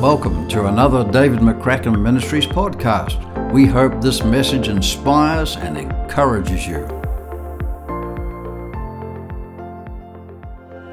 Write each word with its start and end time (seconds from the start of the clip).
Welcome 0.00 0.48
to 0.48 0.64
another 0.64 1.04
David 1.04 1.40
McCracken 1.40 2.00
Ministries 2.00 2.46
podcast. 2.46 3.52
We 3.52 3.66
hope 3.66 4.00
this 4.00 4.24
message 4.24 4.68
inspires 4.68 5.56
and 5.56 5.76
encourages 5.76 6.66
you. 6.66 6.86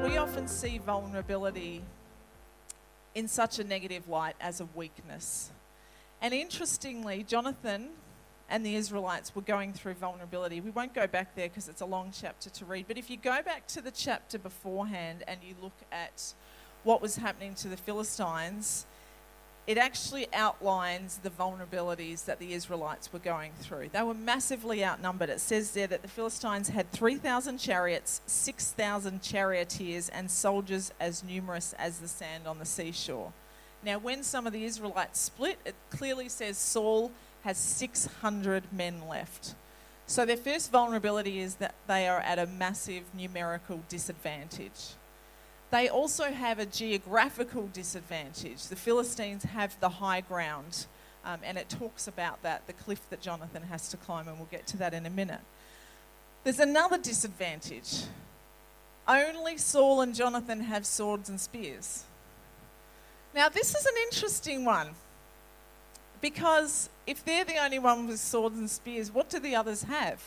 We 0.04 0.18
often 0.18 0.46
see 0.46 0.76
vulnerability 0.76 1.84
in 3.14 3.28
such 3.28 3.58
a 3.58 3.64
negative 3.64 4.10
light 4.10 4.34
as 4.42 4.60
a 4.60 4.68
weakness. 4.74 5.52
And 6.20 6.34
interestingly, 6.34 7.22
Jonathan 7.22 7.92
and 8.50 8.64
the 8.64 8.76
Israelites 8.76 9.34
were 9.34 9.40
going 9.40 9.72
through 9.72 9.94
vulnerability. 9.94 10.60
We 10.60 10.68
won't 10.68 10.92
go 10.92 11.06
back 11.06 11.34
there 11.34 11.48
because 11.48 11.66
it's 11.70 11.80
a 11.80 11.86
long 11.86 12.12
chapter 12.12 12.50
to 12.50 12.64
read. 12.66 12.84
But 12.86 12.98
if 12.98 13.08
you 13.08 13.16
go 13.16 13.40
back 13.40 13.66
to 13.68 13.80
the 13.80 13.90
chapter 13.90 14.38
beforehand 14.38 15.24
and 15.26 15.40
you 15.42 15.54
look 15.62 15.80
at 15.90 16.34
what 16.84 17.00
was 17.00 17.16
happening 17.16 17.54
to 17.54 17.68
the 17.68 17.76
Philistines, 17.78 18.84
it 19.68 19.76
actually 19.76 20.26
outlines 20.32 21.18
the 21.18 21.28
vulnerabilities 21.28 22.24
that 22.24 22.38
the 22.38 22.54
Israelites 22.54 23.12
were 23.12 23.18
going 23.18 23.52
through. 23.60 23.90
They 23.92 24.02
were 24.02 24.14
massively 24.14 24.82
outnumbered. 24.82 25.28
It 25.28 25.40
says 25.40 25.72
there 25.72 25.86
that 25.88 26.00
the 26.00 26.08
Philistines 26.08 26.70
had 26.70 26.90
3,000 26.90 27.58
chariots, 27.58 28.22
6,000 28.24 29.20
charioteers, 29.20 30.08
and 30.08 30.30
soldiers 30.30 30.90
as 30.98 31.22
numerous 31.22 31.74
as 31.78 31.98
the 31.98 32.08
sand 32.08 32.46
on 32.46 32.58
the 32.58 32.64
seashore. 32.64 33.34
Now, 33.84 33.98
when 33.98 34.22
some 34.22 34.46
of 34.46 34.54
the 34.54 34.64
Israelites 34.64 35.20
split, 35.20 35.58
it 35.66 35.74
clearly 35.90 36.30
says 36.30 36.56
Saul 36.56 37.12
has 37.42 37.58
600 37.58 38.72
men 38.72 39.06
left. 39.06 39.54
So, 40.06 40.24
their 40.24 40.38
first 40.38 40.72
vulnerability 40.72 41.40
is 41.40 41.56
that 41.56 41.74
they 41.86 42.08
are 42.08 42.20
at 42.20 42.38
a 42.38 42.46
massive 42.46 43.02
numerical 43.14 43.82
disadvantage. 43.90 44.94
They 45.70 45.88
also 45.88 46.24
have 46.24 46.58
a 46.58 46.66
geographical 46.66 47.68
disadvantage. 47.72 48.68
The 48.68 48.76
Philistines 48.76 49.44
have 49.44 49.78
the 49.80 49.88
high 49.88 50.22
ground, 50.22 50.86
um, 51.24 51.40
and 51.42 51.58
it 51.58 51.68
talks 51.68 52.08
about 52.08 52.42
that, 52.42 52.66
the 52.66 52.72
cliff 52.72 53.00
that 53.10 53.20
Jonathan 53.20 53.64
has 53.64 53.88
to 53.90 53.96
climb, 53.98 54.28
and 54.28 54.38
we'll 54.38 54.48
get 54.50 54.66
to 54.68 54.76
that 54.78 54.94
in 54.94 55.04
a 55.04 55.10
minute. 55.10 55.40
There's 56.44 56.60
another 56.60 56.96
disadvantage. 56.96 58.04
Only 59.06 59.58
Saul 59.58 60.00
and 60.00 60.14
Jonathan 60.14 60.60
have 60.60 60.86
swords 60.86 61.28
and 61.28 61.40
spears. 61.40 62.04
Now, 63.34 63.48
this 63.48 63.74
is 63.74 63.84
an 63.84 63.94
interesting 64.04 64.64
one 64.64 64.88
because 66.20 66.88
if 67.06 67.24
they're 67.24 67.44
the 67.44 67.58
only 67.58 67.78
one 67.78 68.06
with 68.06 68.18
swords 68.18 68.58
and 68.58 68.68
spears, 68.68 69.12
what 69.12 69.28
do 69.28 69.38
the 69.38 69.54
others 69.54 69.82
have? 69.84 70.22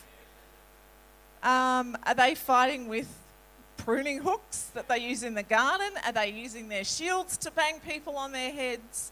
Um, 1.44 1.98
are 2.06 2.14
they 2.16 2.36
fighting 2.36 2.88
with 2.88 3.08
pruning 3.84 4.20
hooks 4.20 4.70
that 4.74 4.88
they 4.88 5.00
use 5.00 5.24
in 5.24 5.34
the 5.34 5.44
garden? 5.44 5.92
Are 6.06 6.12
they 6.12 6.30
using 6.30 6.70
their 6.70 6.84
shields 6.84 7.38
to 7.38 7.52
bang 7.52 7.80
people 7.80 8.16
on 8.16 8.32
their 8.32 8.52
heads? 8.52 9.12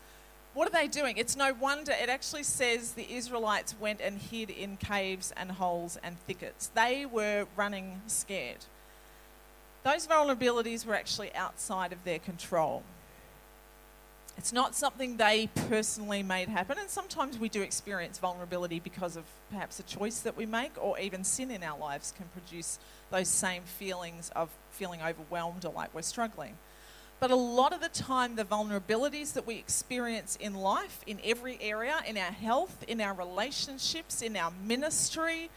What 0.53 0.67
are 0.67 0.71
they 0.71 0.87
doing? 0.87 1.17
It's 1.17 1.35
no 1.35 1.53
wonder 1.53 1.91
it 1.91 2.09
actually 2.09 2.43
says 2.43 2.93
the 2.93 3.11
Israelites 3.11 3.75
went 3.79 3.99
and 4.01 4.19
hid 4.19 4.49
in 4.49 4.77
caves 4.77 5.33
and 5.35 5.51
holes 5.51 5.97
and 6.03 6.19
thickets. 6.27 6.71
They 6.75 7.05
were 7.05 7.47
running 7.55 8.01
scared. 8.07 8.65
Those 9.83 10.05
vulnerabilities 10.05 10.85
were 10.85 10.95
actually 10.95 11.33
outside 11.33 11.91
of 11.91 12.03
their 12.03 12.19
control. 12.19 12.83
It's 14.37 14.53
not 14.53 14.73
something 14.73 15.17
they 15.17 15.49
personally 15.67 16.23
made 16.23 16.47
happen, 16.47 16.77
and 16.77 16.89
sometimes 16.89 17.37
we 17.37 17.49
do 17.49 17.61
experience 17.61 18.19
vulnerability 18.19 18.79
because 18.79 19.17
of 19.17 19.25
perhaps 19.51 19.79
a 19.79 19.83
choice 19.83 20.21
that 20.21 20.37
we 20.37 20.45
make, 20.45 20.71
or 20.81 20.97
even 20.97 21.25
sin 21.25 21.51
in 21.51 21.61
our 21.61 21.77
lives 21.77 22.13
can 22.15 22.25
produce 22.27 22.79
those 23.11 23.27
same 23.27 23.63
feelings 23.63 24.31
of 24.37 24.49
feeling 24.71 25.01
overwhelmed 25.01 25.65
or 25.65 25.73
like 25.73 25.93
we're 25.93 26.01
struggling. 26.01 26.57
But 27.19 27.31
a 27.31 27.35
lot 27.35 27.73
of 27.73 27.81
the 27.81 27.89
time, 27.89 28.35
the 28.35 28.45
vulnerabilities 28.45 29.33
that 29.33 29.45
we 29.45 29.55
experience 29.55 30.37
in 30.37 30.55
life, 30.55 31.01
in 31.05 31.19
every 31.23 31.57
area, 31.61 32.01
in 32.07 32.17
our 32.17 32.31
health, 32.31 32.83
in 32.87 33.01
our 33.01 33.13
relationships, 33.13 34.21
in 34.21 34.37
our 34.37 34.51
ministry, 34.65 35.49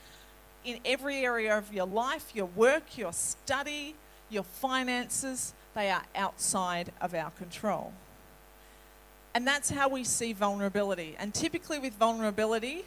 in 0.64 0.80
every 0.84 1.18
area 1.18 1.56
of 1.56 1.72
your 1.72 1.86
life, 1.86 2.32
your 2.34 2.46
work, 2.46 2.98
your 2.98 3.12
study, 3.12 3.94
your 4.28 4.42
finances, 4.42 5.54
they 5.74 5.90
are 5.90 6.02
outside 6.16 6.90
of 7.00 7.14
our 7.14 7.30
control. 7.30 7.92
And 9.34 9.46
that's 9.46 9.70
how 9.70 9.88
we 9.88 10.04
see 10.04 10.32
vulnerability. 10.32 11.16
And 11.18 11.32
typically, 11.32 11.78
with 11.78 11.94
vulnerability, 11.94 12.84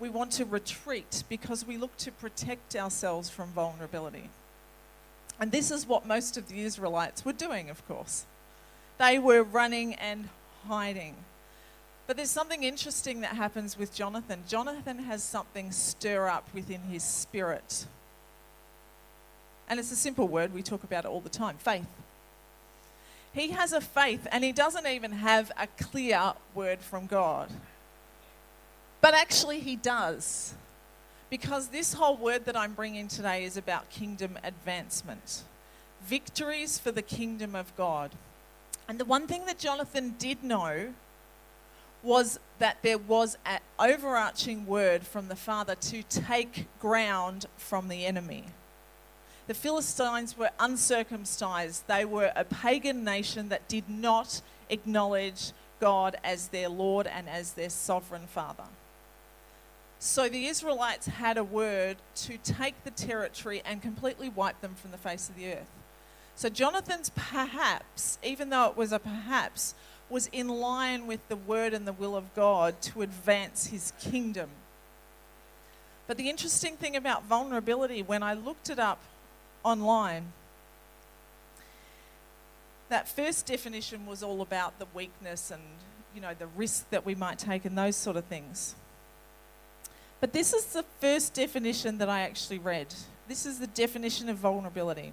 we 0.00 0.08
want 0.08 0.32
to 0.32 0.44
retreat 0.44 1.22
because 1.28 1.64
we 1.66 1.76
look 1.76 1.96
to 1.98 2.10
protect 2.10 2.74
ourselves 2.74 3.30
from 3.30 3.50
vulnerability. 3.50 4.30
And 5.42 5.50
this 5.50 5.72
is 5.72 5.88
what 5.88 6.06
most 6.06 6.36
of 6.36 6.46
the 6.46 6.60
Israelites 6.60 7.24
were 7.24 7.32
doing, 7.32 7.68
of 7.68 7.84
course. 7.88 8.26
They 8.98 9.18
were 9.18 9.42
running 9.42 9.94
and 9.94 10.28
hiding. 10.68 11.16
But 12.06 12.16
there's 12.16 12.30
something 12.30 12.62
interesting 12.62 13.22
that 13.22 13.34
happens 13.34 13.76
with 13.76 13.92
Jonathan. 13.92 14.44
Jonathan 14.46 15.00
has 15.00 15.24
something 15.24 15.72
stir 15.72 16.28
up 16.28 16.48
within 16.54 16.82
his 16.82 17.02
spirit. 17.02 17.86
And 19.68 19.80
it's 19.80 19.90
a 19.90 19.96
simple 19.96 20.28
word, 20.28 20.54
we 20.54 20.62
talk 20.62 20.84
about 20.84 21.06
it 21.06 21.08
all 21.08 21.20
the 21.20 21.28
time 21.28 21.56
faith. 21.56 21.88
He 23.32 23.48
has 23.48 23.72
a 23.72 23.80
faith, 23.80 24.28
and 24.30 24.44
he 24.44 24.52
doesn't 24.52 24.86
even 24.86 25.10
have 25.10 25.50
a 25.58 25.66
clear 25.66 26.34
word 26.54 26.78
from 26.78 27.06
God. 27.06 27.50
But 29.00 29.14
actually, 29.14 29.58
he 29.58 29.74
does. 29.74 30.54
Because 31.32 31.68
this 31.68 31.94
whole 31.94 32.18
word 32.18 32.44
that 32.44 32.58
I'm 32.58 32.74
bringing 32.74 33.08
today 33.08 33.44
is 33.44 33.56
about 33.56 33.88
kingdom 33.88 34.38
advancement, 34.44 35.44
victories 36.04 36.78
for 36.78 36.92
the 36.92 37.00
kingdom 37.00 37.54
of 37.54 37.74
God. 37.74 38.10
And 38.86 39.00
the 39.00 39.06
one 39.06 39.26
thing 39.26 39.46
that 39.46 39.58
Jonathan 39.58 40.14
did 40.18 40.44
know 40.44 40.92
was 42.02 42.38
that 42.58 42.82
there 42.82 42.98
was 42.98 43.38
an 43.46 43.60
overarching 43.78 44.66
word 44.66 45.04
from 45.06 45.28
the 45.28 45.34
Father 45.34 45.74
to 45.74 46.02
take 46.02 46.66
ground 46.78 47.46
from 47.56 47.88
the 47.88 48.04
enemy. 48.04 48.44
The 49.46 49.54
Philistines 49.54 50.36
were 50.36 50.50
uncircumcised. 50.60 51.86
They 51.86 52.04
were 52.04 52.32
a 52.36 52.44
pagan 52.44 53.04
nation 53.04 53.48
that 53.48 53.68
did 53.68 53.88
not 53.88 54.42
acknowledge 54.68 55.52
God 55.80 56.14
as 56.22 56.48
their 56.48 56.68
Lord 56.68 57.06
and 57.06 57.26
as 57.26 57.54
their 57.54 57.70
sovereign 57.70 58.26
Father. 58.26 58.64
So 60.04 60.28
the 60.28 60.46
Israelites 60.46 61.06
had 61.06 61.38
a 61.38 61.44
word 61.44 61.96
to 62.16 62.36
take 62.36 62.82
the 62.82 62.90
territory 62.90 63.62
and 63.64 63.80
completely 63.80 64.28
wipe 64.28 64.60
them 64.60 64.74
from 64.74 64.90
the 64.90 64.98
face 64.98 65.28
of 65.28 65.36
the 65.36 65.52
earth. 65.52 65.70
So 66.34 66.48
Jonathan's 66.48 67.10
perhaps, 67.10 68.18
even 68.20 68.50
though 68.50 68.66
it 68.66 68.76
was 68.76 68.90
a 68.90 68.98
perhaps, 68.98 69.76
was 70.10 70.26
in 70.32 70.48
line 70.48 71.06
with 71.06 71.20
the 71.28 71.36
word 71.36 71.72
and 71.72 71.86
the 71.86 71.92
will 71.92 72.16
of 72.16 72.34
God 72.34 72.82
to 72.82 73.02
advance 73.02 73.66
his 73.68 73.92
kingdom. 74.00 74.50
But 76.08 76.16
the 76.16 76.28
interesting 76.28 76.76
thing 76.76 76.96
about 76.96 77.24
vulnerability, 77.26 78.02
when 78.02 78.24
I 78.24 78.34
looked 78.34 78.70
it 78.70 78.80
up 78.80 78.98
online. 79.62 80.32
That 82.88 83.06
first 83.06 83.46
definition 83.46 84.06
was 84.06 84.20
all 84.24 84.42
about 84.42 84.80
the 84.80 84.86
weakness 84.92 85.52
and, 85.52 85.62
you 86.12 86.20
know, 86.20 86.34
the 86.36 86.48
risk 86.48 86.90
that 86.90 87.06
we 87.06 87.14
might 87.14 87.38
take 87.38 87.64
and 87.64 87.78
those 87.78 87.94
sort 87.94 88.16
of 88.16 88.24
things. 88.24 88.74
But 90.22 90.32
this 90.32 90.54
is 90.54 90.66
the 90.66 90.84
first 91.00 91.34
definition 91.34 91.98
that 91.98 92.08
I 92.08 92.20
actually 92.20 92.60
read. 92.60 92.94
This 93.28 93.44
is 93.44 93.58
the 93.58 93.66
definition 93.66 94.30
of 94.30 94.38
vulnerability 94.38 95.12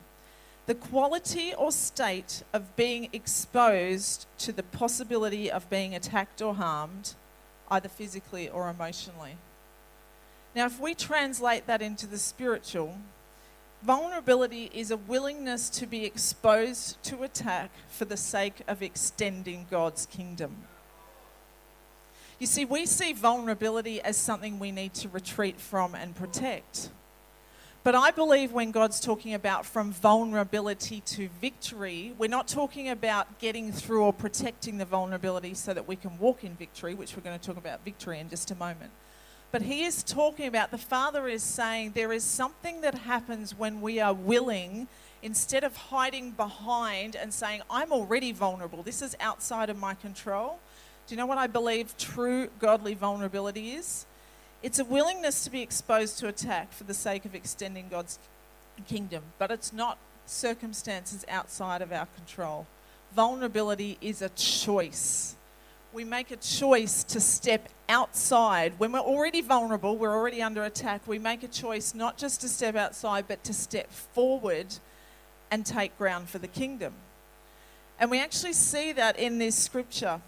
the 0.68 0.76
quality 0.76 1.52
or 1.58 1.72
state 1.72 2.44
of 2.54 2.76
being 2.76 3.10
exposed 3.12 4.28
to 4.38 4.52
the 4.52 4.62
possibility 4.62 5.50
of 5.50 5.68
being 5.68 5.96
attacked 5.96 6.44
or 6.44 6.54
harmed, 6.54 7.16
either 7.72 7.90
physically 7.90 8.48
or 8.48 8.70
emotionally. 8.70 9.38
Now, 10.56 10.68
if 10.68 10.80
we 10.80 10.94
translate 10.94 11.66
that 11.66 11.82
into 11.82 12.06
the 12.06 12.20
spiritual, 12.20 13.00
Vulnerability 13.82 14.70
is 14.74 14.92
a 14.92 14.98
willingness 14.98 15.70
to 15.70 15.88
be 15.88 16.04
exposed 16.04 17.02
to 17.02 17.24
attack 17.24 17.72
for 17.88 18.04
the 18.04 18.18
sake 18.18 18.62
of 18.68 18.84
extending 18.84 19.68
God's 19.72 20.06
kingdom. 20.06 20.68
You 22.40 22.48
see, 22.48 22.64
we 22.64 22.86
see 22.86 23.12
vulnerability 23.12 24.02
as 24.02 24.16
something 24.16 24.60
we 24.60 24.72
need 24.72 24.94
to 24.96 25.10
retreat 25.10 25.60
from 25.60 25.94
and 25.94 26.16
protect. 26.16 26.90
But 27.84 27.96
I 27.96 28.12
believe 28.12 28.54
when 28.54 28.72
God's 28.72 29.02
talking 29.02 29.34
about 29.34 29.66
from 29.66 29.92
vulnerability 29.92 31.02
to 31.02 31.28
victory, 31.42 32.14
we're 32.18 32.30
not 32.30 32.48
talking 32.48 32.88
about 32.90 33.40
getting 33.40 33.74
through 33.74 34.04
or 34.04 34.14
protecting 34.14 34.78
the 34.78 34.86
vulnerability 34.86 35.54
so 35.54 35.74
that 35.74 35.86
we 35.86 35.98
can 35.98 36.18
walk 36.18 36.46
in 36.46 36.56
victory, 36.56 36.94
which 36.94 37.16
we're 37.18 37.24
going 37.24 37.38
to 37.38 37.46
talk 37.46 37.58
about 37.58 37.84
victory 37.84 38.20
in 38.20 38.30
just 38.30 38.52
a 38.52 38.56
moment. 38.56 38.92
But 39.52 39.64
he 39.64 39.84
is 39.84 40.02
talking 40.02 40.48
about, 40.48 40.72
the 40.72 40.78
Father 40.78 41.28
is 41.28 41.44
saying 41.44 41.92
there 41.94 42.14
is 42.14 42.24
something 42.24 42.80
that 42.82 42.96
happens 42.96 43.58
when 43.58 43.82
we 43.82 44.00
are 44.00 44.14
willing, 44.14 44.88
instead 45.22 45.66
of 45.66 45.76
hiding 45.76 46.32
behind 46.32 47.18
and 47.18 47.34
saying, 47.34 47.64
I'm 47.70 47.92
already 47.92 48.32
vulnerable, 48.32 48.82
this 48.84 49.02
is 49.02 49.18
outside 49.20 49.70
of 49.70 49.78
my 49.78 49.94
control. 49.94 50.60
Do 51.10 51.16
you 51.16 51.18
know 51.18 51.26
what 51.26 51.40
I 51.40 51.48
believe 51.48 51.98
true 51.98 52.50
godly 52.60 52.94
vulnerability 52.94 53.72
is? 53.72 54.06
It's 54.62 54.78
a 54.78 54.86
willingness 54.86 55.44
to 55.44 55.50
be 55.50 55.64
exposed 55.64 56.20
to 56.20 56.28
attack 56.28 56.72
for 56.72 56.84
the 56.84 56.94
sake 56.94 57.26
of 57.26 57.34
extending 57.34 57.88
God's 57.90 58.20
kingdom, 58.88 59.24
but 59.40 59.50
it's 59.50 59.74
not 59.74 59.98
circumstances 60.28 61.26
outside 61.28 61.82
of 61.82 61.92
our 61.92 62.06
control. 62.16 62.68
vulnerability 63.12 63.98
is 64.02 64.22
a 64.22 64.30
choice. 64.30 65.36
We 65.94 66.04
make 66.04 66.30
a 66.30 66.36
choice 66.36 67.04
to 67.06 67.20
step 67.20 67.70
outside. 67.90 68.74
When 68.78 68.92
we're 68.92 69.00
already 69.00 69.42
vulnerable, 69.42 69.98
we're 69.98 70.14
already 70.14 70.44
under 70.44 70.64
attack, 70.64 71.08
we 71.08 71.18
make 71.18 71.42
a 71.42 71.48
choice 71.48 71.96
not 71.96 72.20
just 72.20 72.40
to 72.42 72.48
step 72.48 72.76
outside, 72.76 73.26
but 73.28 73.44
to 73.46 73.54
step 73.56 73.92
forward 73.92 74.76
and 75.50 75.66
take 75.66 75.98
ground 75.98 76.30
for 76.30 76.38
the 76.38 76.48
kingdom. 76.48 76.94
And 78.00 78.12
we 78.12 78.22
actually 78.22 78.54
see 78.54 78.92
that 78.92 79.18
in 79.18 79.40
this 79.40 79.56
scripture 79.56 80.22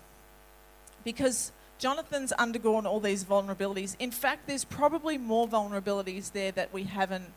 because 1.04 1.52
Jonathan's 1.80 2.32
undergone 2.34 2.86
all 2.86 3.00
these 3.00 3.24
vulnerabilities. 3.24 3.96
In 4.00 4.12
fact, 4.12 4.48
there's 4.48 4.64
probably 4.64 5.18
more 5.18 5.48
vulnerabilities 5.48 6.32
there 6.32 6.52
that 6.52 6.72
we 6.74 6.84
haven't 6.84 7.32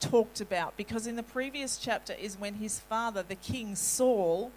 talked 0.00 0.40
about 0.40 0.76
because 0.76 1.06
in 1.06 1.16
the 1.16 1.22
previous 1.22 1.76
chapter 1.76 2.14
is 2.14 2.38
when 2.38 2.54
his 2.54 2.80
father, 2.80 3.22
the 3.22 3.34
king 3.34 3.76
Saul, 3.76 4.50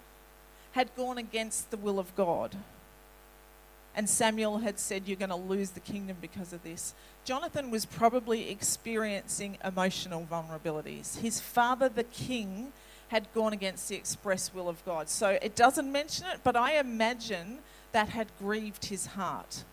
had 0.71 0.95
gone 0.95 1.17
against 1.17 1.71
the 1.71 1.77
will 1.77 1.99
of 1.99 2.15
God. 2.15 2.55
And 3.95 4.09
Samuel 4.09 4.59
had 4.59 4.79
said, 4.79 5.07
You're 5.07 5.17
going 5.17 5.29
to 5.29 5.35
lose 5.35 5.71
the 5.71 5.79
kingdom 5.79 6.17
because 6.19 6.51
of 6.51 6.63
this. 6.63 6.95
Jonathan 7.25 7.69
was 7.69 7.85
probably 7.85 8.49
experiencing 8.49 9.57
emotional 9.63 10.27
vulnerabilities. 10.29 11.19
His 11.19 11.39
father, 11.39 11.89
the 11.89 12.03
king, 12.03 12.73
had 13.09 13.31
gone 13.33 13.53
against 13.53 13.89
the 13.89 13.95
express 13.95 14.51
will 14.53 14.67
of 14.67 14.83
God. 14.85 15.07
So 15.09 15.37
it 15.41 15.55
doesn't 15.55 15.91
mention 15.91 16.25
it, 16.33 16.39
but 16.43 16.55
I 16.55 16.79
imagine 16.79 17.59
that 17.93 18.09
had 18.09 18.27
grieved 18.37 18.85
his 18.85 19.07
heart. 19.07 19.63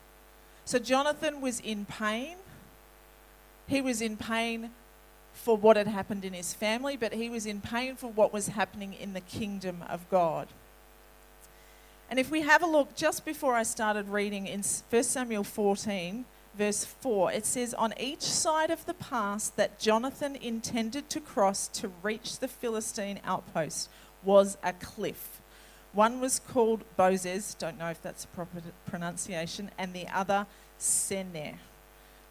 So 0.65 0.79
Jonathan 0.79 1.41
was 1.41 1.59
in 1.59 1.85
pain. 1.85 2.37
He 3.67 3.81
was 3.81 4.01
in 4.01 4.17
pain 4.17 4.71
for 5.33 5.57
what 5.57 5.77
had 5.77 5.89
happened 5.89 6.25
in 6.25 6.33
his 6.33 6.55
family, 6.55 6.97
but 6.97 7.15
he 7.15 7.29
was 7.29 7.47
in 7.47 7.61
pain 7.61 7.97
for 7.97 8.11
what 8.11 8.33
was 8.33 8.49
happening 8.49 8.95
in 8.95 9.13
the 9.13 9.21
kingdom 9.21 9.83
of 9.89 10.09
God. 10.11 10.49
And 12.11 12.19
if 12.19 12.31
we 12.31 12.43
have 12.43 12.63
a 12.63 12.67
look 12.67 12.95
just 12.97 13.25
before 13.25 13.55
I 13.55 13.63
started 13.63 14.09
reading 14.09 14.47
in 14.47 14.63
1 14.63 15.03
Samuel 15.05 15.45
14, 15.45 16.25
verse 16.57 16.85
4, 16.85 17.33
it 17.33 17.47
says, 17.47 17.73
On 17.75 17.95
each 17.99 18.23
side 18.23 18.71
of 18.71 18.85
the 18.85 18.95
pass 18.95 19.49
that 19.51 19.79
Jonathan 19.79 20.37
intended 20.37 21.09
to 21.11 21.21
cross 21.21 21.69
to 21.69 21.91
reach 22.03 22.41
the 22.41 22.49
Philistine 22.49 23.21
outpost 23.25 23.89
was 24.25 24.59
a 24.63 24.73
cliff. 24.73 25.40
One 25.93 26.21
was 26.21 26.39
called 26.39 26.85
Bozez, 26.97 27.59
don't 27.59 27.79
know 27.79 27.89
if 27.89 28.01
that's 28.01 28.25
a 28.25 28.29
proper 28.29 28.63
pronunciation, 28.87 29.71
and 29.77 29.93
the 29.93 30.07
other 30.09 30.47
Seneh. 30.79 31.57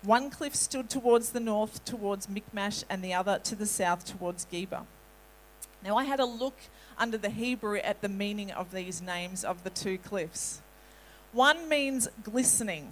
One 0.02 0.30
cliff 0.30 0.56
stood 0.56 0.90
towards 0.90 1.32
the 1.32 1.42
north, 1.42 1.84
towards 1.84 2.30
Michmash, 2.30 2.86
and 2.90 3.04
the 3.04 3.14
other 3.14 3.40
to 3.44 3.56
the 3.56 3.66
south, 3.66 4.06
towards 4.06 4.46
Geba. 4.46 4.86
Now, 5.84 5.98
I 5.98 6.06
had 6.06 6.22
a 6.22 6.26
look 6.26 6.58
under 6.98 7.18
the 7.18 7.30
Hebrew 7.30 7.78
at 7.78 8.02
the 8.02 8.10
meaning 8.10 8.52
of 8.52 8.72
these 8.72 9.02
names 9.02 9.44
of 9.44 9.64
the 9.64 9.70
two 9.70 9.98
cliffs. 9.98 10.62
One 11.34 11.68
means 11.68 12.08
glistening. 12.24 12.92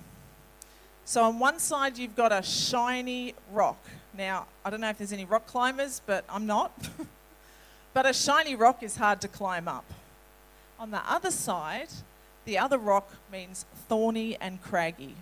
So, 1.06 1.24
on 1.24 1.40
one 1.40 1.60
side, 1.60 1.98
you've 1.98 2.16
got 2.16 2.34
a 2.34 2.44
shiny 2.44 3.36
rock. 3.54 3.80
Now, 4.18 4.48
I 4.66 4.70
don't 4.70 4.82
know 4.82 4.90
if 4.90 4.98
there's 4.98 5.14
any 5.14 5.26
rock 5.26 5.48
climbers, 5.48 6.02
but 6.06 6.26
I'm 6.28 6.46
not. 6.46 6.90
but 7.94 8.06
a 8.06 8.14
shiny 8.14 8.56
rock 8.56 8.84
is 8.84 8.98
hard 8.98 9.22
to 9.22 9.30
climb 9.30 9.70
up. 9.70 9.86
On 10.80 10.92
the 10.92 11.02
other 11.12 11.32
side, 11.32 11.90
the 12.46 12.58
other 12.58 12.78
rock 12.78 13.10
means 13.32 13.66
thorny 13.90 14.38
and 14.40 14.62
craggy. 14.62 15.16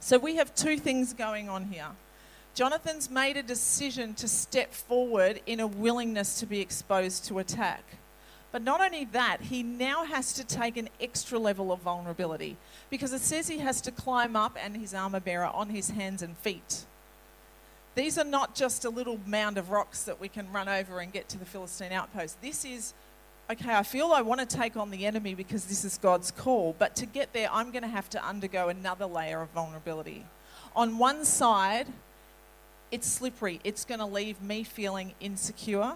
So, 0.00 0.18
we 0.18 0.36
have 0.36 0.54
two 0.54 0.78
things 0.78 1.12
going 1.12 1.48
on 1.48 1.66
here. 1.66 1.88
Jonathan's 2.54 3.08
made 3.08 3.36
a 3.36 3.42
decision 3.42 4.14
to 4.14 4.28
step 4.28 4.72
forward 4.72 5.40
in 5.46 5.60
a 5.60 5.66
willingness 5.66 6.38
to 6.40 6.46
be 6.46 6.60
exposed 6.60 7.24
to 7.26 7.38
attack. 7.38 7.84
But 8.52 8.62
not 8.62 8.82
only 8.82 9.06
that, 9.06 9.40
he 9.40 9.62
now 9.62 10.04
has 10.04 10.34
to 10.34 10.44
take 10.44 10.76
an 10.76 10.90
extra 11.00 11.38
level 11.38 11.72
of 11.72 11.80
vulnerability 11.80 12.58
because 12.90 13.14
it 13.14 13.22
says 13.22 13.48
he 13.48 13.58
has 13.58 13.80
to 13.80 13.90
climb 13.90 14.36
up 14.36 14.58
and 14.62 14.76
his 14.76 14.92
armor 14.92 15.20
bearer 15.20 15.46
on 15.46 15.70
his 15.70 15.90
hands 15.90 16.22
and 16.22 16.36
feet. 16.36 16.84
These 17.94 18.18
are 18.18 18.24
not 18.24 18.54
just 18.54 18.84
a 18.84 18.90
little 18.90 19.18
mound 19.26 19.56
of 19.56 19.70
rocks 19.70 20.04
that 20.04 20.20
we 20.20 20.28
can 20.28 20.52
run 20.52 20.68
over 20.68 21.00
and 21.00 21.12
get 21.12 21.30
to 21.30 21.38
the 21.38 21.46
Philistine 21.46 21.92
outpost. 21.92 22.40
This 22.42 22.64
is, 22.66 22.92
okay, 23.52 23.74
I 23.74 23.82
feel 23.82 24.12
I 24.12 24.22
want 24.22 24.40
to 24.40 24.46
take 24.46 24.76
on 24.76 24.90
the 24.90 25.06
enemy 25.06 25.34
because 25.34 25.66
this 25.66 25.84
is 25.84 25.98
God's 25.98 26.30
call, 26.30 26.74
but 26.78 26.96
to 26.96 27.06
get 27.06 27.32
there, 27.32 27.48
I'm 27.52 27.70
going 27.70 27.82
to 27.82 27.88
have 27.88 28.08
to 28.10 28.24
undergo 28.24 28.68
another 28.68 29.06
layer 29.06 29.42
of 29.42 29.50
vulnerability. 29.50 30.24
On 30.74 30.96
one 30.96 31.24
side, 31.24 31.86
it's 32.90 33.06
slippery. 33.06 33.60
It's 33.62 33.84
going 33.84 34.00
to 34.00 34.06
leave 34.06 34.40
me 34.40 34.64
feeling 34.64 35.12
insecure, 35.20 35.92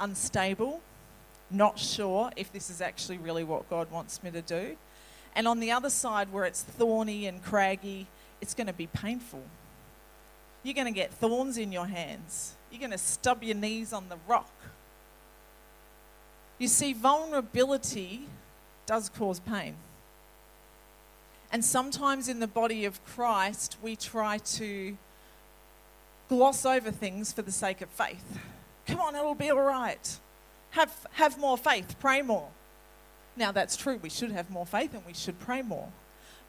unstable, 0.00 0.80
not 1.50 1.78
sure 1.78 2.30
if 2.36 2.52
this 2.52 2.70
is 2.70 2.80
actually 2.80 3.18
really 3.18 3.44
what 3.44 3.68
God 3.68 3.90
wants 3.90 4.22
me 4.22 4.30
to 4.30 4.42
do. 4.42 4.76
And 5.34 5.46
on 5.46 5.60
the 5.60 5.70
other 5.72 5.90
side, 5.90 6.32
where 6.32 6.46
it's 6.46 6.62
thorny 6.62 7.26
and 7.26 7.42
craggy, 7.42 8.06
it's 8.40 8.54
going 8.54 8.66
to 8.66 8.72
be 8.72 8.86
painful. 8.86 9.42
You're 10.62 10.74
going 10.74 10.86
to 10.86 10.92
get 10.92 11.12
thorns 11.12 11.58
in 11.58 11.70
your 11.70 11.86
hands. 11.86 12.54
You're 12.70 12.80
going 12.80 12.92
to 12.92 12.98
stub 12.98 13.42
your 13.42 13.56
knees 13.56 13.92
on 13.92 14.08
the 14.08 14.16
rock. 14.26 14.50
You 16.58 16.68
see, 16.68 16.92
vulnerability 16.92 18.22
does 18.86 19.08
cause 19.08 19.40
pain. 19.40 19.76
And 21.52 21.64
sometimes 21.64 22.28
in 22.28 22.40
the 22.40 22.46
body 22.46 22.84
of 22.84 23.04
Christ, 23.04 23.76
we 23.82 23.96
try 23.96 24.38
to 24.38 24.96
gloss 26.28 26.66
over 26.66 26.90
things 26.90 27.32
for 27.32 27.42
the 27.42 27.52
sake 27.52 27.82
of 27.82 27.88
faith. 27.90 28.38
Come 28.86 29.00
on, 29.00 29.14
it'll 29.14 29.34
be 29.34 29.50
all 29.50 29.60
right. 29.60 30.18
Have, 30.70 31.06
have 31.12 31.38
more 31.38 31.56
faith, 31.56 31.96
pray 32.00 32.22
more. 32.22 32.48
Now, 33.36 33.52
that's 33.52 33.76
true, 33.76 33.98
we 34.02 34.10
should 34.10 34.32
have 34.32 34.50
more 34.50 34.66
faith 34.66 34.94
and 34.94 35.04
we 35.06 35.14
should 35.14 35.38
pray 35.38 35.62
more. 35.62 35.88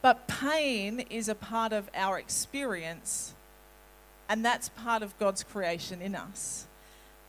But 0.02 0.28
pain 0.28 1.02
is 1.10 1.28
a 1.28 1.36
part 1.36 1.74
of 1.74 1.90
our 1.94 2.20
experience, 2.20 3.34
and 4.30 4.46
that's 4.46 4.70
part 4.70 5.02
of 5.02 5.18
God's 5.18 5.44
creation 5.44 6.02
in 6.02 6.16
us. 6.16 6.68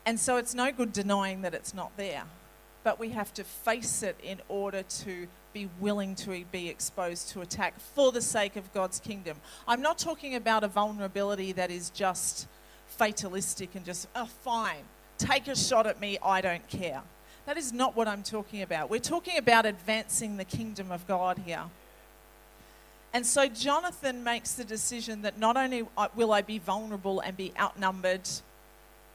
And 0.05 0.21
so 0.21 0.37
it's 0.37 0.55
no 0.55 0.71
good 0.71 0.93
denying 0.93 1.43
that 1.43 1.55
it's 1.55 1.75
not 1.75 1.97
there, 1.97 2.25
but 2.89 2.99
we 2.99 3.11
have 3.11 3.35
to 3.35 3.45
face 3.45 4.03
it 4.03 4.17
in 4.23 4.41
order 4.49 4.83
to 4.83 5.27
be 5.53 5.69
willing 5.79 6.15
to 6.15 6.43
be 6.51 6.71
exposed 6.71 7.29
to 7.29 7.43
attack 7.43 7.79
for 7.79 8.13
the 8.13 8.23
sake 8.23 8.57
of 8.57 8.73
God's 8.73 8.99
kingdom. 8.99 9.37
I'm 9.67 9.83
not 9.83 9.99
talking 9.99 10.35
about 10.35 10.65
a 10.65 10.69
vulnerability 10.69 11.53
that 11.53 11.71
is 11.71 11.91
just 11.91 12.49
fatalistic 12.87 13.75
and 13.75 13.85
just, 13.85 14.09
oh, 14.17 14.25
fine, 14.25 14.85
take 15.19 15.49
a 15.49 15.55
shot 15.55 15.87
at 15.87 16.01
me, 16.01 16.17
I 16.25 16.41
don't 16.41 16.67
care. 16.67 17.03
That 17.45 17.59
is 17.59 17.75
not 17.75 17.95
what 17.95 18.09
I'm 18.09 18.23
talking 18.23 18.63
about. 18.63 18.89
We're 18.89 19.01
talking 19.01 19.37
about 19.37 19.67
advancing 19.67 20.39
the 20.39 20.47
kingdom 20.47 20.91
of 20.91 21.07
God 21.07 21.43
here. 21.45 21.65
And 23.13 23.27
so 23.27 23.49
Jonathan 23.49 24.25
makes 24.25 24.55
the 24.55 24.65
decision 24.65 25.21
that 25.23 25.39
not 25.39 25.59
only 25.59 25.87
uh, 25.99 26.09
will 26.17 26.33
I 26.33 26.41
be 26.41 26.59
vulnerable 26.59 27.21
and 27.21 27.37
be 27.37 27.53
outnumbered 27.61 28.27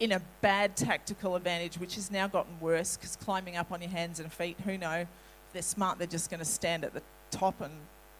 in 0.03 0.11
a 0.11 0.21
bad 0.41 0.75
tactical 0.75 1.35
advantage, 1.35 1.77
which 1.77 1.95
has 1.95 2.11
now 2.11 2.27
gotten 2.27 2.59
worse 2.59 2.97
because 2.97 3.15
climbing 3.15 3.55
up 3.55 3.71
on 3.71 3.81
your 3.81 3.89
hands 3.89 4.19
and 4.19 4.31
feet, 4.31 4.57
who 4.65 4.77
knows? 4.77 5.07
they're 5.53 5.61
smart, 5.61 5.99
they're 5.99 6.07
just 6.07 6.29
going 6.29 6.39
to 6.39 6.45
stand 6.45 6.83
at 6.83 6.93
the 6.93 7.01
top 7.31 7.61
and 7.61 7.71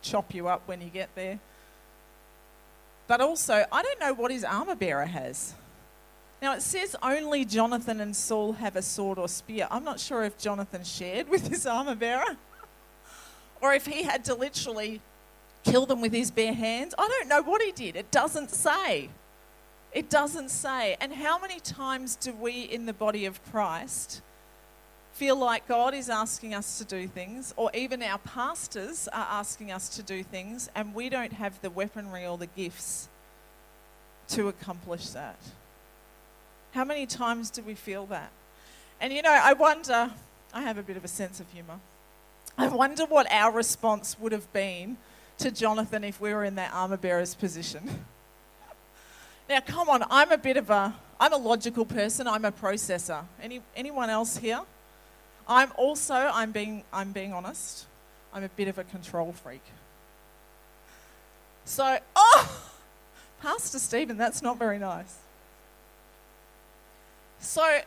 chop 0.02 0.34
you 0.34 0.48
up 0.48 0.62
when 0.68 0.82
you 0.82 0.90
get 0.90 1.10
there. 1.16 1.40
But 3.08 3.20
also, 3.20 3.66
I 3.72 3.84
don't 3.84 4.00
know 4.00 4.14
what 4.14 4.32
his 4.32 4.44
armor 4.44 4.76
bearer 4.76 5.06
has. 5.06 5.54
Now, 6.42 6.54
it 6.54 6.62
says 6.62 6.96
only 7.02 7.44
Jonathan 7.44 8.00
and 8.00 8.16
Saul 8.16 8.54
have 8.54 8.76
a 8.76 8.82
sword 8.82 9.18
or 9.18 9.28
spear. 9.28 9.68
I'm 9.72 9.84
not 9.84 10.00
sure 10.00 10.24
if 10.24 10.38
Jonathan 10.38 10.84
shared 10.84 11.28
with 11.28 11.48
his 11.48 11.66
armor 11.66 11.96
bearer 11.96 12.38
or 13.62 13.74
if 13.74 13.86
he 13.86 14.04
had 14.04 14.26
to 14.26 14.36
literally 14.36 15.02
kill 15.64 15.86
them 15.86 16.02
with 16.02 16.14
his 16.14 16.32
bare 16.32 16.54
hands. 16.54 16.94
I 16.98 17.08
don't 17.08 17.28
know 17.28 17.42
what 17.42 17.62
he 17.62 17.72
did. 17.72 17.96
It 17.96 18.12
doesn't 18.12 18.52
say. 18.52 19.10
It 19.94 20.10
doesn't 20.10 20.50
say. 20.50 20.98
And 21.00 21.14
how 21.14 21.38
many 21.40 21.60
times 21.60 22.16
do 22.16 22.34
we 22.34 22.62
in 22.62 22.86
the 22.86 22.94
body 22.94 23.26
of 23.26 23.44
Christ 23.52 24.22
feel 25.14 25.36
like 25.36 25.68
God 25.68 25.94
is 25.94 26.10
asking 26.10 26.56
us 26.56 26.80
to 26.80 26.86
do 26.86 27.08
things, 27.08 27.54
or 27.56 27.70
even 27.76 28.02
our 28.02 28.18
pastors 28.18 29.08
are 29.10 29.28
asking 29.30 29.72
us 29.72 29.90
to 29.90 30.04
do 30.04 30.24
things, 30.24 30.70
and 30.74 30.96
we 30.96 31.08
don't 31.10 31.34
have 31.34 31.62
the 31.62 31.70
weaponry 31.70 32.26
or 32.26 32.38
the 32.38 32.48
gifts 32.48 33.10
to 34.30 34.48
accomplish 34.48 35.10
that? 35.10 35.38
How 36.72 36.84
many 36.84 37.06
times 37.06 37.52
do 37.52 37.62
we 37.62 37.76
feel 37.76 38.08
that? 38.08 38.32
And 39.00 39.14
you 39.14 39.22
know, 39.22 39.32
I 39.32 39.54
wonder, 39.54 40.12
I 40.52 40.62
have 40.64 40.80
a 40.80 40.84
bit 40.84 40.98
of 40.98 41.06
a 41.06 41.08
sense 41.08 41.40
of 41.40 41.46
humour. 41.52 41.80
I 42.58 42.68
wonder 42.68 43.06
what 43.06 43.32
our 43.32 43.52
response 43.52 44.18
would 44.20 44.32
have 44.32 44.52
been 44.52 44.98
to 45.38 45.52
Jonathan 45.52 46.04
if 46.04 46.20
we 46.20 46.34
were 46.34 46.44
in 46.44 46.56
that 46.56 46.74
armour 46.74 46.98
bearer's 46.98 47.36
position. 47.36 48.06
now, 49.50 49.60
come 49.60 49.90
on, 49.90 50.04
I'm 50.10 50.32
a 50.32 50.38
bit 50.38 50.58
of 50.58 50.70
a, 50.70 50.94
I'm 51.20 51.34
a 51.34 51.38
logical 51.38 51.86
person, 51.86 52.28
I'm 52.28 52.46
a 52.46 52.52
processor. 52.52 53.24
Any, 53.42 53.62
anyone 53.76 54.10
else 54.10 54.38
here? 54.38 54.62
I'm 55.48 55.72
also, 55.76 56.14
I'm 56.14 56.52
being, 56.52 56.84
I'm 56.94 57.12
being 57.12 57.34
honest, 57.34 57.86
I'm 58.34 58.44
a 58.44 58.50
bit 58.50 58.68
of 58.68 58.78
a 58.78 58.84
control 58.84 59.34
freak. 59.34 59.64
So, 61.66 61.98
oh, 62.16 62.72
Pastor 63.42 63.80
Stephen, 63.80 64.18
that's 64.18 64.42
not 64.42 64.58
very 64.58 64.80
nice. 64.80 65.18
So, 67.40 67.82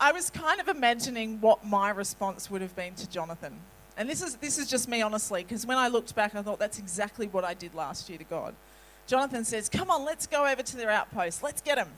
I 0.00 0.12
was 0.12 0.30
kind 0.30 0.60
of 0.60 0.68
imagining 0.68 1.40
what 1.40 1.64
my 1.64 1.90
response 1.90 2.50
would 2.50 2.62
have 2.62 2.76
been 2.76 2.94
to 2.94 3.08
Jonathan. 3.08 3.54
And 3.96 4.08
this 4.08 4.22
is, 4.22 4.36
this 4.36 4.58
is 4.58 4.68
just 4.68 4.88
me, 4.88 5.02
honestly, 5.02 5.42
because 5.42 5.66
when 5.66 5.76
I 5.76 5.88
looked 5.88 6.14
back, 6.14 6.34
I 6.36 6.42
thought 6.42 6.60
that's 6.60 6.78
exactly 6.78 7.26
what 7.26 7.44
I 7.44 7.54
did 7.54 7.74
last 7.74 8.08
year 8.08 8.18
to 8.18 8.24
God. 8.24 8.54
Jonathan 9.08 9.42
says, 9.42 9.70
Come 9.70 9.90
on, 9.90 10.04
let's 10.04 10.26
go 10.26 10.46
over 10.46 10.62
to 10.62 10.76
their 10.76 10.90
outpost. 10.90 11.42
Let's 11.42 11.62
get 11.62 11.76
them. 11.76 11.88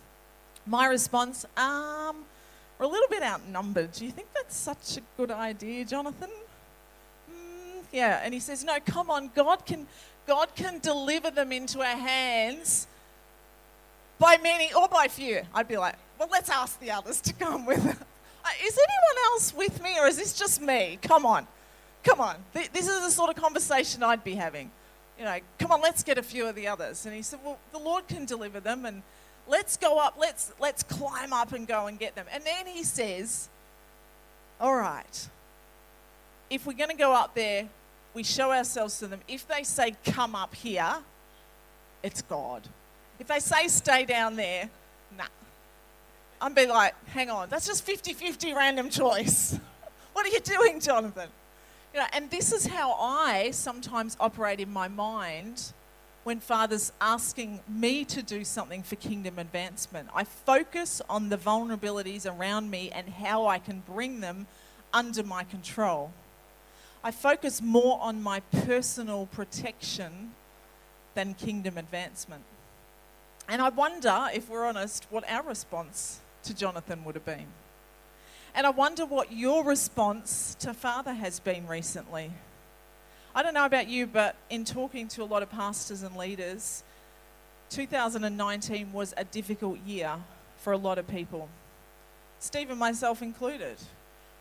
My 0.65 0.87
response, 0.87 1.45
um, 1.57 2.25
we're 2.79 2.87
a 2.87 2.89
little 2.89 3.09
bit 3.09 3.23
outnumbered. 3.23 3.93
Do 3.93 4.05
you 4.07 4.13
think 4.13 4.29
that's 4.33 4.57
such 4.57 4.97
a 4.97 5.01
good 5.17 5.33
idea, 5.33 5.85
Jonathan? 5.85 6.31
Mm, 7.29 7.83
yeah. 7.93 8.21
And 8.23 8.33
he 8.33 8.39
says, 8.39 8.65
No, 8.65 8.79
come 8.87 9.11
on, 9.11 9.33
God 9.35 9.67
can, 9.67 9.89
God 10.27 10.55
can 10.55 10.79
deliver 10.79 11.33
them 11.33 11.51
into 11.51 11.81
our 11.81 11.97
hands 11.97 12.87
by 14.21 14.39
many 14.41 14.73
or 14.73 14.87
by 14.87 15.09
few. 15.09 15.43
I'd 15.53 15.67
be 15.67 15.79
like, 15.79 15.97
Well, 16.17 16.29
let's 16.31 16.49
ask 16.49 16.79
the 16.79 16.93
others 16.93 17.21
to 17.23 17.33
come 17.35 17.67
with 17.67 17.85
us. 17.85 17.97
Uh, 18.43 18.49
is 18.65 18.73
anyone 18.73 19.25
else 19.33 19.55
with 19.55 19.83
me 19.83 19.99
or 20.01 20.07
is 20.07 20.17
this 20.17 20.33
just 20.33 20.63
me? 20.63 20.99
Come 21.03 21.27
on. 21.27 21.47
Come 22.03 22.23
on. 22.23 22.37
This 22.55 22.89
is 22.89 23.03
the 23.03 23.11
sort 23.11 23.29
of 23.29 23.37
conversation 23.37 24.03
I'd 24.03 24.25
be 24.25 24.35
having. 24.35 24.71
You 25.21 25.27
know, 25.27 25.39
come 25.59 25.71
on, 25.71 25.83
let's 25.83 26.03
get 26.03 26.17
a 26.17 26.23
few 26.23 26.47
of 26.47 26.55
the 26.55 26.67
others. 26.67 27.05
And 27.05 27.15
he 27.15 27.21
said, 27.21 27.41
Well, 27.45 27.59
the 27.73 27.79
Lord 27.79 28.09
can 28.09 28.25
deliver 28.25 28.59
them 28.59 28.87
and 28.87 29.03
let's 29.47 29.77
go 29.77 29.99
up, 29.99 30.17
let's 30.19 30.51
let's 30.59 30.83
climb 30.83 31.35
up 31.35 31.53
and 31.53 31.69
go 31.69 31.89
and 31.89 31.99
get 31.99 32.15
them. 32.15 32.25
And 32.33 32.43
then 32.43 32.67
he 32.67 32.83
says, 32.83 33.51
All 34.59 34.75
right, 34.75 35.29
if 36.49 36.65
we're 36.65 36.73
going 36.73 36.89
to 36.89 36.97
go 36.97 37.13
up 37.13 37.35
there, 37.35 37.69
we 38.15 38.23
show 38.23 38.51
ourselves 38.51 38.99
to 39.01 39.09
them. 39.09 39.21
If 39.29 39.47
they 39.47 39.63
say, 39.63 39.95
Come 40.07 40.35
up 40.35 40.55
here, 40.55 40.97
it's 42.03 42.23
God. 42.23 42.67
If 43.19 43.27
they 43.27 43.41
say, 43.41 43.69
Stay 43.69 44.07
down 44.07 44.37
there, 44.37 44.71
nah. 45.19 45.25
I'd 46.41 46.55
be 46.55 46.65
like, 46.65 46.95
Hang 47.09 47.29
on, 47.29 47.51
that's 47.51 47.67
just 47.67 47.85
50 47.85 48.15
50 48.15 48.55
random 48.55 48.89
choice. 48.89 49.59
what 50.15 50.25
are 50.25 50.31
you 50.31 50.41
doing, 50.41 50.81
Jonathan? 50.81 51.29
You 51.93 52.01
know, 52.01 52.07
and 52.13 52.31
this 52.31 52.53
is 52.53 52.67
how 52.67 52.93
I 52.93 53.51
sometimes 53.51 54.17
operate 54.21 54.61
in 54.61 54.73
my 54.73 54.87
mind 54.87 55.73
when 56.23 56.39
Father's 56.39 56.93
asking 57.01 57.61
me 57.69 58.05
to 58.05 58.23
do 58.23 58.45
something 58.45 58.83
for 58.83 58.95
kingdom 58.97 59.39
advancement. 59.39 60.09
I 60.15 60.25
focus 60.25 61.03
on 61.09 61.31
the 61.31 61.37
vulnerabilities 61.37 62.31
around 62.31 62.71
me 62.71 62.91
and 62.91 63.09
how 63.09 63.47
I 63.47 63.59
can 63.59 63.83
bring 63.87 64.21
them 64.21 64.47
under 64.93 65.25
my 65.25 65.43
control. 65.43 66.13
I 67.03 67.11
focus 67.11 67.61
more 67.63 67.99
on 68.01 68.23
my 68.23 68.41
personal 68.41 69.27
protection 69.27 70.33
than 71.15 71.35
kingdom 71.35 71.77
advancement. 71.77 72.45
And 73.49 73.61
I 73.61 73.71
wonder, 73.71 74.29
if 74.33 74.49
we're 74.49 74.67
honest, 74.67 75.07
what 75.11 75.29
our 75.29 75.43
response 75.43 76.21
to 76.45 76.55
Jonathan 76.55 77.05
would 77.05 77.17
have 77.17 77.25
been. 77.25 77.47
And 78.55 78.67
I 78.67 78.71
wonder 78.71 79.07
what 79.07 79.33
your 79.33 79.65
response 79.65 80.57
to 80.61 80.75
Father 80.75 81.15
has 81.15 81.41
been 81.41 81.67
recently. 81.67 82.31
I 83.35 83.43
don't 83.43 83.55
know 83.55 83.65
about 83.65 83.89
you, 83.89 84.07
but 84.07 84.37
in 84.51 84.65
talking 84.65 85.07
to 85.09 85.23
a 85.23 85.25
lot 85.25 85.43
of 85.43 85.51
pastors 85.51 86.03
and 86.03 86.17
leaders, 86.17 86.83
2019 87.71 88.93
was 88.93 89.15
a 89.17 89.25
difficult 89.25 89.79
year 89.87 90.17
for 90.59 90.73
a 90.73 90.77
lot 90.77 90.99
of 90.99 91.07
people, 91.07 91.49
Steve 92.39 92.71
and 92.71 92.79
myself 92.79 93.23
included. 93.23 93.77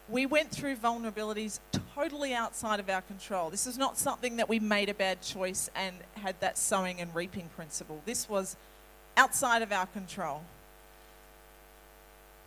We 0.10 0.26
went 0.26 0.50
through 0.52 0.78
vulnerabilities 0.78 1.60
totally 1.96 2.34
outside 2.34 2.80
of 2.80 2.90
our 2.90 3.02
control. 3.02 3.50
This 3.50 3.68
is 3.68 3.78
not 3.78 3.98
something 3.98 4.38
that 4.38 4.50
we 4.50 4.60
made 4.60 4.90
a 4.90 4.94
bad 4.94 5.22
choice 5.22 5.70
and 5.76 5.96
had 6.16 6.40
that 6.40 6.58
sowing 6.58 7.00
and 7.00 7.14
reaping 7.14 7.50
principle. 7.56 8.02
This 8.06 8.28
was 8.28 8.58
outside 9.16 9.62
of 9.62 9.72
our 9.72 9.86
control. 9.86 10.42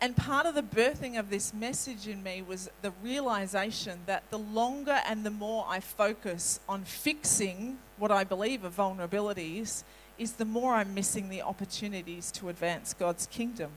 And 0.03 0.17
part 0.17 0.45
of 0.45 0.53
the 0.53 0.61
birthing 0.61 1.17
of 1.17 1.29
this 1.29 1.53
message 1.53 2.09
in 2.09 2.21
me 2.23 2.41
was 2.41 2.69
the 2.81 2.91
realization 3.01 3.99
that 4.05 4.29
the 4.31 4.37
longer 4.37 4.99
and 5.07 5.25
the 5.25 5.31
more 5.31 5.65
I 5.65 5.79
focus 5.79 6.59
on 6.67 6.83
fixing 6.83 7.77
what 7.97 8.11
I 8.11 8.25
believe 8.25 8.65
are 8.65 8.69
vulnerabilities, 8.69 9.85
is 10.17 10.33
the 10.33 10.43
more 10.43 10.73
I'm 10.73 10.93
missing 10.93 11.29
the 11.29 11.41
opportunities 11.41 12.33
to 12.33 12.49
advance 12.49 12.93
God's 12.93 13.27
kingdom. 13.27 13.71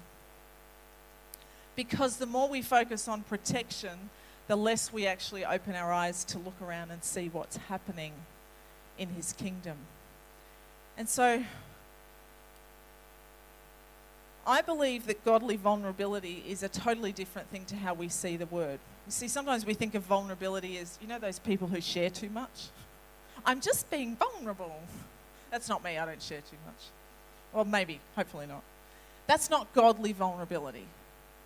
Because 1.76 2.16
the 2.16 2.26
more 2.26 2.48
we 2.48 2.60
focus 2.60 3.06
on 3.06 3.22
protection, 3.22 4.10
the 4.48 4.56
less 4.56 4.92
we 4.92 5.06
actually 5.06 5.44
open 5.44 5.76
our 5.76 5.92
eyes 5.92 6.24
to 6.24 6.40
look 6.40 6.60
around 6.60 6.90
and 6.90 7.04
see 7.04 7.28
what's 7.28 7.58
happening 7.68 8.14
in 8.98 9.10
His 9.10 9.32
kingdom. 9.32 9.76
And 10.98 11.08
so 11.08 11.44
I 14.46 14.62
believe 14.62 15.06
that 15.06 15.24
godly 15.24 15.56
vulnerability 15.56 16.44
is 16.46 16.62
a 16.62 16.68
totally 16.68 17.10
different 17.10 17.48
thing 17.50 17.64
to 17.66 17.76
how 17.76 17.94
we 17.94 18.08
see 18.08 18.36
the 18.36 18.46
word. 18.46 18.78
You 19.06 19.12
see, 19.12 19.28
sometimes 19.28 19.66
we 19.66 19.74
think 19.74 19.94
of 19.94 20.04
vulnerability 20.04 20.78
as, 20.78 20.98
you 21.02 21.08
know, 21.08 21.18
those 21.18 21.40
people 21.40 21.66
who 21.66 21.80
share 21.80 22.10
too 22.10 22.30
much? 22.30 22.68
I'm 23.44 23.60
just 23.60 23.90
being 23.90 24.16
vulnerable. 24.16 24.80
That's 25.50 25.68
not 25.68 25.82
me, 25.82 25.98
I 25.98 26.06
don't 26.06 26.22
share 26.22 26.40
too 26.40 26.56
much. 26.64 26.86
Well, 27.52 27.64
maybe, 27.64 28.00
hopefully 28.14 28.46
not. 28.46 28.62
That's 29.26 29.50
not 29.50 29.72
godly 29.74 30.12
vulnerability. 30.12 30.86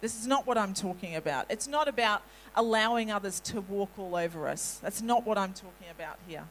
This 0.00 0.19
is 0.19 0.26
not 0.26 0.47
what 0.47 0.59
I'm 0.59 0.75
talking 0.75 1.16
about. 1.16 1.47
It's 1.49 1.69
not 1.69 1.88
about 1.88 2.23
allowing 2.54 3.11
others 3.11 3.40
to 3.40 3.61
walk 3.61 3.90
all 3.99 4.16
over 4.16 4.49
us. 4.49 4.78
That's 4.83 5.02
not 5.02 5.26
what 5.26 5.38
I'm 5.38 5.52
talking 5.52 5.88
about 5.90 6.19
here. 6.26 6.45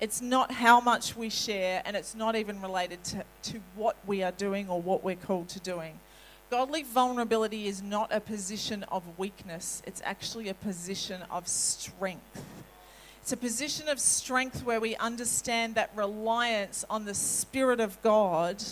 It's 0.00 0.22
not 0.22 0.50
how 0.50 0.80
much 0.80 1.14
we 1.14 1.28
share, 1.28 1.82
and 1.84 1.94
it's 1.94 2.14
not 2.14 2.34
even 2.34 2.62
related 2.62 3.04
to, 3.04 3.24
to 3.42 3.60
what 3.76 3.96
we 4.06 4.22
are 4.22 4.32
doing 4.32 4.70
or 4.70 4.80
what 4.80 5.04
we're 5.04 5.14
called 5.14 5.50
to 5.50 5.60
doing. 5.60 6.00
Godly 6.50 6.82
vulnerability 6.82 7.68
is 7.68 7.82
not 7.82 8.10
a 8.10 8.18
position 8.18 8.82
of 8.84 9.18
weakness, 9.18 9.82
it's 9.86 10.00
actually 10.04 10.48
a 10.48 10.54
position 10.54 11.20
of 11.30 11.46
strength. 11.46 12.42
It's 13.20 13.32
a 13.32 13.36
position 13.36 13.88
of 13.88 14.00
strength 14.00 14.64
where 14.64 14.80
we 14.80 14.96
understand 14.96 15.74
that 15.74 15.90
reliance 15.94 16.84
on 16.88 17.04
the 17.04 17.14
Spirit 17.14 17.78
of 17.78 18.00
God, 18.00 18.64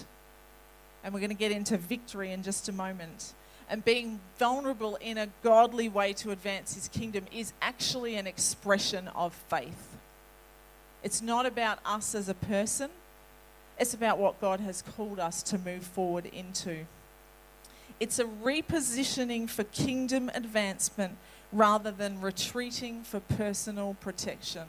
and 1.05 1.13
we're 1.13 1.21
going 1.21 1.29
to 1.29 1.37
get 1.37 1.53
into 1.53 1.77
victory 1.77 2.33
in 2.33 2.43
just 2.43 2.71
a 2.71 2.73
moment, 2.73 3.35
and 3.69 3.85
being 3.85 4.19
vulnerable 4.39 4.97
in 4.97 5.19
a 5.19 5.29
godly 5.43 5.91
way 5.91 6.15
to 6.15 6.31
advance 6.31 6.75
His 6.75 6.89
kingdom 6.89 7.27
is 7.31 7.53
actually 7.61 8.17
an 8.17 8.27
expression 8.27 9.09
of 9.09 9.35
faith. 9.51 9.88
It's 11.03 11.23
not 11.23 11.47
about 11.47 11.79
us 11.85 12.15
as 12.15 12.29
a 12.29 12.35
person, 12.35 12.91
it's 13.79 13.95
about 13.95 14.19
what 14.19 14.41
God 14.41 14.61
has 14.61 14.83
called 14.83 15.21
us 15.21 15.43
to 15.45 15.59
move 15.59 15.85
forward 15.85 16.27
into. 16.27 16.87
It's 18.01 18.19
a 18.19 18.25
repositioning 18.25 19.49
for 19.49 19.65
kingdom 19.65 20.31
advancement 20.35 21.17
rather 21.53 21.91
than 21.91 22.21
retreating 22.21 23.03
for 23.03 23.21
personal 23.21 23.95
protection. 24.01 24.65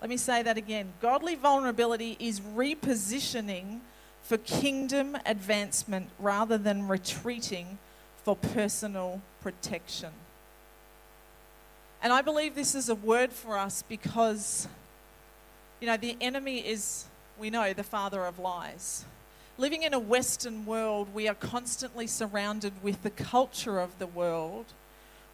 Let 0.00 0.10
me 0.10 0.16
say 0.16 0.42
that 0.42 0.56
again. 0.56 0.92
Godly 1.00 1.34
vulnerability 1.34 2.16
is 2.18 2.40
repositioning 2.40 3.80
for 4.22 4.38
kingdom 4.38 5.16
advancement 5.26 6.08
rather 6.18 6.58
than 6.58 6.88
retreating 6.88 7.78
for 8.24 8.36
personal 8.36 9.20
protection. 9.42 10.10
And 12.02 12.12
I 12.12 12.22
believe 12.22 12.54
this 12.54 12.74
is 12.74 12.88
a 12.88 12.94
word 12.94 13.32
for 13.32 13.58
us 13.58 13.82
because 13.86 14.68
you 15.80 15.86
know, 15.86 15.96
the 15.96 16.16
enemy 16.20 16.58
is, 16.58 17.06
we 17.38 17.50
know, 17.50 17.72
the 17.72 17.82
father 17.82 18.26
of 18.26 18.38
lies. 18.38 19.04
Living 19.56 19.82
in 19.82 19.94
a 19.94 19.98
Western 19.98 20.66
world, 20.66 21.08
we 21.14 21.26
are 21.26 21.34
constantly 21.34 22.06
surrounded 22.06 22.72
with 22.82 23.02
the 23.02 23.10
culture 23.10 23.78
of 23.78 23.98
the 23.98 24.06
world, 24.06 24.66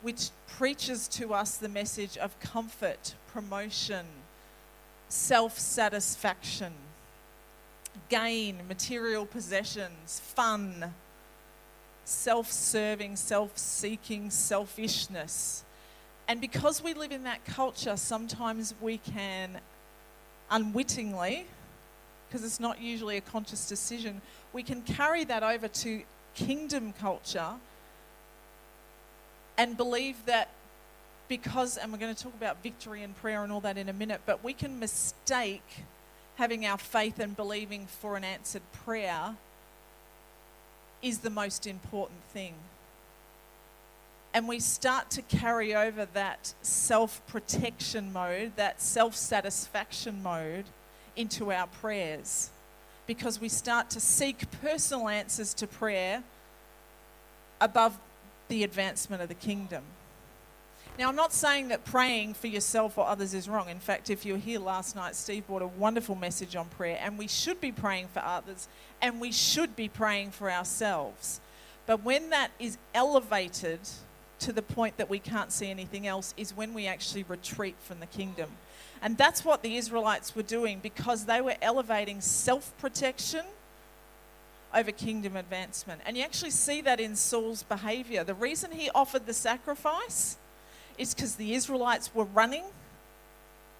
which 0.02 0.30
preaches 0.46 1.08
to 1.08 1.34
us 1.34 1.56
the 1.56 1.68
message 1.68 2.16
of 2.16 2.38
comfort, 2.38 3.14
promotion, 3.32 4.06
self 5.08 5.58
satisfaction, 5.58 6.72
gain, 8.08 8.58
material 8.68 9.26
possessions, 9.26 10.20
fun, 10.24 10.92
self 12.04 12.50
serving, 12.50 13.16
self 13.16 13.58
seeking, 13.58 14.30
selfishness. 14.30 15.64
And 16.28 16.40
because 16.40 16.82
we 16.82 16.94
live 16.94 17.12
in 17.12 17.24
that 17.24 17.44
culture, 17.44 17.96
sometimes 17.96 18.74
we 18.80 18.98
can 18.98 19.60
unwittingly, 20.50 21.46
because 22.28 22.44
it's 22.44 22.60
not 22.60 22.80
usually 22.80 23.16
a 23.16 23.20
conscious 23.20 23.68
decision, 23.68 24.20
we 24.52 24.62
can 24.62 24.82
carry 24.82 25.24
that 25.24 25.42
over 25.42 25.68
to 25.68 26.02
kingdom 26.34 26.92
culture 27.00 27.54
and 29.58 29.76
believe 29.76 30.16
that 30.26 30.50
because, 31.28 31.76
and 31.76 31.92
we're 31.92 31.98
going 31.98 32.14
to 32.14 32.22
talk 32.22 32.34
about 32.34 32.62
victory 32.62 33.02
and 33.02 33.16
prayer 33.16 33.42
and 33.42 33.52
all 33.52 33.60
that 33.60 33.76
in 33.76 33.88
a 33.88 33.92
minute, 33.92 34.20
but 34.26 34.44
we 34.44 34.52
can 34.52 34.78
mistake 34.78 35.84
having 36.36 36.66
our 36.66 36.78
faith 36.78 37.18
and 37.18 37.36
believing 37.36 37.86
for 37.86 38.16
an 38.16 38.24
answered 38.24 38.62
prayer 38.84 39.36
is 41.02 41.18
the 41.18 41.30
most 41.30 41.66
important 41.66 42.22
thing 42.32 42.54
and 44.36 44.46
we 44.46 44.60
start 44.60 45.08
to 45.08 45.22
carry 45.22 45.74
over 45.74 46.04
that 46.12 46.52
self 46.60 47.26
protection 47.26 48.12
mode, 48.12 48.52
that 48.56 48.82
self 48.82 49.16
satisfaction 49.16 50.22
mode 50.22 50.66
into 51.16 51.50
our 51.50 51.66
prayers 51.66 52.50
because 53.06 53.40
we 53.40 53.48
start 53.48 53.88
to 53.88 53.98
seek 53.98 54.44
personal 54.60 55.08
answers 55.08 55.54
to 55.54 55.66
prayer 55.66 56.22
above 57.62 57.98
the 58.48 58.62
advancement 58.62 59.22
of 59.22 59.28
the 59.28 59.34
kingdom. 59.34 59.82
Now, 60.98 61.08
I'm 61.08 61.16
not 61.16 61.32
saying 61.32 61.68
that 61.68 61.86
praying 61.86 62.34
for 62.34 62.48
yourself 62.48 62.98
or 62.98 63.06
others 63.06 63.32
is 63.32 63.48
wrong. 63.48 63.70
In 63.70 63.78
fact, 63.78 64.10
if 64.10 64.26
you 64.26 64.34
were 64.34 64.38
here 64.38 64.60
last 64.60 64.94
night, 64.94 65.14
Steve 65.14 65.46
brought 65.46 65.62
a 65.62 65.66
wonderful 65.66 66.14
message 66.14 66.54
on 66.56 66.66
prayer, 66.66 66.98
and 67.00 67.16
we 67.16 67.26
should 67.26 67.58
be 67.58 67.72
praying 67.72 68.08
for 68.08 68.20
others 68.20 68.68
and 69.00 69.18
we 69.18 69.32
should 69.32 69.74
be 69.76 69.88
praying 69.88 70.32
for 70.32 70.50
ourselves. 70.50 71.40
But 71.86 72.02
when 72.02 72.28
that 72.30 72.50
is 72.58 72.76
elevated 72.94 73.80
to 74.40 74.52
the 74.52 74.62
point 74.62 74.96
that 74.96 75.08
we 75.08 75.18
can't 75.18 75.52
see 75.52 75.70
anything 75.70 76.06
else, 76.06 76.34
is 76.36 76.56
when 76.56 76.74
we 76.74 76.86
actually 76.86 77.24
retreat 77.24 77.76
from 77.80 78.00
the 78.00 78.06
kingdom. 78.06 78.50
And 79.02 79.16
that's 79.16 79.44
what 79.44 79.62
the 79.62 79.76
Israelites 79.76 80.34
were 80.34 80.42
doing 80.42 80.80
because 80.82 81.26
they 81.26 81.40
were 81.40 81.56
elevating 81.60 82.20
self 82.20 82.76
protection 82.78 83.44
over 84.74 84.90
kingdom 84.90 85.36
advancement. 85.36 86.00
And 86.04 86.16
you 86.16 86.22
actually 86.22 86.50
see 86.50 86.80
that 86.82 87.00
in 87.00 87.16
Saul's 87.16 87.62
behavior. 87.62 88.24
The 88.24 88.34
reason 88.34 88.72
he 88.72 88.90
offered 88.90 89.26
the 89.26 89.34
sacrifice 89.34 90.36
is 90.98 91.14
because 91.14 91.36
the 91.36 91.54
Israelites 91.54 92.14
were 92.14 92.24
running. 92.24 92.64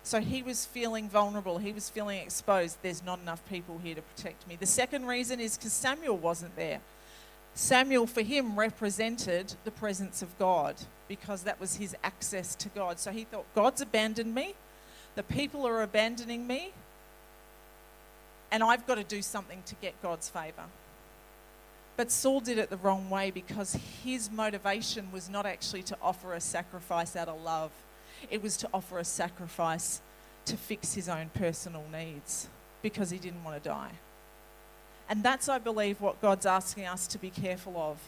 So 0.03 0.21
he 0.21 0.43
was 0.43 0.65
feeling 0.65 1.09
vulnerable. 1.09 1.59
He 1.59 1.73
was 1.73 1.91
feeling 1.91 2.21
exposed. 2.21 2.79
There's 2.83 3.05
not 3.05 3.19
enough 3.21 3.47
people 3.49 3.81
here 3.83 3.97
to 3.97 4.03
protect 4.03 4.47
me. 4.47 4.57
The 4.57 4.67
second 4.67 5.07
reason 5.07 5.41
is 5.41 5.57
because 5.57 5.73
Samuel 5.73 6.17
wasn't 6.17 6.55
there. 6.57 6.81
Samuel, 7.57 8.07
for 8.07 8.21
him, 8.21 8.55
represented 8.59 9.55
the 9.65 9.71
presence 9.71 10.21
of 10.21 10.39
God 10.39 10.77
because 11.09 11.45
that 11.45 11.59
was 11.59 11.77
his 11.77 11.97
access 12.05 12.55
to 12.57 12.69
God. 12.69 13.01
So 13.01 13.11
he 13.11 13.25
thought, 13.25 13.47
God's 13.55 13.81
abandoned 13.81 14.35
me. 14.35 14.55
The 15.15 15.23
people 15.23 15.67
are 15.67 15.83
abandoning 15.83 16.47
me. 16.47 16.73
And 18.53 18.63
I've 18.63 18.87
got 18.87 18.97
to 18.97 19.05
do 19.05 19.23
something 19.23 19.63
to 19.65 19.75
get 19.77 20.01
God's 20.03 20.29
favor. 20.29 20.65
But 21.97 22.11
Saul 22.11 22.41
did 22.41 22.59
it 22.59 22.69
the 22.69 22.77
wrong 22.77 23.09
way 23.09 23.31
because 23.31 23.75
his 24.05 24.31
motivation 24.31 25.11
was 25.11 25.31
not 25.31 25.47
actually 25.47 25.83
to 25.85 25.97
offer 26.03 26.35
a 26.35 26.43
sacrifice 26.43 27.17
out 27.17 27.29
of 27.29 27.41
love, 27.43 27.71
it 28.31 28.43
was 28.43 28.59
to 28.59 28.69
offer 28.75 28.99
a 28.99 29.05
sacrifice 29.05 30.03
to 30.45 30.59
fix 30.59 30.93
his 30.93 31.09
own 31.09 31.31
personal 31.33 31.85
needs 31.91 32.51
because 32.83 33.09
he 33.09 33.19
didn't 33.19 33.43
want 33.45 33.63
to 33.63 33.67
die. 33.67 33.93
And 35.09 35.23
that's, 35.23 35.49
I 35.49 35.59
believe, 35.59 36.01
what 36.01 36.21
God's 36.21 36.47
asking 36.47 36.87
us 36.87 37.07
to 37.09 37.19
be 37.19 37.31
careful 37.31 37.77
of. 37.77 37.99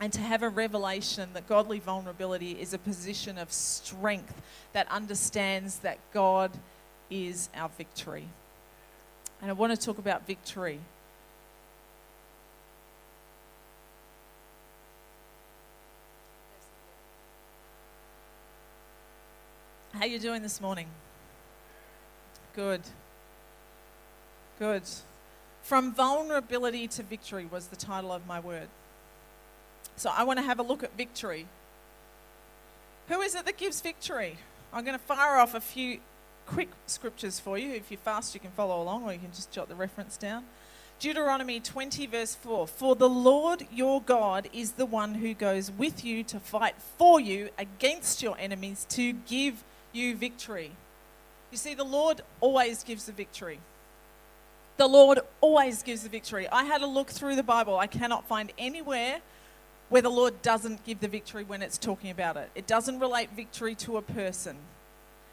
And 0.00 0.12
to 0.14 0.20
have 0.20 0.42
a 0.42 0.48
revelation 0.48 1.28
that 1.34 1.46
godly 1.46 1.78
vulnerability 1.78 2.52
is 2.52 2.72
a 2.72 2.78
position 2.78 3.36
of 3.36 3.52
strength 3.52 4.40
that 4.72 4.90
understands 4.90 5.80
that 5.80 5.98
God 6.14 6.52
is 7.10 7.50
our 7.54 7.68
victory. 7.68 8.24
And 9.42 9.50
I 9.50 9.52
want 9.52 9.78
to 9.78 9.78
talk 9.78 9.98
about 9.98 10.26
victory. 10.26 10.80
How 19.92 20.06
are 20.06 20.06
you 20.06 20.18
doing 20.18 20.40
this 20.40 20.62
morning? 20.62 20.86
Good. 22.54 22.80
Good. 24.58 24.84
From 25.62 25.92
vulnerability 25.92 26.88
to 26.88 27.02
victory 27.02 27.46
was 27.46 27.66
the 27.68 27.76
title 27.76 28.12
of 28.12 28.26
my 28.26 28.40
word. 28.40 28.68
So 29.96 30.10
I 30.14 30.24
want 30.24 30.38
to 30.38 30.44
have 30.44 30.58
a 30.58 30.62
look 30.62 30.82
at 30.82 30.96
victory. 30.96 31.46
Who 33.08 33.20
is 33.20 33.34
it 33.34 33.44
that 33.44 33.56
gives 33.56 33.80
victory? 33.80 34.38
I'm 34.72 34.84
going 34.84 34.98
to 34.98 35.04
fire 35.04 35.38
off 35.38 35.54
a 35.54 35.60
few 35.60 35.98
quick 36.46 36.70
scriptures 36.86 37.38
for 37.38 37.58
you. 37.58 37.72
If 37.72 37.90
you're 37.90 37.98
fast, 37.98 38.34
you 38.34 38.40
can 38.40 38.50
follow 38.50 38.82
along, 38.82 39.04
or 39.04 39.12
you 39.12 39.18
can 39.18 39.32
just 39.32 39.52
jot 39.52 39.68
the 39.68 39.74
reference 39.74 40.16
down. 40.16 40.44
Deuteronomy 41.00 41.60
20, 41.60 42.06
verse 42.06 42.34
4 42.34 42.66
For 42.66 42.94
the 42.94 43.08
Lord 43.08 43.66
your 43.72 44.02
God 44.02 44.48
is 44.52 44.72
the 44.72 44.86
one 44.86 45.14
who 45.14 45.32
goes 45.34 45.70
with 45.70 46.04
you 46.04 46.22
to 46.24 46.38
fight 46.38 46.74
for 46.98 47.20
you 47.20 47.48
against 47.58 48.22
your 48.22 48.36
enemies 48.38 48.86
to 48.90 49.12
give 49.12 49.64
you 49.92 50.14
victory. 50.14 50.72
You 51.50 51.58
see, 51.58 51.74
the 51.74 51.84
Lord 51.84 52.20
always 52.40 52.84
gives 52.84 53.06
the 53.06 53.12
victory. 53.12 53.60
The 54.80 54.88
Lord 54.88 55.20
always 55.42 55.82
gives 55.82 56.04
the 56.04 56.08
victory. 56.08 56.48
I 56.48 56.64
had 56.64 56.80
a 56.80 56.86
look 56.86 57.10
through 57.10 57.36
the 57.36 57.42
Bible. 57.42 57.78
I 57.78 57.86
cannot 57.86 58.26
find 58.26 58.50
anywhere 58.56 59.20
where 59.90 60.00
the 60.00 60.08
Lord 60.08 60.40
doesn't 60.40 60.86
give 60.86 61.00
the 61.00 61.06
victory 61.06 61.44
when 61.44 61.60
it's 61.60 61.76
talking 61.76 62.10
about 62.10 62.38
it. 62.38 62.48
It 62.54 62.66
doesn't 62.66 62.98
relate 62.98 63.28
victory 63.36 63.74
to 63.74 63.98
a 63.98 64.00
person. 64.00 64.56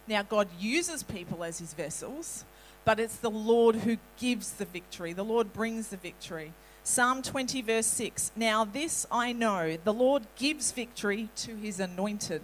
Now, 0.06 0.22
God 0.22 0.50
uses 0.60 1.02
people 1.02 1.46
as 1.46 1.60
his 1.60 1.74
vessels, 1.74 2.44
but 2.84 3.00
it's 3.00 3.16
the 3.16 3.30
Lord 3.30 3.78
who 3.78 3.96
gives 4.20 4.52
the 4.52 4.66
victory. 4.66 5.14
The 5.14 5.24
Lord 5.24 5.54
brings 5.54 5.88
the 5.88 5.96
victory. 5.96 6.52
Psalm 6.84 7.22
20, 7.22 7.62
verse 7.62 7.88
6 7.88 8.34
Now, 8.36 8.66
this 8.66 9.08
I 9.10 9.32
know 9.32 9.78
the 9.82 9.94
Lord 9.94 10.24
gives 10.36 10.74
victory 10.74 11.30
to 11.38 11.56
his 11.56 11.80
anointed. 11.80 12.42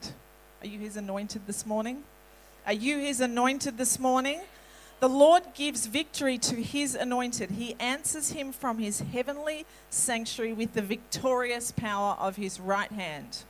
Are 0.62 0.68
you 0.68 0.80
his 0.80 0.96
anointed 0.96 1.48
this 1.48 1.66
morning? 1.66 2.06
Are 2.66 2.72
you 2.72 3.00
his 3.00 3.20
anointed 3.20 3.78
this 3.78 4.00
morning? 4.00 4.39
The 5.04 5.10
Lord 5.10 5.44
gives 5.54 5.86
victory 5.86 6.38
to 6.38 6.56
his 6.56 6.96
anointed. 6.96 7.52
He 7.52 7.76
answers 7.78 8.32
him 8.32 8.54
from 8.54 8.78
his 8.78 9.02
heavenly 9.02 9.66
sanctuary 9.89 10.54
with 10.54 10.76
the 10.76 10.82
victorious 10.82 11.74
power 11.74 12.16
of 12.18 12.38
his 12.38 12.58
right 12.58 12.89
hand. 12.89 13.44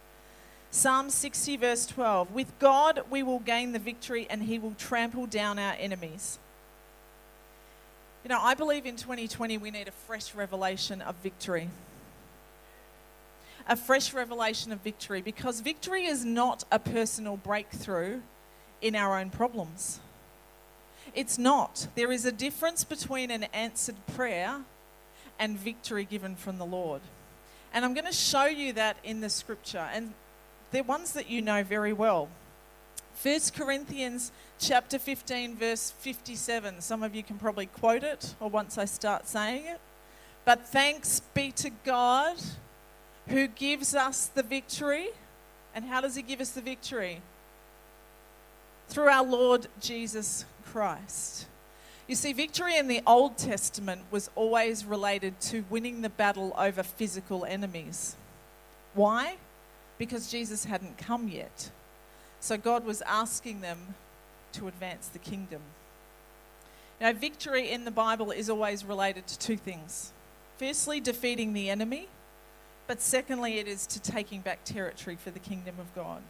Psalm 0.72 1.12
60, 1.12 1.58
verse 1.58 1.86
12 1.86 2.32
With 2.32 2.58
God 2.58 3.02
we 3.12 3.22
will 3.22 3.38
gain 3.38 3.72
the 3.72 3.78
victory 3.78 4.26
and 4.32 4.42
he 4.42 4.58
will 4.58 4.74
trample 4.80 5.28
down 5.28 5.60
our 5.60 5.76
enemies. 5.78 6.40
You 8.24 8.30
know, 8.30 8.42
I 8.42 8.56
believe 8.56 8.88
in 8.88 8.96
2020 8.96 9.60
we 9.60 9.70
need 9.70 9.88
a 9.88 9.92
fresh 9.92 10.34
revelation 10.34 11.04
of 11.04 11.14
victory 11.18 11.70
a 13.68 13.76
fresh 13.76 14.12
revelation 14.12 14.72
of 14.72 14.80
victory 14.80 15.22
because 15.22 15.60
victory 15.60 16.06
is 16.06 16.26
not 16.26 16.64
a 16.72 16.80
personal 16.80 17.38
breakthrough 17.38 18.22
in 18.82 18.96
our 18.96 19.20
own 19.20 19.30
problems. 19.30 20.00
It's 21.14 21.38
not. 21.38 21.88
There 21.96 22.12
is 22.12 22.26
a 22.26 22.32
difference 22.32 22.84
between 22.84 23.32
an 23.32 23.44
answered 23.54 23.96
prayer 24.16 24.62
and 25.40 25.58
victory 25.58 26.06
given 26.06 26.36
from 26.36 26.58
the 26.58 26.66
Lord. 26.66 27.02
And 27.74 27.84
I'm 27.84 27.94
going 27.94 28.06
to 28.06 28.14
show 28.14 28.46
you 28.46 28.74
that 28.74 28.98
in 29.04 29.22
the 29.22 29.30
scripture. 29.30 29.90
And 29.94 30.14
they're 30.72 30.84
ones 30.84 31.14
that 31.14 31.30
you 31.30 31.42
know 31.42 31.64
very 31.64 31.94
well. 31.94 32.30
1 33.22 33.40
Corinthians 33.56 34.32
chapter 34.60 34.98
15 34.98 35.56
verse 35.56 35.92
57. 36.00 36.82
Some 36.82 37.04
of 37.04 37.14
you 37.14 37.24
can 37.24 37.38
probably 37.38 37.68
quote 37.68 38.04
it 38.04 38.36
or 38.40 38.50
once 38.50 38.78
I 38.78 38.86
start 38.86 39.28
saying 39.28 39.66
it. 39.66 39.80
But 40.46 40.66
thanks 40.68 41.22
be 41.34 41.52
to 41.54 41.70
God 41.86 42.38
who 43.28 43.48
gives 43.48 43.96
us 43.96 44.28
the 44.28 44.44
victory. 44.44 45.10
And 45.76 45.86
how 45.86 46.02
does 46.02 46.16
he 46.16 46.22
give 46.22 46.42
us 46.42 46.52
the 46.52 46.62
victory? 46.62 47.22
Through 48.90 49.08
our 49.08 49.24
Lord 49.24 49.68
Jesus 49.80 50.46
Christ. 50.74 51.46
You 52.08 52.16
see, 52.16 52.34
victory 52.34 52.76
in 52.76 52.88
the 52.88 53.04
Old 53.06 53.38
Testament 53.38 54.02
was 54.10 54.32
always 54.36 54.84
related 54.84 55.40
to 55.42 55.64
winning 55.70 56.02
the 56.02 56.10
battle 56.10 56.52
over 56.58 56.82
physical 56.82 57.46
enemies. 57.46 58.16
Why? 58.96 59.38
Because 60.00 60.32
Jesus 60.32 60.66
hadn't 60.66 60.98
come 60.98 61.28
yet. 61.28 61.70
So 62.40 62.58
God 62.58 62.86
was 62.86 63.04
asking 63.04 63.62
them 63.62 63.94
to 64.54 64.68
advance 64.68 65.08
the 65.08 65.20
kingdom. 65.20 65.62
Now, 67.00 67.14
victory 67.14 67.70
in 67.70 67.86
the 67.86 67.92
Bible 67.92 68.32
is 68.32 68.50
always 68.50 68.84
related 68.84 69.28
to 69.28 69.38
two 69.38 69.58
things. 69.58 70.12
Firstly, 70.58 71.00
defeating 71.00 71.54
the 71.54 71.70
enemy, 71.70 72.08
but 72.88 73.00
secondly, 73.00 73.60
it 73.60 73.68
is 73.68 73.86
to 73.88 74.02
taking 74.02 74.42
back 74.42 74.64
territory 74.64 75.18
for 75.18 75.30
the 75.30 75.40
kingdom 75.40 75.76
of 75.80 75.94
God. 75.94 76.24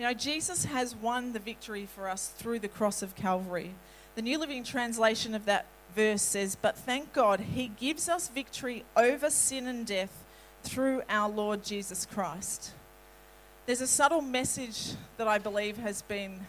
You 0.00 0.06
know, 0.06 0.14
Jesus 0.14 0.64
has 0.64 0.96
won 0.96 1.34
the 1.34 1.38
victory 1.38 1.84
for 1.84 2.08
us 2.08 2.28
through 2.28 2.60
the 2.60 2.68
cross 2.68 3.02
of 3.02 3.14
Calvary. 3.14 3.74
The 4.14 4.22
New 4.22 4.38
Living 4.38 4.64
Translation 4.64 5.34
of 5.34 5.44
that 5.44 5.66
verse 5.94 6.22
says, 6.22 6.56
But 6.56 6.74
thank 6.74 7.12
God, 7.12 7.40
He 7.40 7.68
gives 7.68 8.08
us 8.08 8.26
victory 8.28 8.86
over 8.96 9.28
sin 9.28 9.66
and 9.66 9.86
death 9.86 10.24
through 10.62 11.02
our 11.10 11.28
Lord 11.28 11.62
Jesus 11.62 12.06
Christ. 12.06 12.72
There's 13.66 13.82
a 13.82 13.86
subtle 13.86 14.22
message 14.22 14.92
that 15.18 15.28
I 15.28 15.36
believe 15.36 15.76
has 15.76 16.00
been 16.00 16.46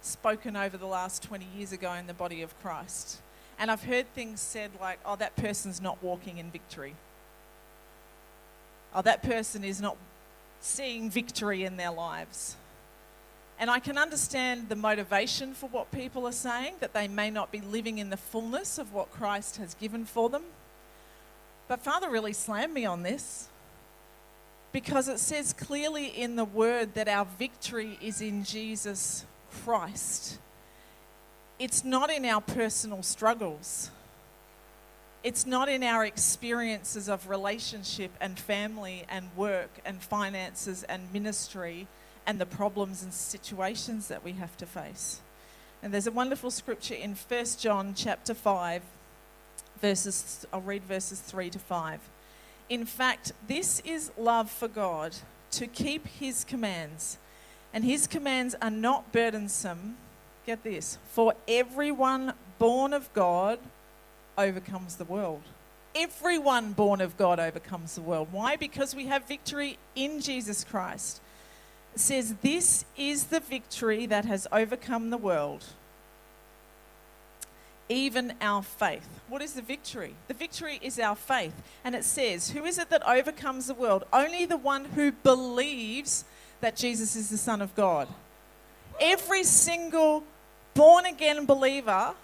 spoken 0.00 0.54
over 0.54 0.76
the 0.76 0.86
last 0.86 1.24
20 1.24 1.44
years 1.56 1.72
ago 1.72 1.92
in 1.94 2.06
the 2.06 2.14
body 2.14 2.40
of 2.40 2.56
Christ. 2.62 3.20
And 3.58 3.68
I've 3.68 3.82
heard 3.82 4.06
things 4.14 4.40
said 4.40 4.70
like, 4.80 5.00
oh, 5.04 5.16
that 5.16 5.34
person's 5.34 5.82
not 5.82 6.00
walking 6.04 6.38
in 6.38 6.52
victory 6.52 6.94
oh, 8.94 9.02
that 9.02 9.24
person 9.24 9.64
is 9.64 9.80
not 9.80 9.96
seeing 10.60 11.10
victory 11.10 11.64
in 11.64 11.76
their 11.76 11.90
lives. 11.90 12.56
And 13.58 13.70
I 13.70 13.78
can 13.78 13.96
understand 13.96 14.68
the 14.68 14.76
motivation 14.76 15.54
for 15.54 15.68
what 15.68 15.90
people 15.90 16.26
are 16.26 16.32
saying, 16.32 16.74
that 16.80 16.92
they 16.92 17.08
may 17.08 17.30
not 17.30 17.50
be 17.50 17.60
living 17.60 17.98
in 17.98 18.10
the 18.10 18.16
fullness 18.16 18.78
of 18.78 18.92
what 18.92 19.10
Christ 19.10 19.56
has 19.56 19.74
given 19.74 20.04
for 20.04 20.28
them. 20.28 20.42
But 21.68 21.80
Father 21.80 22.10
really 22.10 22.34
slammed 22.34 22.74
me 22.74 22.84
on 22.84 23.02
this 23.02 23.48
because 24.72 25.08
it 25.08 25.18
says 25.18 25.54
clearly 25.54 26.06
in 26.06 26.36
the 26.36 26.44
word 26.44 26.94
that 26.94 27.08
our 27.08 27.24
victory 27.24 27.98
is 28.02 28.20
in 28.20 28.44
Jesus 28.44 29.24
Christ. 29.50 30.38
It's 31.58 31.82
not 31.82 32.10
in 32.10 32.26
our 32.26 32.42
personal 32.42 33.02
struggles, 33.02 33.90
It's 35.26 35.44
not 35.44 35.68
in 35.68 35.82
our 35.82 36.04
experiences 36.04 37.08
of 37.08 37.28
relationship 37.28 38.12
and 38.20 38.38
family 38.38 39.04
and 39.08 39.28
work 39.34 39.70
and 39.84 40.00
finances 40.00 40.84
and 40.84 41.12
ministry 41.12 41.88
and 42.26 42.40
the 42.40 42.46
problems 42.46 43.02
and 43.02 43.12
situations 43.12 44.08
that 44.08 44.24
we 44.24 44.32
have 44.32 44.56
to 44.56 44.66
face. 44.66 45.20
And 45.82 45.92
there's 45.92 46.06
a 46.06 46.12
wonderful 46.12 46.50
scripture 46.50 46.94
in 46.94 47.14
1 47.14 47.44
John 47.58 47.94
chapter 47.94 48.34
5 48.34 48.82
verses 49.80 50.46
I'll 50.52 50.60
read 50.60 50.84
verses 50.84 51.20
3 51.20 51.50
to 51.50 51.58
5. 51.58 52.00
In 52.68 52.84
fact, 52.84 53.32
this 53.46 53.80
is 53.84 54.10
love 54.16 54.50
for 54.50 54.68
God, 54.68 55.14
to 55.52 55.66
keep 55.66 56.06
his 56.06 56.44
commands. 56.44 57.18
And 57.72 57.84
his 57.84 58.06
commands 58.06 58.56
are 58.60 58.70
not 58.70 59.12
burdensome. 59.12 59.96
Get 60.46 60.64
this. 60.64 60.98
For 61.10 61.34
everyone 61.46 62.32
born 62.58 62.92
of 62.92 63.12
God 63.12 63.58
overcomes 64.36 64.96
the 64.96 65.04
world. 65.04 65.42
Everyone 65.94 66.72
born 66.72 67.00
of 67.00 67.16
God 67.16 67.38
overcomes 67.38 67.94
the 67.94 68.02
world. 68.02 68.28
Why? 68.30 68.56
Because 68.56 68.94
we 68.94 69.06
have 69.06 69.26
victory 69.26 69.78
in 69.94 70.20
Jesus 70.20 70.64
Christ. 70.64 71.20
Says, 71.96 72.34
This 72.42 72.84
is 72.96 73.24
the 73.24 73.40
victory 73.40 74.06
that 74.06 74.24
has 74.24 74.46
overcome 74.52 75.10
the 75.10 75.16
world, 75.16 75.64
even 77.88 78.34
our 78.40 78.62
faith. 78.62 79.08
What 79.28 79.42
is 79.42 79.54
the 79.54 79.62
victory? 79.62 80.14
The 80.28 80.34
victory 80.34 80.78
is 80.82 80.98
our 80.98 81.16
faith. 81.16 81.54
And 81.84 81.94
it 81.94 82.04
says, 82.04 82.50
Who 82.50 82.64
is 82.64 82.78
it 82.78 82.90
that 82.90 83.06
overcomes 83.08 83.66
the 83.66 83.74
world? 83.74 84.04
Only 84.12 84.46
the 84.46 84.56
one 84.56 84.84
who 84.84 85.12
believes 85.12 86.24
that 86.60 86.76
Jesus 86.76 87.16
is 87.16 87.30
the 87.30 87.38
Son 87.38 87.62
of 87.62 87.74
God. 87.74 88.08
Every 89.00 89.44
single 89.44 90.22
born 90.74 91.06
again 91.06 91.46
believer 91.46 92.14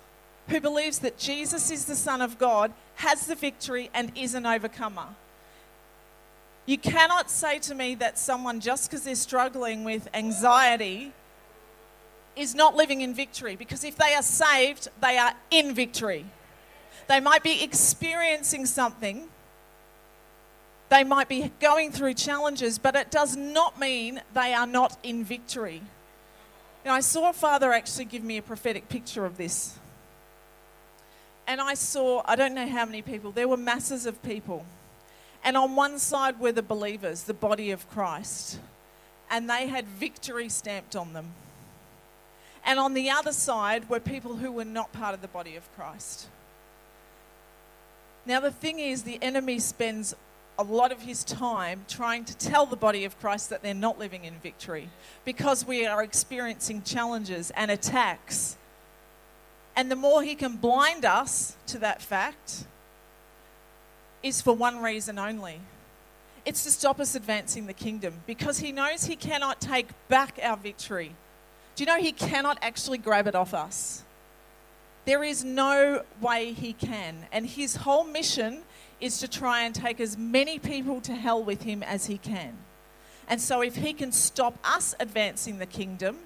who 0.49 0.61
believes 0.61 0.99
that 1.01 1.19
Jesus 1.19 1.71
is 1.71 1.87
the 1.87 1.97
Son 1.97 2.21
of 2.21 2.39
God 2.39 2.73
has 2.97 3.27
the 3.27 3.35
victory 3.35 3.91
and 3.95 4.13
is 4.17 4.35
an 4.35 4.47
overcomer. 4.47 5.09
You 6.67 6.79
cannot 6.79 7.31
say 7.31 7.59
to 7.61 7.75
me 7.75 7.97
that 7.97 8.19
someone, 8.19 8.61
just 8.61 8.89
because 8.89 9.05
they're 9.05 9.15
struggling 9.15 9.85
with 9.85 10.09
anxiety, 10.15 11.13
is 12.37 12.55
not 12.55 12.75
living 12.75 13.01
in 13.01 13.13
victory 13.15 13.57
because 13.57 13.85
if 13.85 13.97
they 13.97 14.15
are 14.15 14.23
saved, 14.23 14.89
they 15.01 15.19
are 15.19 15.35
in 15.51 15.75
victory. 15.75 16.25
They 17.09 17.21
might 17.21 17.43
be 17.43 17.63
experiencing 17.63 18.67
something, 18.67 19.29
they 20.89 21.05
might 21.05 21.29
be 21.29 21.51
going 21.61 21.91
through 21.91 22.15
challenges, 22.15 22.79
but 22.79 22.95
it 22.95 23.11
does 23.11 23.37
not 23.37 23.79
mean 23.79 24.21
they 24.35 24.55
are 24.55 24.67
not 24.67 24.97
in 25.03 25.25
victory. 25.25 25.83
Now, 26.85 26.95
I 26.95 27.01
saw 27.01 27.31
a 27.31 27.33
father 27.33 27.73
actually 27.73 28.07
give 28.07 28.23
me 28.23 28.37
a 28.37 28.43
prophetic 28.43 28.89
picture 28.89 29.25
of 29.25 29.37
this 29.37 29.79
and 31.47 31.61
I 31.61 31.75
saw, 31.75 32.23
I 32.25 32.37
don't 32.37 32.55
know 32.55 32.67
how 32.67 32.87
many 32.87 33.03
people, 33.03 33.33
there 33.33 33.49
were 33.49 33.57
masses 33.57 34.07
of 34.07 34.23
people. 34.23 34.65
And 35.45 35.57
on 35.57 35.75
one 35.75 35.99
side 35.99 36.39
were 36.39 36.53
the 36.53 36.63
believers, 36.63 37.25
the 37.25 37.35
body 37.35 37.71
of 37.71 37.89
Christ, 37.91 38.61
and 39.31 39.49
they 39.49 39.67
had 39.67 39.87
victory 39.87 40.49
stamped 40.49 40.95
on 40.95 41.13
them. 41.13 41.33
And 42.65 42.79
on 42.79 42.95
the 42.95 43.11
other 43.11 43.33
side 43.33 43.89
were 43.89 43.99
people 43.99 44.37
who 44.37 44.53
were 44.53 44.65
not 44.65 44.93
part 44.93 45.15
of 45.15 45.23
the 45.23 45.29
body 45.29 45.57
of 45.57 45.69
Christ. 45.77 46.29
Now, 48.25 48.39
the 48.39 48.53
thing 48.53 48.79
is, 48.79 49.03
the 49.03 49.19
enemy 49.21 49.59
spends 49.59 50.15
a 50.59 50.63
lot 50.63 50.93
of 50.93 51.03
his 51.03 51.25
time 51.25 51.85
trying 51.89 52.25
to 52.27 52.37
tell 52.37 52.67
the 52.67 52.77
body 52.77 53.05
of 53.05 53.19
Christ 53.19 53.51
that 53.51 53.63
they're 53.63 53.75
not 53.75 53.99
living 53.99 54.25
in 54.25 54.35
victory 54.35 54.91
because 55.25 55.67
we 55.67 55.87
are 55.87 56.05
experiencing 56.05 56.83
challenges 56.83 57.51
and 57.57 57.71
attacks 57.71 58.57
and 59.75 59.91
the 59.91 59.97
more 59.97 60.23
he 60.23 60.35
can 60.35 60.57
blind 60.57 61.05
us 61.05 61.57
to 61.67 61.79
that 61.79 62.03
fact 62.03 62.65
is 64.23 64.41
for 64.41 64.55
one 64.55 64.83
reason 64.83 65.19
only 65.19 65.61
it's 66.45 66.65
to 66.65 66.71
stop 66.71 66.99
us 66.99 67.15
advancing 67.15 67.67
the 67.67 67.73
kingdom 67.73 68.15
because 68.27 68.59
he 68.59 68.73
knows 68.73 69.05
he 69.05 69.17
cannot 69.17 69.61
take 69.61 69.89
back 70.09 70.41
our 70.43 70.57
victory. 70.57 71.15
Do 71.77 71.85
you 71.85 71.87
know 71.87 71.99
he 71.99 72.13
cannot 72.13 72.59
actually 72.63 72.99
grab 72.99 73.27
it 73.27 73.35
off 73.35 73.55
us? 73.55 74.03
There 75.05 75.23
is 75.23 75.45
no 75.45 76.03
way 76.21 76.53
he 76.53 76.73
can. 76.73 77.27
And 77.33 77.47
his 77.47 77.77
whole 77.77 78.05
mission 78.05 78.63
is 79.01 79.19
to 79.19 79.29
try 79.29 79.63
and 79.63 79.75
take 79.75 80.01
as 80.01 80.17
many 80.17 80.59
people 80.59 81.01
to 81.03 81.13
hell 81.15 81.43
with 81.43 81.63
him 81.63 81.83
as 81.83 82.07
he 82.07 82.19
can. 82.19 82.57
And 83.29 83.41
so, 83.41 83.63
if 83.63 83.77
he 83.77 83.93
can 83.93 84.13
stop 84.13 84.59
us 84.65 84.95
advancing 84.99 85.59
the 85.59 85.67
kingdom, 85.67 86.19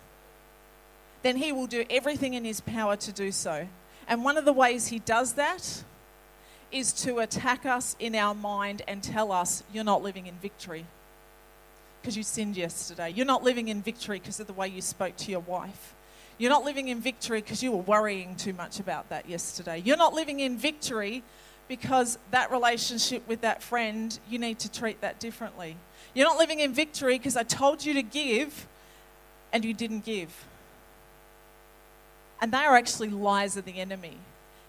then 1.22 1.36
he 1.36 1.52
will 1.52 1.66
do 1.66 1.84
everything 1.90 2.34
in 2.34 2.44
his 2.44 2.60
power 2.60 2.96
to 2.96 3.12
do 3.12 3.30
so. 3.32 3.68
And 4.08 4.24
one 4.24 4.36
of 4.38 4.44
the 4.44 4.52
ways 4.52 4.86
he 4.88 4.98
does 4.98 5.34
that 5.34 5.84
is 6.72 6.92
to 6.92 7.18
attack 7.18 7.64
us 7.64 7.96
in 7.98 8.14
our 8.14 8.34
mind 8.34 8.82
and 8.88 9.02
tell 9.02 9.32
us, 9.32 9.62
you're 9.72 9.84
not 9.84 10.02
living 10.02 10.26
in 10.26 10.34
victory 10.34 10.84
because 12.00 12.16
you 12.16 12.22
sinned 12.22 12.56
yesterday. 12.56 13.10
You're 13.10 13.26
not 13.26 13.42
living 13.42 13.68
in 13.68 13.82
victory 13.82 14.18
because 14.18 14.38
of 14.40 14.46
the 14.46 14.52
way 14.52 14.68
you 14.68 14.80
spoke 14.80 15.16
to 15.16 15.30
your 15.30 15.40
wife. 15.40 15.94
You're 16.38 16.50
not 16.50 16.64
living 16.64 16.88
in 16.88 17.00
victory 17.00 17.40
because 17.40 17.62
you 17.62 17.72
were 17.72 17.78
worrying 17.82 18.36
too 18.36 18.52
much 18.52 18.78
about 18.78 19.08
that 19.08 19.28
yesterday. 19.28 19.82
You're 19.84 19.96
not 19.96 20.12
living 20.12 20.40
in 20.40 20.56
victory 20.56 21.22
because 21.68 22.18
that 22.30 22.50
relationship 22.50 23.26
with 23.26 23.40
that 23.40 23.62
friend, 23.62 24.18
you 24.28 24.38
need 24.38 24.58
to 24.60 24.70
treat 24.70 25.00
that 25.00 25.18
differently. 25.18 25.76
You're 26.14 26.26
not 26.26 26.38
living 26.38 26.60
in 26.60 26.72
victory 26.72 27.18
because 27.18 27.36
I 27.36 27.42
told 27.42 27.84
you 27.84 27.94
to 27.94 28.02
give 28.02 28.68
and 29.52 29.64
you 29.64 29.74
didn't 29.74 30.04
give. 30.04 30.44
And 32.40 32.52
they 32.52 32.58
are 32.58 32.76
actually 32.76 33.08
lies 33.08 33.56
of 33.56 33.64
the 33.64 33.78
enemy. 33.80 34.18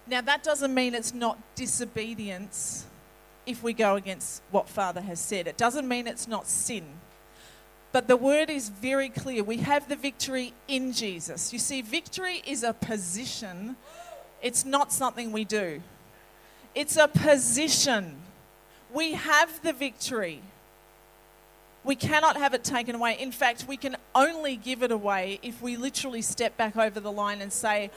Now, 0.08 0.22
that 0.22 0.42
doesn't 0.42 0.72
mean 0.72 0.94
it's 0.94 1.12
not 1.12 1.38
disobedience 1.54 2.86
if 3.44 3.62
we 3.62 3.72
go 3.74 3.96
against 3.96 4.42
what 4.50 4.68
Father 4.68 5.02
has 5.02 5.20
said. 5.20 5.46
It 5.46 5.56
doesn't 5.56 5.86
mean 5.86 6.06
it's 6.06 6.26
not 6.26 6.46
sin. 6.46 6.84
But 7.92 8.08
the 8.08 8.16
word 8.16 8.50
is 8.50 8.68
very 8.68 9.08
clear. 9.08 9.42
We 9.42 9.58
have 9.58 9.88
the 9.88 9.96
victory 9.96 10.54
in 10.66 10.92
Jesus. 10.92 11.52
You 11.52 11.58
see, 11.58 11.82
victory 11.82 12.42
is 12.46 12.62
a 12.62 12.72
position, 12.72 13.76
it's 14.42 14.64
not 14.64 14.92
something 14.92 15.32
we 15.32 15.44
do. 15.44 15.82
It's 16.74 16.96
a 16.96 17.08
position. 17.08 18.16
We 18.92 19.12
have 19.12 19.62
the 19.62 19.72
victory. 19.72 20.40
We 21.84 21.96
cannot 21.96 22.36
have 22.36 22.54
it 22.54 22.64
taken 22.64 22.94
away. 22.94 23.16
In 23.18 23.32
fact, 23.32 23.64
we 23.66 23.76
can 23.76 23.96
only 24.14 24.56
give 24.56 24.82
it 24.82 24.92
away 24.92 25.40
if 25.42 25.60
we 25.62 25.76
literally 25.76 26.22
step 26.22 26.56
back 26.56 26.76
over 26.76 27.00
the 27.00 27.10
line 27.10 27.40
and 27.40 27.52
say, 27.52 27.90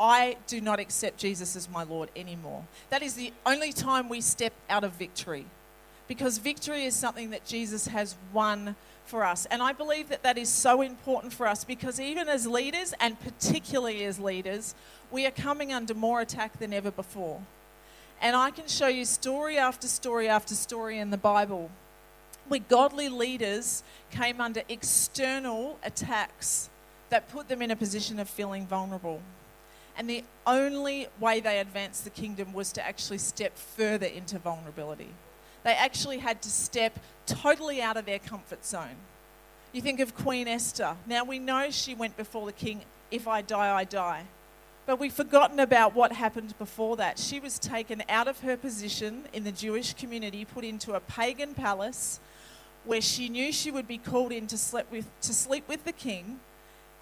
I 0.00 0.38
do 0.46 0.62
not 0.62 0.80
accept 0.80 1.18
Jesus 1.18 1.54
as 1.56 1.68
my 1.68 1.82
Lord 1.82 2.08
anymore. 2.16 2.64
That 2.88 3.02
is 3.02 3.14
the 3.14 3.34
only 3.44 3.70
time 3.70 4.08
we 4.08 4.22
step 4.22 4.54
out 4.70 4.82
of 4.82 4.92
victory. 4.92 5.44
Because 6.08 6.38
victory 6.38 6.84
is 6.84 6.96
something 6.96 7.30
that 7.30 7.44
Jesus 7.44 7.86
has 7.88 8.16
won 8.32 8.76
for 9.04 9.24
us. 9.24 9.46
And 9.46 9.62
I 9.62 9.74
believe 9.74 10.08
that 10.08 10.22
that 10.22 10.38
is 10.38 10.48
so 10.48 10.80
important 10.80 11.34
for 11.34 11.46
us 11.46 11.64
because 11.64 12.00
even 12.00 12.28
as 12.28 12.46
leaders, 12.46 12.94
and 12.98 13.20
particularly 13.20 14.04
as 14.04 14.18
leaders, 14.18 14.74
we 15.10 15.26
are 15.26 15.30
coming 15.30 15.70
under 15.70 15.92
more 15.92 16.22
attack 16.22 16.58
than 16.58 16.72
ever 16.72 16.90
before. 16.90 17.42
And 18.22 18.34
I 18.34 18.50
can 18.50 18.68
show 18.68 18.86
you 18.86 19.04
story 19.04 19.58
after 19.58 19.86
story 19.86 20.28
after 20.28 20.54
story 20.54 20.98
in 20.98 21.10
the 21.10 21.18
Bible 21.18 21.70
where 22.48 22.60
godly 22.68 23.08
leaders 23.08 23.84
came 24.10 24.40
under 24.40 24.62
external 24.68 25.78
attacks 25.84 26.68
that 27.10 27.28
put 27.28 27.48
them 27.48 27.62
in 27.62 27.70
a 27.70 27.76
position 27.76 28.18
of 28.18 28.28
feeling 28.28 28.66
vulnerable. 28.66 29.20
And 29.96 30.08
the 30.08 30.24
only 30.46 31.08
way 31.18 31.40
they 31.40 31.58
advanced 31.58 32.04
the 32.04 32.10
kingdom 32.10 32.52
was 32.52 32.72
to 32.72 32.86
actually 32.86 33.18
step 33.18 33.56
further 33.56 34.06
into 34.06 34.38
vulnerability. 34.38 35.10
They 35.62 35.72
actually 35.72 36.18
had 36.18 36.40
to 36.42 36.50
step 36.50 36.98
totally 37.26 37.82
out 37.82 37.96
of 37.96 38.06
their 38.06 38.18
comfort 38.18 38.64
zone. 38.64 38.96
You 39.72 39.82
think 39.82 40.00
of 40.00 40.14
Queen 40.14 40.48
Esther. 40.48 40.96
Now 41.06 41.24
we 41.24 41.38
know 41.38 41.70
she 41.70 41.94
went 41.94 42.16
before 42.16 42.46
the 42.46 42.52
king, 42.52 42.82
if 43.10 43.28
I 43.28 43.42
die, 43.42 43.74
I 43.74 43.84
die. 43.84 44.24
But 44.86 44.98
we've 44.98 45.12
forgotten 45.12 45.60
about 45.60 45.94
what 45.94 46.12
happened 46.12 46.58
before 46.58 46.96
that. 46.96 47.18
She 47.18 47.38
was 47.38 47.58
taken 47.58 48.02
out 48.08 48.26
of 48.26 48.40
her 48.40 48.56
position 48.56 49.24
in 49.32 49.44
the 49.44 49.52
Jewish 49.52 49.94
community, 49.94 50.44
put 50.44 50.64
into 50.64 50.94
a 50.94 51.00
pagan 51.00 51.54
palace, 51.54 52.18
where 52.84 53.00
she 53.00 53.28
knew 53.28 53.52
she 53.52 53.70
would 53.70 53.86
be 53.86 53.98
called 53.98 54.32
in 54.32 54.46
to 54.48 54.58
sleep 54.58 54.86
with, 54.90 55.06
to 55.20 55.34
sleep 55.34 55.68
with 55.68 55.84
the 55.84 55.92
king 55.92 56.40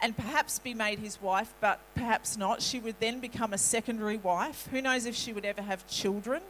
and 0.01 0.17
perhaps 0.17 0.59
be 0.59 0.75
made 0.75 0.99
his 0.99 1.21
wife, 1.21 1.53
but 1.61 1.81
perhaps 1.95 2.37
not. 2.37 2.63
She 2.63 2.79
would 2.79 2.97
then 3.01 3.21
become 3.21 3.53
a 3.53 3.59
secondary 3.59 4.17
wife. 4.17 4.69
Who 4.71 4.81
knows 4.81 5.07
if 5.07 5.15
she 5.15 5.33
would 5.33 5.45
ever 5.45 5.63
have 5.63 5.87
children? 5.89 6.43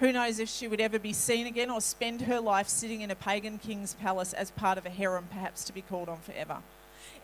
Who 0.00 0.12
knows 0.12 0.38
if 0.38 0.48
she 0.48 0.66
would 0.66 0.80
ever 0.80 0.98
be 0.98 1.12
seen 1.12 1.46
again 1.46 1.70
or 1.70 1.80
spend 1.80 2.22
her 2.22 2.40
life 2.40 2.68
sitting 2.68 3.02
in 3.02 3.10
a 3.10 3.14
pagan 3.14 3.58
king's 3.58 3.94
palace 3.94 4.32
as 4.32 4.50
part 4.50 4.78
of 4.78 4.86
a 4.86 4.90
harem, 4.90 5.28
perhaps 5.30 5.64
to 5.64 5.72
be 5.72 5.82
called 5.82 6.08
on 6.08 6.18
forever? 6.18 6.58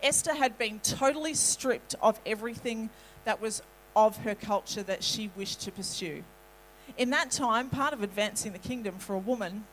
Esther 0.03 0.35
had 0.35 0.57
been 0.57 0.79
totally 0.79 1.33
stripped 1.33 1.95
of 2.01 2.19
everything 2.25 2.89
that 3.25 3.41
was 3.41 3.61
of 3.95 4.17
her 4.17 4.35
culture 4.35 4.83
that 4.83 5.03
she 5.03 5.31
wished 5.35 5.61
to 5.61 5.71
pursue. 5.71 6.23
In 6.97 7.09
that 7.09 7.31
time, 7.31 7.69
part 7.69 7.93
of 7.93 8.03
advancing 8.03 8.53
the 8.53 8.59
kingdom 8.59 8.99
for 8.99 9.15
a 9.15 9.19
woman 9.19 9.65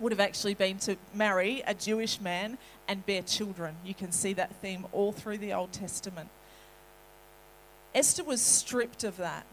would 0.00 0.12
have 0.12 0.20
actually 0.20 0.54
been 0.54 0.78
to 0.78 0.96
marry 1.14 1.62
a 1.66 1.74
Jewish 1.74 2.20
man 2.20 2.58
and 2.88 3.04
bear 3.06 3.22
children. 3.22 3.76
You 3.84 3.94
can 3.94 4.12
see 4.12 4.32
that 4.34 4.54
theme 4.56 4.86
all 4.92 5.12
through 5.12 5.38
the 5.38 5.52
Old 5.52 5.72
Testament. 5.72 6.28
Esther 7.94 8.24
was 8.24 8.40
stripped 8.40 9.04
of 9.04 9.16
that. 9.18 9.46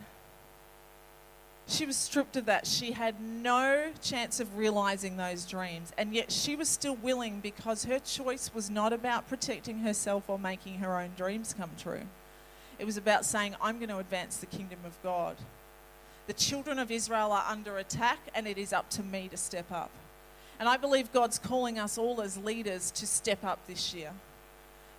She 1.67 1.85
was 1.85 1.95
stripped 1.95 2.35
of 2.35 2.45
that. 2.47 2.65
She 2.65 2.91
had 2.91 3.21
no 3.21 3.91
chance 4.01 4.39
of 4.39 4.57
realizing 4.57 5.15
those 5.15 5.45
dreams. 5.45 5.93
And 5.97 6.13
yet 6.13 6.31
she 6.31 6.55
was 6.55 6.67
still 6.67 6.95
willing 6.95 7.39
because 7.39 7.85
her 7.85 7.99
choice 7.99 8.51
was 8.53 8.69
not 8.69 8.91
about 8.91 9.29
protecting 9.29 9.79
herself 9.79 10.23
or 10.27 10.39
making 10.39 10.79
her 10.79 10.99
own 10.99 11.11
dreams 11.15 11.55
come 11.57 11.69
true. 11.77 12.01
It 12.79 12.85
was 12.85 12.97
about 12.97 13.25
saying, 13.25 13.55
I'm 13.61 13.77
going 13.77 13.89
to 13.89 13.99
advance 13.99 14.37
the 14.37 14.47
kingdom 14.47 14.79
of 14.85 15.01
God. 15.03 15.37
The 16.27 16.33
children 16.33 16.79
of 16.79 16.91
Israel 16.91 17.31
are 17.31 17.45
under 17.47 17.77
attack, 17.77 18.19
and 18.33 18.47
it 18.47 18.57
is 18.57 18.73
up 18.73 18.89
to 18.91 19.03
me 19.03 19.27
to 19.29 19.37
step 19.37 19.71
up. 19.71 19.91
And 20.61 20.69
I 20.69 20.77
believe 20.77 21.11
God's 21.11 21.39
calling 21.39 21.79
us 21.79 21.97
all 21.97 22.21
as 22.21 22.37
leaders 22.37 22.91
to 22.91 23.07
step 23.07 23.43
up 23.43 23.65
this 23.65 23.95
year. 23.95 24.11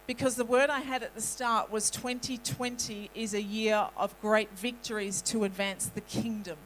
Because 0.09 0.35
the 0.35 0.44
word 0.44 0.70
I 0.70 0.81
had 0.81 1.05
at 1.05 1.14
the 1.14 1.20
start 1.20 1.70
was 1.70 1.88
2020 1.88 3.11
is 3.14 3.33
a 3.33 3.40
year 3.40 3.87
of 3.96 4.20
great 4.20 4.51
victories 4.59 5.22
to 5.22 5.44
advance 5.44 5.87
the 5.87 6.01
kingdom. 6.01 6.57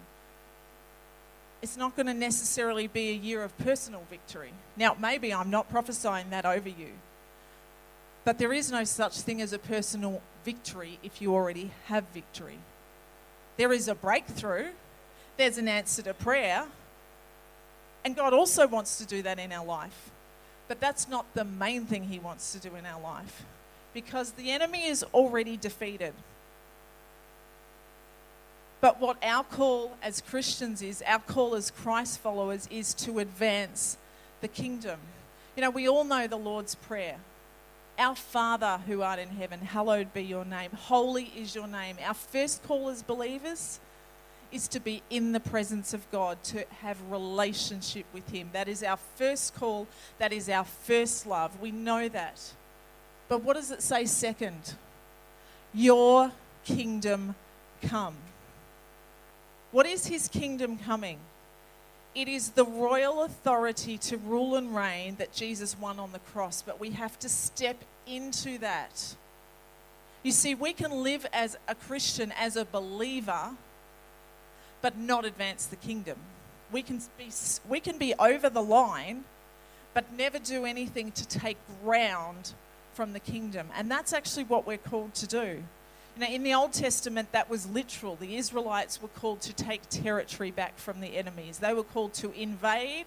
It's 1.61 1.77
not 1.77 1.95
going 1.95 2.07
to 2.07 2.15
necessarily 2.15 2.87
be 2.87 3.11
a 3.11 3.13
year 3.13 3.45
of 3.45 3.59
personal 3.59 4.03
victory. 4.09 4.53
Now, 4.79 4.97
maybe 4.99 5.31
I'm 5.31 5.51
not 5.51 5.69
prophesying 5.69 6.31
that 6.31 6.47
over 6.47 6.71
you. 6.71 6.93
But 8.25 8.39
there 8.39 8.55
is 8.55 8.73
no 8.73 8.85
such 8.85 9.21
thing 9.21 9.43
as 9.43 9.53
a 9.53 9.59
personal 9.59 10.23
victory 10.43 10.99
if 11.03 11.21
you 11.21 11.35
already 11.35 11.71
have 11.89 12.05
victory. 12.15 12.61
There 13.59 13.75
is 13.75 13.89
a 13.89 13.95
breakthrough, 13.95 14.69
there's 15.37 15.59
an 15.59 15.69
answer 15.69 16.01
to 16.01 16.15
prayer, 16.15 16.65
and 18.07 18.15
God 18.15 18.33
also 18.33 18.69
wants 18.69 18.99
to 18.99 19.05
do 19.05 19.21
that 19.23 19.41
in 19.41 19.51
our 19.51 19.65
life. 19.65 20.13
But 20.69 20.79
that's 20.79 21.09
not 21.09 21.27
the 21.35 21.45
main 21.45 21.87
thing 21.87 22.05
He 22.05 22.21
wants 22.21 22.53
to 22.53 22.61
do 22.61 22.77
in 22.77 22.87
our 22.87 23.01
life 23.01 23.45
because 23.93 24.31
the 24.31 24.53
enemy 24.53 24.87
is 24.87 25.03
already 25.13 25.57
defeated. 25.57 26.15
But 28.81 29.01
what 29.01 29.17
our 29.25 29.43
call 29.43 29.97
as 30.05 30.21
Christians 30.21 30.83
is, 30.83 31.03
our 31.05 31.19
call 31.19 31.57
as 31.57 31.73
Christ 31.73 32.21
followers, 32.21 32.69
is 32.71 32.95
to 32.95 33.19
advance 33.19 33.99
the 34.41 34.47
kingdom. 34.47 35.01
You 35.57 35.63
know, 35.63 35.71
we 35.71 35.89
all 35.89 36.05
know 36.05 36.29
the 36.29 36.37
Lord's 36.37 36.77
Prayer. 36.77 37.17
Our 37.99 38.15
Father 38.15 38.79
who 38.87 39.03
art 39.03 39.19
in 39.19 39.31
heaven, 39.31 39.59
hallowed 39.59 40.15
be 40.15 40.23
your 40.23 40.45
name. 40.45 40.71
Holy 40.71 41.33
is 41.37 41.57
your 41.57 41.67
name. 41.67 41.97
Our 42.05 42.15
first 42.15 42.63
call 42.63 42.89
as 42.89 43.03
believers 43.03 43.81
is 44.53 44.69
to 44.69 44.81
be 44.81 45.03
in 45.11 45.33
the 45.33 45.41
presence 45.41 45.93
of 45.95 46.11
God, 46.11 46.43
to 46.45 46.65
have 46.81 46.97
relationship 47.11 48.07
with 48.13 48.29
Him. 48.31 48.51
That 48.53 48.69
is 48.69 48.83
our 48.83 48.99
first 49.17 49.55
call, 49.55 49.87
that 50.19 50.33
is 50.33 50.49
our 50.49 50.65
first 50.65 51.27
love. 51.27 51.61
We 51.61 51.71
know 51.71 52.09
that. 52.09 52.41
But 53.29 53.43
what 53.43 53.57
does 53.57 53.71
it 53.71 53.83
say 53.83 54.05
second? 54.05 54.75
Your 55.75 56.33
kingdom 56.65 57.35
come. 57.83 58.17
What 59.73 59.87
is 59.87 60.07
His 60.07 60.29
kingdom 60.29 60.79
coming? 60.79 61.19
It 62.15 62.29
is 62.29 62.51
the 62.51 62.65
royal 62.65 63.25
authority 63.25 63.99
to 63.99 64.17
rule 64.17 64.57
and 64.57 64.75
reign 64.75 65.17
that 65.17 65.35
Jesus 65.35 65.79
won 65.79 65.99
on 65.99 66.13
the 66.13 66.19
cross, 66.19 66.63
but 66.63 66.81
we 66.81 66.91
have 66.93 67.19
to 67.19 67.29
step 67.29 67.77
into 68.07 68.57
that. 68.59 69.17
You 70.23 70.33
see, 70.33 70.55
we 70.55 70.73
can 70.73 71.03
live 71.03 71.27
as 71.33 71.59
a 71.69 71.75
Christian, 71.75 72.33
as 72.33 72.57
a 72.57 72.65
believer, 72.65 73.51
but 74.83 74.97
not 74.97 75.25
advance 75.25 75.67
the 75.67 75.77
kingdom. 75.77 76.19
We 76.73 76.83
can 76.83 77.01
be, 77.19 77.31
we 77.69 77.81
can 77.81 77.99
be 77.99 78.15
over 78.19 78.49
the 78.49 78.63
line, 78.63 79.25
but 79.95 80.13
never 80.13 80.39
do 80.39 80.65
anything 80.65 81.13
to 81.13 81.27
take 81.27 81.59
ground 81.83 82.53
from 82.95 83.13
the 83.13 83.21
kingdom. 83.21 83.69
And 83.77 83.91
that's 83.91 84.13
actually 84.13 84.45
what 84.45 84.67
we're 84.67 84.79
called 84.79 85.15
to 85.15 85.27
do. 85.27 85.63
Know, 86.19 86.27
in 86.27 86.43
the 86.43 86.55
Old 86.55 86.73
Testament, 86.73 87.33
that 87.33 87.51
was 87.51 87.69
literal. 87.69 88.17
The 88.17 88.37
Israelites 88.37 89.03
were 89.03 89.09
called 89.09 89.43
to 89.43 89.53
take 89.53 89.83
territory 89.91 90.51
back 90.51 90.79
from 90.79 91.01
the 91.03 91.17
enemies. 91.17 91.59
They 91.59 91.75
were 91.75 91.85
called 91.85 92.15
to 92.15 92.33
invade 92.33 93.05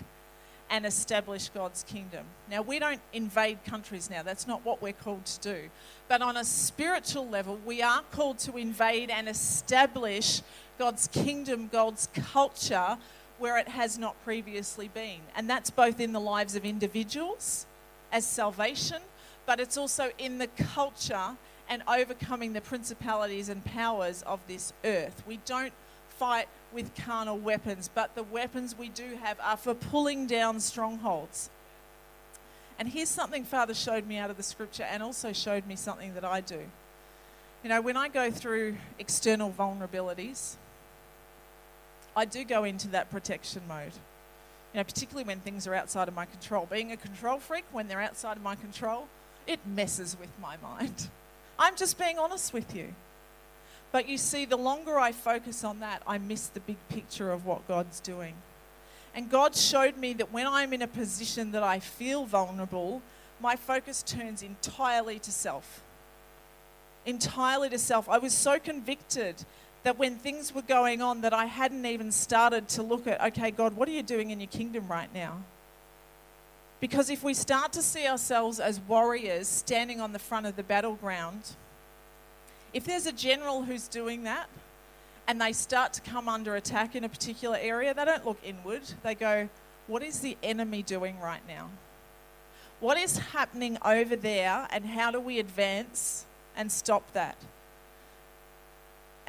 and 0.69 0.85
establish 0.85 1.49
God's 1.49 1.83
kingdom. 1.83 2.25
Now, 2.49 2.61
we 2.61 2.79
don't 2.79 3.01
invade 3.13 3.63
countries 3.65 4.09
now. 4.09 4.23
That's 4.23 4.47
not 4.47 4.63
what 4.65 4.81
we're 4.81 4.93
called 4.93 5.25
to 5.25 5.39
do. 5.39 5.69
But 6.07 6.21
on 6.21 6.37
a 6.37 6.43
spiritual 6.45 7.27
level, 7.27 7.59
we 7.65 7.81
are 7.81 8.01
called 8.11 8.39
to 8.39 8.57
invade 8.57 9.09
and 9.09 9.27
establish 9.27 10.41
God's 10.77 11.07
kingdom, 11.07 11.69
God's 11.71 12.07
culture, 12.13 12.97
where 13.39 13.57
it 13.57 13.69
has 13.69 13.97
not 13.97 14.21
previously 14.23 14.89
been. 14.89 15.21
And 15.35 15.49
that's 15.49 15.69
both 15.69 15.99
in 15.99 16.13
the 16.13 16.19
lives 16.19 16.55
of 16.55 16.65
individuals 16.65 17.65
as 18.11 18.25
salvation, 18.25 19.01
but 19.45 19.59
it's 19.59 19.77
also 19.77 20.11
in 20.17 20.37
the 20.37 20.47
culture 20.47 21.37
and 21.69 21.83
overcoming 21.87 22.53
the 22.53 22.61
principalities 22.61 23.49
and 23.49 23.63
powers 23.63 24.23
of 24.23 24.39
this 24.47 24.73
earth. 24.83 25.23
We 25.27 25.37
don't 25.45 25.73
fight 26.09 26.47
with 26.73 26.95
carnal 26.95 27.37
weapons, 27.37 27.89
but 27.93 28.15
the 28.15 28.23
weapons 28.23 28.77
we 28.77 28.89
do 28.89 29.17
have 29.21 29.39
are 29.41 29.57
for 29.57 29.73
pulling 29.73 30.27
down 30.27 30.59
strongholds. 30.59 31.49
And 32.77 32.87
here's 32.87 33.09
something 33.09 33.43
Father 33.43 33.73
showed 33.73 34.07
me 34.07 34.17
out 34.17 34.29
of 34.29 34.37
the 34.37 34.43
scripture 34.43 34.83
and 34.83 35.03
also 35.03 35.33
showed 35.33 35.67
me 35.67 35.75
something 35.75 36.13
that 36.13 36.23
I 36.23 36.41
do. 36.41 36.61
You 37.63 37.69
know, 37.69 37.81
when 37.81 37.97
I 37.97 38.07
go 38.07 38.31
through 38.31 38.77
external 38.97 39.51
vulnerabilities, 39.51 40.55
I 42.15 42.25
do 42.25 42.45
go 42.45 42.63
into 42.63 42.87
that 42.89 43.11
protection 43.11 43.63
mode. 43.67 43.91
You 44.73 44.77
know, 44.77 44.83
particularly 44.83 45.25
when 45.27 45.39
things 45.39 45.67
are 45.67 45.73
outside 45.73 46.07
of 46.07 46.13
my 46.13 46.25
control. 46.25 46.67
Being 46.71 46.91
a 46.91 46.97
control 46.97 47.39
freak, 47.39 47.65
when 47.71 47.87
they're 47.87 48.01
outside 48.01 48.37
of 48.37 48.43
my 48.43 48.55
control, 48.55 49.07
it 49.45 49.59
messes 49.65 50.15
with 50.19 50.29
my 50.41 50.55
mind. 50.57 51.09
I'm 51.57 51.75
just 51.75 51.97
being 51.97 52.17
honest 52.17 52.53
with 52.53 52.73
you. 52.73 52.93
But 53.91 54.07
you 54.07 54.17
see, 54.17 54.45
the 54.45 54.57
longer 54.57 54.99
I 54.99 55.11
focus 55.11 55.63
on 55.63 55.79
that, 55.79 56.03
I 56.05 56.17
miss 56.17 56.47
the 56.47 56.59
big 56.59 56.77
picture 56.89 57.31
of 57.31 57.45
what 57.45 57.67
God's 57.67 57.99
doing. 57.99 58.35
And 59.15 59.29
God 59.29 59.55
showed 59.55 59.97
me 59.97 60.13
that 60.13 60.31
when 60.31 60.45
I'm 60.45 60.73
in 60.73 60.81
a 60.81 60.87
position 60.87 61.51
that 61.51 61.63
I 61.63 61.79
feel 61.79 62.25
vulnerable, 62.25 63.01
my 63.41 63.55
focus 63.55 64.03
turns 64.03 64.43
entirely 64.43 65.17
to 65.19 65.31
self. 65.31 65.81
Entirely 67.05 67.69
to 67.69 67.79
self. 67.79 68.07
I 68.07 68.19
was 68.19 68.33
so 68.33 68.59
convicted 68.59 69.43
that 69.83 69.97
when 69.97 70.17
things 70.17 70.53
were 70.53 70.61
going 70.61 71.01
on 71.01 71.21
that 71.21 71.33
I 71.33 71.45
hadn't 71.45 71.85
even 71.85 72.11
started 72.11 72.67
to 72.69 72.83
look 72.83 73.07
at, 73.07 73.21
okay, 73.21 73.49
God, 73.49 73.75
what 73.75 73.87
are 73.87 73.93
you 73.93 74.03
doing 74.03 74.29
in 74.29 74.39
your 74.39 74.47
kingdom 74.47 74.87
right 74.87 75.11
now? 75.13 75.37
Because 76.79 77.09
if 77.09 77.23
we 77.23 77.33
start 77.33 77.73
to 77.73 77.81
see 77.81 78.07
ourselves 78.07 78.59
as 78.59 78.79
warriors 78.81 79.47
standing 79.47 79.99
on 79.99 80.13
the 80.13 80.19
front 80.19 80.45
of 80.45 80.55
the 80.55 80.63
battleground, 80.63 81.55
if 82.73 82.85
there's 82.85 83.05
a 83.05 83.11
general 83.11 83.63
who's 83.63 83.87
doing 83.87 84.23
that 84.23 84.47
and 85.27 85.39
they 85.39 85.53
start 85.53 85.93
to 85.93 86.01
come 86.01 86.27
under 86.27 86.55
attack 86.55 86.95
in 86.95 87.03
a 87.03 87.09
particular 87.09 87.57
area, 87.59 87.93
they 87.93 88.05
don't 88.05 88.25
look 88.25 88.39
inward. 88.43 88.81
They 89.03 89.15
go, 89.15 89.49
what 89.87 90.03
is 90.03 90.19
the 90.19 90.37
enemy 90.43 90.83
doing 90.83 91.19
right 91.19 91.41
now? 91.47 91.69
What 92.79 92.97
is 92.97 93.17
happening 93.17 93.77
over 93.83 94.15
there 94.15 94.67
and 94.71 94.85
how 94.85 95.11
do 95.11 95.19
we 95.19 95.39
advance 95.39 96.25
and 96.55 96.71
stop 96.71 97.11
that? 97.13 97.37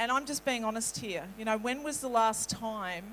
and 0.00 0.10
I'm 0.10 0.24
just 0.24 0.46
being 0.46 0.64
honest 0.64 0.96
here. 0.96 1.24
You 1.38 1.44
know, 1.44 1.58
when 1.58 1.82
was 1.82 2.00
the 2.00 2.08
last 2.08 2.48
time 2.48 3.04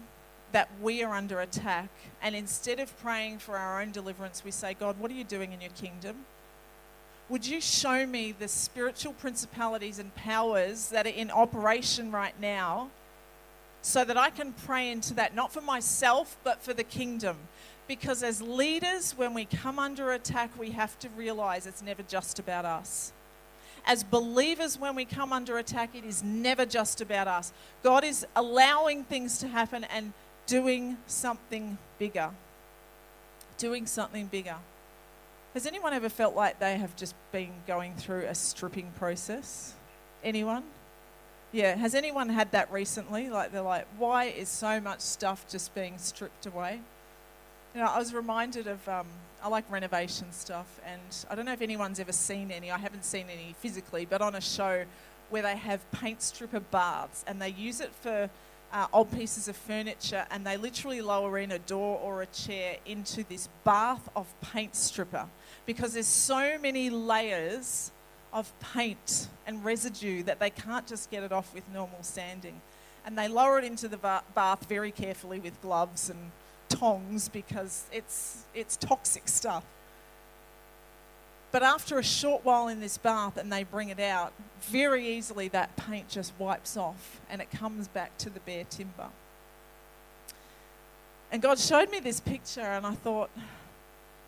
that 0.53 0.69
we 0.81 1.03
are 1.03 1.13
under 1.13 1.41
attack 1.41 1.89
and 2.21 2.33
instead 2.33 2.79
of 2.79 2.97
praying 2.99 3.39
for 3.39 3.57
our 3.57 3.81
own 3.81 3.91
deliverance, 3.91 4.41
we 4.45 4.51
say, 4.51 4.73
God, 4.73 4.97
what 4.97 5.11
are 5.11 5.13
you 5.13 5.25
doing 5.25 5.51
in 5.51 5.59
your 5.59 5.71
kingdom? 5.71 6.25
Would 7.29 7.45
you 7.45 7.59
show 7.59 8.05
me 8.05 8.31
the 8.31 8.47
spiritual 8.47 9.13
principalities 9.13 9.99
and 9.99 10.13
powers 10.15 10.89
that 10.89 11.05
are 11.05 11.09
in 11.09 11.29
operation 11.29 12.11
right 12.11 12.39
now 12.39 12.89
so 13.81 14.03
that 14.05 14.17
I 14.17 14.29
can 14.29 14.53
pray 14.53 14.89
into 14.89 15.13
that, 15.15 15.35
not 15.35 15.51
for 15.51 15.61
myself, 15.61 16.37
but 16.43 16.61
for 16.61 16.73
the 16.73 16.83
kingdom? 16.83 17.37
Because 17.87 18.23
as 18.23 18.41
leaders, 18.41 19.17
when 19.17 19.33
we 19.33 19.45
come 19.45 19.79
under 19.79 20.11
attack, 20.11 20.57
we 20.57 20.71
have 20.71 20.97
to 20.99 21.09
realize 21.09 21.67
it's 21.67 21.81
never 21.81 22.03
just 22.03 22.39
about 22.39 22.65
us 22.65 23.13
as 23.87 24.03
believers, 24.03 24.77
when 24.77 24.95
we 24.95 25.05
come 25.05 25.31
under 25.31 25.57
attack, 25.57 25.95
it 25.95 26.03
is 26.03 26.21
never 26.21 26.65
just 26.65 26.99
about 26.99 27.27
us. 27.27 27.53
God 27.81 28.03
is 28.03 28.27
allowing 28.35 29.05
things 29.05 29.39
to 29.39 29.47
happen 29.47 29.85
and 29.85 30.11
doing 30.45 30.97
something 31.07 31.77
bigger. 31.97 32.31
Doing 33.57 33.85
something 33.85 34.25
bigger. 34.27 34.57
Has 35.57 35.65
anyone 35.65 35.91
ever 35.91 36.07
felt 36.07 36.35
like 36.35 36.59
they 36.59 36.77
have 36.77 36.95
just 36.95 37.15
been 37.31 37.49
going 37.65 37.95
through 37.95 38.25
a 38.27 38.35
stripping 38.35 38.91
process? 38.95 39.73
Anyone? 40.23 40.61
Yeah. 41.51 41.75
Has 41.75 41.95
anyone 41.95 42.29
had 42.29 42.51
that 42.51 42.71
recently? 42.71 43.31
Like 43.31 43.51
they're 43.51 43.63
like, 43.63 43.87
why 43.97 44.25
is 44.25 44.49
so 44.49 44.79
much 44.79 44.99
stuff 44.99 45.47
just 45.49 45.73
being 45.73 45.97
stripped 45.97 46.45
away? 46.45 46.79
You 47.73 47.81
know, 47.81 47.87
I 47.87 47.97
was 47.97 48.13
reminded 48.13 48.67
of 48.67 48.87
um, 48.87 49.07
I 49.43 49.47
like 49.47 49.63
renovation 49.71 50.27
stuff, 50.31 50.79
and 50.85 51.01
I 51.27 51.33
don't 51.33 51.45
know 51.45 51.53
if 51.53 51.63
anyone's 51.63 51.99
ever 51.99 52.11
seen 52.11 52.51
any. 52.51 52.69
I 52.69 52.77
haven't 52.77 53.03
seen 53.03 53.25
any 53.27 53.55
physically, 53.57 54.05
but 54.05 54.21
on 54.21 54.35
a 54.35 54.41
show 54.41 54.85
where 55.31 55.41
they 55.41 55.57
have 55.57 55.89
paint 55.89 56.21
stripper 56.21 56.59
baths, 56.59 57.25
and 57.25 57.41
they 57.41 57.49
use 57.49 57.81
it 57.81 57.95
for 57.95 58.29
uh, 58.71 58.87
old 58.93 59.11
pieces 59.11 59.47
of 59.47 59.55
furniture, 59.55 60.25
and 60.31 60.45
they 60.45 60.57
literally 60.57 61.01
lower 61.01 61.37
in 61.37 61.51
a 61.51 61.59
door 61.59 61.99
or 62.03 62.21
a 62.21 62.25
chair 62.27 62.77
into 62.85 63.23
this 63.23 63.49
bath 63.63 64.09
of 64.15 64.27
paint 64.41 64.75
stripper 64.75 65.25
because 65.65 65.93
there's 65.93 66.07
so 66.07 66.57
many 66.59 66.89
layers 66.89 67.91
of 68.33 68.51
paint 68.59 69.29
and 69.45 69.63
residue 69.63 70.23
that 70.23 70.39
they 70.39 70.49
can't 70.49 70.85
just 70.85 71.09
get 71.09 71.23
it 71.23 71.31
off 71.31 71.53
with 71.53 71.63
normal 71.73 72.03
sanding. 72.03 72.61
and 73.05 73.17
they 73.17 73.29
lower 73.29 73.57
it 73.57 73.63
into 73.63 73.87
the 73.87 73.95
ba- 73.95 74.23
bath 74.35 74.65
very 74.67 74.91
carefully 74.91 75.39
with 75.39 75.61
gloves 75.61 76.09
and 76.09 76.31
tongs 76.67 77.29
because 77.29 77.85
it's, 77.91 78.43
it's 78.53 78.75
toxic 78.75 79.29
stuff. 79.29 79.63
But 81.51 81.63
after 81.63 81.97
a 81.97 82.03
short 82.03 82.43
while 82.43 82.67
in 82.67 82.79
this 82.79 82.97
bath 82.97 83.37
and 83.37 83.51
they 83.51 83.63
bring 83.63 83.89
it 83.89 83.99
out, 83.99 84.33
very 84.61 85.07
easily 85.07 85.47
that 85.49 85.75
paint 85.75 86.09
just 86.09 86.33
wipes 86.37 86.75
off 86.75 87.21
and 87.29 87.41
it 87.41 87.49
comes 87.51 87.87
back 87.87 88.17
to 88.19 88.29
the 88.29 88.41
bare 88.41 88.65
timber. 88.65 89.09
And 91.31 91.41
God 91.41 91.59
showed 91.59 91.89
me 91.91 91.99
this 91.99 92.19
picture, 92.19 92.61
and 92.61 92.85
I 92.85 92.93
thought, 92.93 93.29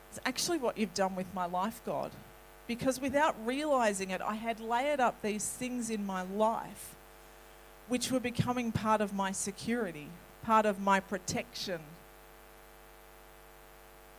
it's 0.09 0.19
actually 0.25 0.57
what 0.57 0.77
you've 0.77 0.93
done 0.93 1.15
with 1.15 1.33
my 1.33 1.45
life, 1.45 1.81
God. 1.85 2.11
Because 2.67 2.99
without 2.99 3.35
realizing 3.45 4.09
it, 4.09 4.21
I 4.21 4.35
had 4.35 4.59
layered 4.59 4.99
up 4.99 5.21
these 5.21 5.47
things 5.47 5.89
in 5.89 6.05
my 6.05 6.23
life 6.23 6.95
which 7.87 8.11
were 8.11 8.19
becoming 8.19 8.71
part 8.71 9.01
of 9.01 9.13
my 9.13 9.31
security, 9.31 10.07
part 10.43 10.65
of 10.65 10.79
my 10.79 10.99
protection, 10.99 11.79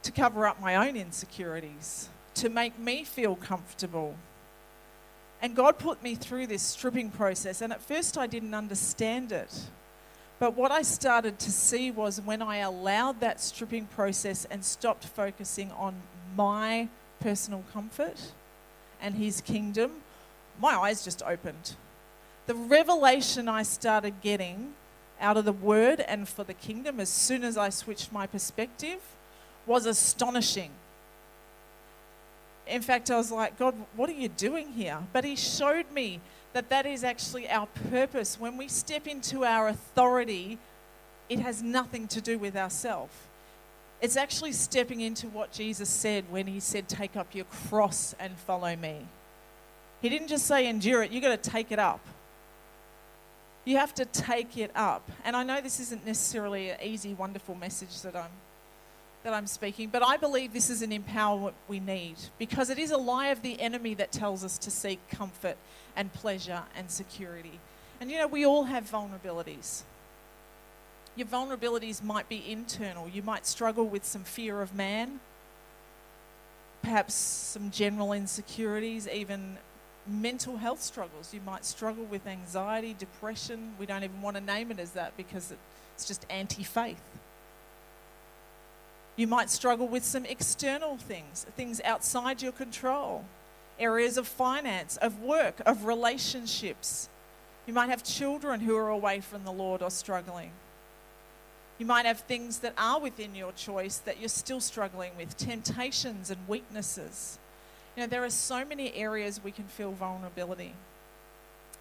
to 0.03 0.11
cover 0.11 0.47
up 0.47 0.61
my 0.61 0.75
own 0.75 0.97
insecurities, 0.97 2.09
to 2.41 2.49
make 2.49 2.79
me 2.79 3.05
feel 3.05 3.37
comfortable. 3.37 4.15
And 5.43 5.55
God 5.55 5.79
put 5.79 6.03
me 6.03 6.15
through 6.15 6.47
this 6.47 6.63
stripping 6.63 7.11
process, 7.11 7.61
and 7.63 7.73
at 7.73 7.81
first 7.81 8.19
I 8.19 8.27
didn't 8.27 8.55
understand 8.55 9.33
it. 9.33 9.53
But 10.39 10.57
what 10.57 10.71
I 10.71 10.83
started 10.83 11.39
to 11.41 11.51
see 11.51 11.91
was 11.91 12.21
when 12.21 12.41
I 12.41 12.59
allowed 12.59 13.21
that 13.21 13.41
stripping 13.41 13.87
process 13.87 14.47
and 14.51 14.65
stopped 14.65 15.05
focusing 15.05 15.71
on 15.73 15.95
my 16.35 16.89
personal 17.21 17.63
comfort 17.73 18.19
and 19.03 19.15
His 19.15 19.43
kingdom, 19.43 19.91
my 20.59 20.75
eyes 20.75 21.05
just 21.05 21.23
opened. 21.23 21.77
The 22.47 22.55
revelation 22.55 23.49
I 23.49 23.63
started 23.63 24.23
getting 24.23 24.73
out 25.21 25.37
of 25.37 25.45
the 25.45 25.53
Word 25.53 26.01
and 26.01 26.27
for 26.27 26.45
the 26.45 26.55
kingdom 26.55 27.01
as 27.01 27.11
soon 27.11 27.45
as 27.45 27.59
I 27.59 27.69
switched 27.69 28.11
my 28.11 28.27
perspective 28.27 29.01
was 29.67 29.85
astonishing. 29.85 30.71
In 32.71 32.83
fact, 32.83 33.11
I 33.11 33.17
was 33.17 33.33
like, 33.33 33.59
God, 33.59 33.75
what 33.97 34.09
are 34.09 34.15
you 34.15 34.29
doing 34.29 34.73
here? 34.73 34.99
But 35.13 35.25
He 35.25 35.37
showed 35.37 35.91
me 35.93 36.21
that 36.53 36.69
that 36.71 36.87
is 36.87 37.05
actually 37.05 37.49
our 37.49 37.67
purpose. 37.91 38.39
When 38.39 38.57
we 38.57 38.69
step 38.69 39.07
into 39.07 39.45
our 39.45 39.69
authority, 39.69 40.59
it 41.29 41.41
has 41.41 41.63
nothing 41.63 42.07
to 42.09 42.21
do 42.21 42.39
with 42.39 42.57
ourselves. 42.57 43.13
It's 44.01 44.17
actually 44.17 44.53
stepping 44.53 45.01
into 45.01 45.29
what 45.29 45.53
Jesus 45.53 45.89
said 45.89 46.25
when 46.31 46.47
He 46.47 46.61
said, 46.61 46.89
Take 46.89 47.17
up 47.17 47.35
your 47.35 47.45
cross 47.69 48.15
and 48.19 48.37
follow 48.39 48.75
me. 48.77 49.07
He 50.01 50.09
didn't 50.09 50.29
just 50.29 50.47
say, 50.47 50.69
Endure 50.69 51.03
it, 51.03 51.11
you've 51.11 51.23
got 51.23 51.43
to 51.43 51.51
take 51.51 51.73
it 51.73 51.79
up. 51.79 52.01
You 53.65 53.77
have 53.77 53.95
to 53.95 54.05
take 54.07 54.57
it 54.57 54.71
up. 54.75 55.11
And 55.25 55.37
I 55.37 55.43
know 55.43 55.61
this 55.61 55.81
isn't 55.81 56.07
necessarily 56.07 56.71
an 56.71 56.79
easy, 56.83 57.15
wonderful 57.15 57.55
message 57.55 58.01
that 58.03 58.17
I'm 58.17 58.31
that 59.23 59.35
I'm 59.35 59.47
speaking, 59.47 59.91
but 59.91 60.03
I 60.03 60.17
believe 60.17 60.53
this 60.53 60.71
is 60.71 60.83
an 60.83 60.91
empowerment 60.91 61.53
we 61.69 61.79
need 61.79 62.17
because 62.39 62.71
it 62.71 62.79
is 62.79 62.91
a 62.91 62.97
lie 62.97 63.29
of 63.29 63.43
the 63.43 63.61
enemy 63.61 63.95
that 63.95 64.13
tells 64.13 64.45
us 64.45 64.57
to 64.59 64.71
seek 64.71 64.99
comfort 65.11 65.57
and 65.95 66.13
pleasure 66.13 66.63
and 66.75 66.91
security. 66.91 67.61
And 68.01 68.11
you 68.11 68.19
know, 68.19 68.27
we 68.27 68.47
all 68.47 68.65
have 68.65 68.91
vulnerabilities. 68.91 69.83
Your 71.17 71.27
vulnerabilities 71.27 72.03
might 72.03 72.29
be 72.29 72.43
internal. 72.51 73.09
You 73.09 73.23
might 73.23 73.47
struggle 73.47 73.87
with 73.87 74.07
some 74.07 74.25
fear 74.25 74.63
of 74.63 74.75
man, 74.75 75.21
perhaps 76.83 77.15
some 77.15 77.71
general 77.71 78.13
insecurities, 78.13 79.07
even 79.07 79.59
mental 80.07 80.57
health 80.57 80.81
struggles. 80.81 81.35
You 81.35 81.41
might 81.45 81.67
struggle 81.67 82.05
with 82.05 82.27
anxiety, 82.27 82.95
depression. 82.99 83.75
We 83.79 83.85
don't 83.85 84.03
even 84.03 84.23
want 84.23 84.37
to 84.37 84.43
name 84.43 84.71
it 84.71 84.79
as 84.79 84.93
that 84.93 85.15
because 85.19 85.53
it's 85.95 86.07
just 86.07 86.25
anti 86.31 86.63
faith. 86.63 87.03
You 89.21 89.27
might 89.27 89.51
struggle 89.51 89.87
with 89.87 90.03
some 90.03 90.25
external 90.25 90.97
things, 90.97 91.45
things 91.55 91.79
outside 91.85 92.41
your 92.41 92.53
control, 92.53 93.27
areas 93.79 94.17
of 94.17 94.27
finance, 94.27 94.97
of 94.97 95.21
work, 95.21 95.61
of 95.67 95.85
relationships. 95.85 97.11
You 97.67 97.75
might 97.75 97.91
have 97.91 98.03
children 98.03 98.61
who 98.61 98.75
are 98.79 98.89
away 98.89 99.21
from 99.21 99.45
the 99.45 99.53
Lord 99.53 99.83
or 99.83 99.91
struggling. 99.91 100.53
You 101.77 101.85
might 101.85 102.07
have 102.07 102.21
things 102.21 102.61
that 102.61 102.73
are 102.79 102.99
within 102.99 103.35
your 103.35 103.53
choice 103.53 103.99
that 103.99 104.21
you're 104.21 104.31
still 104.31 104.59
struggling 104.59 105.13
with, 105.19 105.37
temptations 105.37 106.31
and 106.31 106.39
weaknesses. 106.49 107.39
You 107.99 108.05
know, 108.05 108.07
there 108.07 108.25
are 108.25 108.31
so 108.31 108.65
many 108.65 108.95
areas 108.95 109.45
we 109.45 109.53
can 109.53 109.67
feel 109.67 109.93
vulnerability. 109.93 110.73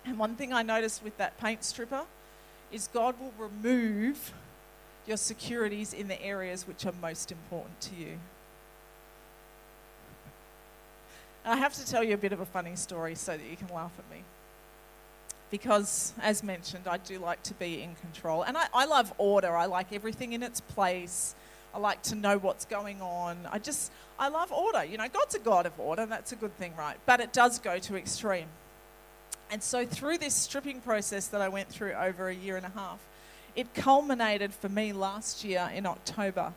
And 0.04 0.19
one 0.19 0.36
thing 0.36 0.52
I 0.52 0.62
noticed 0.62 1.06
with 1.06 1.17
that 1.19 1.39
paint 1.39 1.63
stripper 1.63 2.04
is 2.69 2.89
God 2.91 3.15
will 3.17 3.34
remove 3.38 4.34
your 5.10 5.17
securities 5.17 5.91
in 5.91 6.08
the 6.08 6.22
areas 6.22 6.67
which 6.67 6.86
are 6.86 6.93
most 7.02 7.32
important 7.32 7.82
to 7.82 7.95
you. 7.95 8.19
And 11.43 11.54
I 11.56 11.58
have 11.58 11.74
to 11.74 11.86
tell 11.86 12.04
you 12.04 12.13
a 12.13 12.17
bit 12.17 12.32
of 12.32 12.39
a 12.39 12.45
funny 12.45 12.76
story 12.76 13.15
so 13.15 13.32
that 13.36 13.45
you 13.50 13.58
can 13.58 13.74
laugh 13.74 13.91
at 13.98 14.10
me. 14.15 14.24
Because, 15.50 16.13
as 16.22 16.43
mentioned, 16.43 16.88
I 16.88 16.98
do 16.98 17.17
like 17.17 17.41
to 17.43 17.56
be 17.56 17.82
in 17.82 17.95
control. 17.95 18.43
And 18.43 18.56
I, 18.56 18.67
I 18.72 18.86
love 18.86 19.12
order, 19.17 19.58
I 19.58 19.65
like 19.65 19.91
everything 19.91 20.34
in 20.34 20.43
its 20.43 20.62
place. 20.62 21.34
I 21.74 21.80
like 21.80 22.04
to 22.04 22.15
know 22.15 22.38
what's 22.38 22.65
going 22.65 23.02
on. 23.02 23.48
I 23.52 23.58
just, 23.58 23.91
I 24.19 24.30
love 24.30 24.52
order. 24.52 24.84
You 24.84 24.98
know, 24.98 25.08
God's 25.08 25.36
a 25.36 25.39
God 25.39 25.65
of 25.65 25.80
order, 25.80 26.06
that's 26.06 26.32
a 26.32 26.36
good 26.36 26.56
thing, 26.58 26.76
right? 26.78 26.98
But 27.08 27.19
it 27.19 27.34
does 27.34 27.58
go 27.58 27.80
to 27.80 27.95
extreme. 27.95 28.48
And 29.52 29.63
so, 29.63 29.88
through 29.88 30.19
this 30.19 30.36
stripping 30.36 30.82
process 30.82 31.28
that 31.28 31.41
I 31.41 31.50
went 31.50 31.69
through 31.69 31.93
over 31.93 32.30
a 32.30 32.36
year 32.36 32.58
and 32.58 32.65
a 32.65 32.69
half, 32.69 33.00
it 33.56 33.74
culminated 33.74 34.54
for 34.54 34.70
me 34.70 34.94
last 34.94 35.44
year 35.44 35.70
in 35.74 35.86
October. 35.86 36.54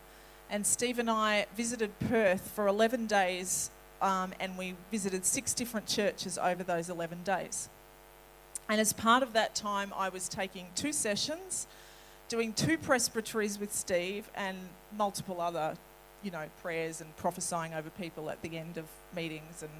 And 0.50 0.66
Steve 0.66 0.98
and 0.98 1.10
I 1.10 1.46
visited 1.56 1.98
Perth 1.98 2.50
for 2.50 2.66
11 2.66 3.06
days, 3.06 3.70
um, 4.00 4.32
and 4.38 4.58
we 4.58 4.74
visited 4.90 5.24
six 5.24 5.54
different 5.54 5.86
churches 5.86 6.38
over 6.38 6.62
those 6.62 6.90
11 6.90 7.22
days. 7.22 7.68
And 8.68 8.80
as 8.80 8.92
part 8.92 9.22
of 9.22 9.32
that 9.32 9.54
time, 9.54 9.92
I 9.96 10.08
was 10.08 10.28
taking 10.28 10.66
two 10.74 10.92
sessions 10.92 11.66
doing 12.28 12.54
two 12.54 12.78
presbyteries 12.78 13.58
with 13.58 13.74
Steve 13.74 14.30
and 14.34 14.56
multiple 14.96 15.40
other, 15.40 15.74
you 16.22 16.30
know, 16.30 16.44
prayers 16.62 17.02
and 17.02 17.14
prophesying 17.18 17.74
over 17.74 17.90
people 17.90 18.30
at 18.30 18.40
the 18.40 18.56
end 18.56 18.78
of 18.78 18.86
meetings 19.14 19.62
and 19.62 19.70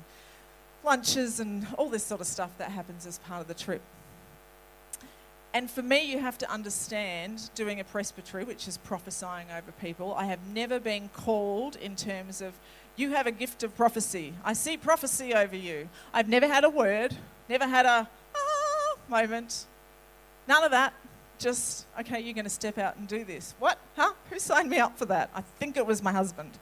lunches 0.84 1.40
and 1.40 1.66
all 1.78 1.88
this 1.88 2.04
sort 2.04 2.20
of 2.20 2.26
stuff 2.26 2.50
that 2.58 2.70
happens 2.70 3.06
as 3.06 3.18
part 3.20 3.40
of 3.40 3.48
the 3.48 3.54
trip. 3.54 3.80
And 5.54 5.70
for 5.70 5.82
me, 5.82 6.10
you 6.10 6.18
have 6.18 6.38
to 6.38 6.50
understand 6.50 7.50
doing 7.54 7.78
a 7.78 7.84
presbytery, 7.84 8.44
which 8.44 8.66
is 8.66 8.78
prophesying 8.78 9.48
over 9.50 9.70
people. 9.72 10.14
I 10.14 10.24
have 10.24 10.40
never 10.54 10.80
been 10.80 11.10
called 11.10 11.76
in 11.76 11.94
terms 11.94 12.40
of, 12.40 12.54
you 12.96 13.10
have 13.10 13.26
a 13.26 13.32
gift 13.32 13.62
of 13.62 13.76
prophecy. 13.76 14.32
I 14.44 14.54
see 14.54 14.76
prophecy 14.76 15.34
over 15.34 15.56
you. 15.56 15.88
I've 16.14 16.28
never 16.28 16.48
had 16.48 16.64
a 16.64 16.70
word, 16.70 17.14
never 17.48 17.66
had 17.66 17.84
a 17.84 18.08
ah 18.34 18.94
moment. 19.08 19.66
None 20.48 20.64
of 20.64 20.70
that 20.70 20.94
just, 21.38 21.86
okay, 22.00 22.20
you're 22.20 22.34
going 22.34 22.44
to 22.44 22.50
step 22.50 22.78
out 22.78 22.96
and 22.96 23.06
do 23.06 23.24
this. 23.24 23.54
What? 23.58 23.78
Huh? 23.96 24.12
Who 24.30 24.38
signed 24.38 24.70
me 24.70 24.78
up 24.78 24.96
for 24.96 25.06
that? 25.06 25.28
I 25.34 25.42
think 25.58 25.76
it 25.76 25.86
was 25.86 26.02
my 26.02 26.12
husband. 26.12 26.52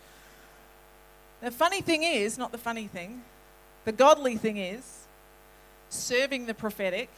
The 1.43 1.51
funny 1.51 1.81
thing 1.81 2.03
is, 2.03 2.37
not 2.37 2.51
the 2.51 2.59
funny 2.59 2.87
thing, 2.87 3.23
the 3.85 3.93
godly 3.93 4.37
thing 4.37 4.57
is, 4.57 5.07
serving 5.91 6.47
the 6.47 6.55
prophetic, 6.55 7.11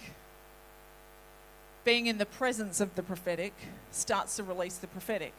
being 1.85 2.07
in 2.07 2.18
the 2.18 2.27
presence 2.27 2.81
of 2.81 2.95
the 2.95 3.03
prophetic, 3.03 3.53
starts 3.90 4.37
to 4.37 4.42
release 4.42 4.77
the 4.77 4.87
prophetic. 4.87 5.35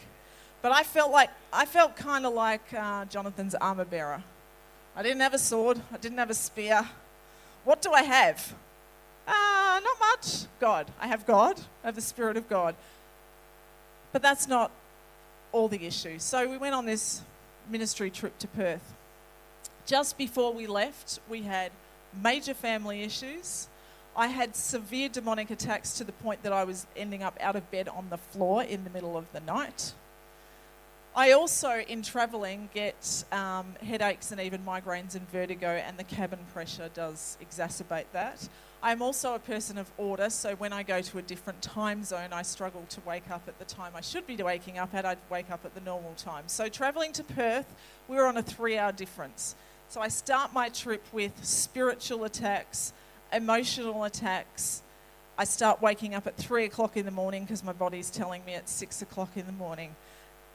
But 0.61 0.71
I 0.71 0.83
felt 0.83 1.11
like, 1.11 1.29
I 1.51 1.65
felt 1.65 1.95
kind 1.95 2.25
of 2.25 2.33
like 2.33 2.61
uh, 2.73 3.05
Jonathan's 3.05 3.55
armor 3.55 3.85
bearer. 3.85 4.23
I 4.95 5.03
didn't 5.03 5.21
have 5.21 5.33
a 5.33 5.39
sword, 5.39 5.81
I 5.91 5.97
didn't 5.97 6.17
have 6.17 6.29
a 6.29 6.35
spear. 6.35 6.87
What 7.63 7.81
do 7.81 7.91
I 7.91 8.03
have? 8.03 8.53
Uh, 9.27 9.79
not 9.83 9.99
much. 9.99 10.45
God. 10.59 10.91
I 10.99 11.07
have 11.07 11.25
God. 11.25 11.59
I 11.83 11.87
have 11.87 11.95
the 11.95 12.01
Spirit 12.01 12.35
of 12.35 12.49
God. 12.49 12.75
But 14.11 14.21
that's 14.21 14.47
not 14.47 14.71
all 15.51 15.67
the 15.67 15.85
issue. 15.85 16.19
So 16.19 16.47
we 16.47 16.57
went 16.57 16.75
on 16.75 16.85
this 16.85 17.21
ministry 17.69 18.09
trip 18.09 18.37
to 18.39 18.47
Perth. 18.47 18.93
Just 19.85 20.17
before 20.17 20.53
we 20.53 20.67
left, 20.67 21.19
we 21.29 21.43
had 21.43 21.71
major 22.21 22.53
family 22.53 23.03
issues. 23.03 23.67
I 24.15 24.27
had 24.27 24.55
severe 24.55 25.09
demonic 25.09 25.49
attacks 25.49 25.93
to 25.97 26.03
the 26.03 26.11
point 26.11 26.43
that 26.43 26.53
I 26.53 26.63
was 26.63 26.85
ending 26.95 27.23
up 27.23 27.37
out 27.41 27.55
of 27.55 27.69
bed 27.71 27.87
on 27.87 28.09
the 28.09 28.17
floor 28.17 28.63
in 28.63 28.83
the 28.83 28.89
middle 28.89 29.17
of 29.17 29.25
the 29.33 29.39
night. 29.39 29.93
I 31.15 31.31
also, 31.31 31.83
in 31.87 32.01
travelling, 32.01 32.69
get 32.73 33.23
um, 33.31 33.75
headaches 33.85 34.31
and 34.31 34.41
even 34.41 34.65
migraines 34.65 35.15
and 35.15 35.29
vertigo, 35.29 35.67
and 35.67 35.97
the 35.97 36.03
cabin 36.03 36.39
pressure 36.53 36.89
does 36.95 37.37
exacerbate 37.39 38.05
that. 38.13 38.47
I'm 38.81 39.01
also 39.01 39.35
a 39.35 39.39
person 39.39 39.77
of 39.77 39.91
order, 39.97 40.29
so 40.31 40.55
when 40.55 40.73
I 40.73 40.81
go 40.81 41.01
to 41.01 41.17
a 41.19 41.21
different 41.21 41.61
time 41.61 42.03
zone, 42.03 42.33
I 42.33 42.41
struggle 42.41 42.83
to 42.89 43.01
wake 43.05 43.29
up 43.29 43.43
at 43.47 43.59
the 43.59 43.65
time 43.65 43.93
I 43.95 44.01
should 44.01 44.25
be 44.25 44.35
waking 44.37 44.79
up 44.79 44.93
at. 44.95 45.05
I'd 45.05 45.19
wake 45.29 45.51
up 45.51 45.63
at 45.65 45.75
the 45.75 45.81
normal 45.81 46.13
time. 46.17 46.45
So, 46.47 46.67
travelling 46.67 47.13
to 47.13 47.23
Perth, 47.23 47.73
we 48.07 48.17
were 48.17 48.25
on 48.25 48.37
a 48.37 48.43
three 48.43 48.77
hour 48.77 48.91
difference. 48.91 49.55
So, 49.89 50.01
I 50.01 50.07
start 50.07 50.51
my 50.51 50.69
trip 50.69 51.05
with 51.13 51.45
spiritual 51.45 52.23
attacks, 52.23 52.91
emotional 53.33 54.03
attacks, 54.03 54.83
I 55.37 55.45
start 55.45 55.81
waking 55.81 56.13
up 56.13 56.27
at 56.27 56.37
three 56.37 56.65
o'clock 56.65 56.95
in 56.95 57.05
the 57.05 57.11
morning 57.11 57.43
because 57.43 57.63
my 57.63 57.73
body's 57.73 58.09
telling 58.09 58.45
me 58.45 58.53
it's 58.53 58.71
six 58.71 59.01
o'clock 59.01 59.31
in 59.35 59.45
the 59.45 59.51
morning. 59.51 59.95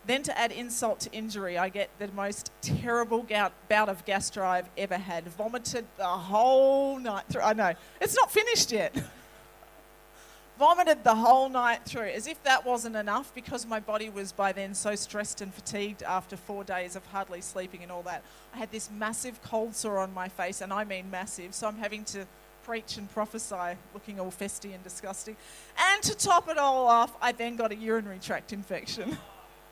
Then, 0.07 0.23
to 0.23 0.39
add 0.39 0.53
insult 0.53 1.01
to 1.01 1.13
injury, 1.13 1.59
I 1.59 1.69
get 1.69 1.91
the 1.99 2.09
most 2.13 2.51
terrible 2.63 3.23
gout, 3.23 3.53
bout 3.69 3.89
of 3.89 4.05
gastro 4.07 4.47
I've 4.47 4.71
ever 4.79 4.97
had. 4.97 5.29
Vomited 5.29 5.85
the 5.99 6.05
whole 6.05 6.99
night 6.99 7.25
through. 7.29 7.43
I 7.43 7.53
know, 7.53 7.75
it's 8.01 8.17
not 8.17 8.31
finished 8.31 8.73
yet. 8.73 8.97
Vomited 10.59 11.05
the 11.05 11.15
whole 11.15 11.49
night 11.49 11.85
through, 11.85 12.09
as 12.09 12.27
if 12.27 12.43
that 12.45 12.65
wasn't 12.65 12.97
enough 12.97 13.35
because 13.35 13.67
my 13.67 13.81
body 13.81 14.09
was 14.09 14.33
by 14.33 14.53
then 14.53 14.75
so 14.75 14.95
stressed 14.95 15.41
and 15.41 15.53
fatigued 15.53 16.03
after 16.03 16.37
four 16.37 16.65
days 16.65 16.97
of 16.97 17.05
hardly 17.07 17.41
sleeping 17.41 17.83
and 17.83 17.93
all 17.93 18.03
that. 18.03 18.25
I 18.55 18.59
had 18.59 18.73
this 18.73 18.91
massive 18.91 19.43
cold 19.43 19.77
sore 19.77 19.99
on 19.99 20.15
my 20.15 20.29
face, 20.29 20.61
and 20.61 20.73
I 20.73 20.85
mean 20.85 21.11
massive, 21.11 21.55
so 21.55 21.69
I'm 21.69 21.77
having 21.77 22.05
to 22.07 22.27
preach 22.69 22.99
and 22.99 23.11
prophesy 23.11 23.79
looking 23.95 24.21
all 24.21 24.31
festy 24.31 24.75
and 24.75 24.85
disgusting. 24.85 25.35
And 25.79 26.03
to 26.03 26.15
top 26.15 26.51
it 26.51 26.59
all 26.59 26.87
off, 26.87 27.17
I 27.19 27.33
then 27.33 27.57
got 27.57 27.73
a 27.73 27.75
urinary 27.75 28.19
tract 28.19 28.53
infection. 28.53 29.17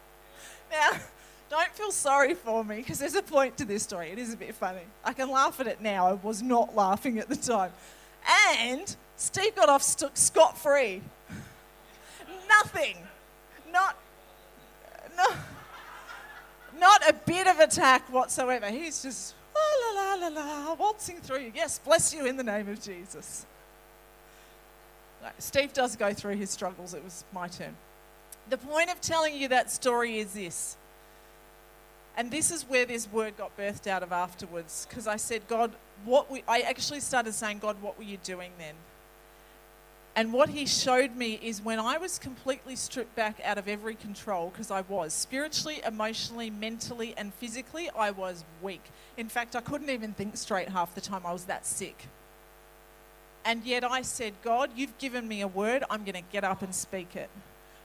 now, 0.70 0.98
don't 1.50 1.68
feel 1.72 1.92
sorry 1.92 2.32
for 2.32 2.64
me 2.64 2.76
because 2.76 2.98
there's 2.98 3.14
a 3.14 3.22
point 3.22 3.58
to 3.58 3.66
this 3.66 3.82
story. 3.82 4.08
It 4.08 4.18
is 4.18 4.32
a 4.32 4.36
bit 4.38 4.54
funny. 4.54 4.80
I 5.04 5.12
can 5.12 5.30
laugh 5.30 5.60
at 5.60 5.66
it 5.66 5.82
now. 5.82 6.06
I 6.06 6.14
was 6.14 6.40
not 6.40 6.74
laughing 6.74 7.18
at 7.18 7.28
the 7.28 7.36
time. 7.36 7.70
And 8.60 8.96
Steve 9.16 9.54
got 9.54 9.68
off 9.68 9.82
st- 9.82 10.16
scot 10.16 10.56
free. 10.56 11.02
Nothing. 12.48 12.96
Not, 13.70 13.98
no, 15.14 15.26
not 16.80 17.06
a 17.06 17.12
bit 17.12 17.46
of 17.46 17.60
attack 17.60 18.10
whatsoever. 18.10 18.68
He's 18.70 19.02
just 19.02 19.34
la 19.56 20.02
la 20.02 20.14
la 20.14 20.28
la 20.28 20.68
la, 20.68 20.74
waltzing 20.74 21.18
through. 21.18 21.40
You. 21.40 21.52
Yes, 21.54 21.78
bless 21.78 22.14
you 22.14 22.26
in 22.26 22.36
the 22.36 22.44
name 22.44 22.68
of 22.68 22.80
Jesus. 22.80 23.46
Steve 25.38 25.72
does 25.72 25.96
go 25.96 26.12
through 26.12 26.36
his 26.36 26.50
struggles. 26.50 26.94
It 26.94 27.02
was 27.02 27.24
my 27.32 27.48
turn. 27.48 27.74
The 28.48 28.58
point 28.58 28.90
of 28.90 29.00
telling 29.00 29.34
you 29.34 29.48
that 29.48 29.70
story 29.70 30.18
is 30.18 30.34
this. 30.34 30.76
And 32.16 32.30
this 32.30 32.50
is 32.50 32.62
where 32.62 32.86
this 32.86 33.10
word 33.10 33.36
got 33.36 33.56
birthed 33.56 33.86
out 33.86 34.02
of 34.02 34.12
afterwards. 34.12 34.86
Because 34.88 35.06
I 35.06 35.16
said, 35.16 35.46
God, 35.48 35.72
what 36.04 36.30
we, 36.30 36.42
I 36.48 36.60
actually 36.60 37.00
started 37.00 37.34
saying, 37.34 37.58
God, 37.58 37.76
what 37.82 37.98
were 37.98 38.04
you 38.04 38.18
doing 38.18 38.52
then? 38.58 38.74
And 40.16 40.32
what 40.32 40.48
he 40.48 40.64
showed 40.64 41.14
me 41.14 41.38
is 41.42 41.60
when 41.60 41.78
I 41.78 41.98
was 41.98 42.18
completely 42.18 42.74
stripped 42.74 43.14
back 43.14 43.38
out 43.44 43.58
of 43.58 43.68
every 43.68 43.94
control, 43.94 44.48
because 44.48 44.70
I 44.70 44.80
was 44.80 45.12
spiritually, 45.12 45.82
emotionally, 45.86 46.48
mentally, 46.48 47.12
and 47.18 47.34
physically, 47.34 47.90
I 47.90 48.12
was 48.12 48.42
weak. 48.62 48.82
In 49.18 49.28
fact, 49.28 49.54
I 49.54 49.60
couldn't 49.60 49.90
even 49.90 50.14
think 50.14 50.38
straight 50.38 50.70
half 50.70 50.94
the 50.94 51.02
time. 51.02 51.26
I 51.26 51.34
was 51.34 51.44
that 51.44 51.66
sick. 51.66 52.08
And 53.44 53.62
yet 53.64 53.84
I 53.84 54.00
said, 54.00 54.32
God, 54.42 54.70
you've 54.74 54.96
given 54.96 55.28
me 55.28 55.42
a 55.42 55.46
word. 55.46 55.84
I'm 55.90 56.02
going 56.02 56.14
to 56.14 56.32
get 56.32 56.44
up 56.44 56.62
and 56.62 56.74
speak 56.74 57.14
it. 57.14 57.28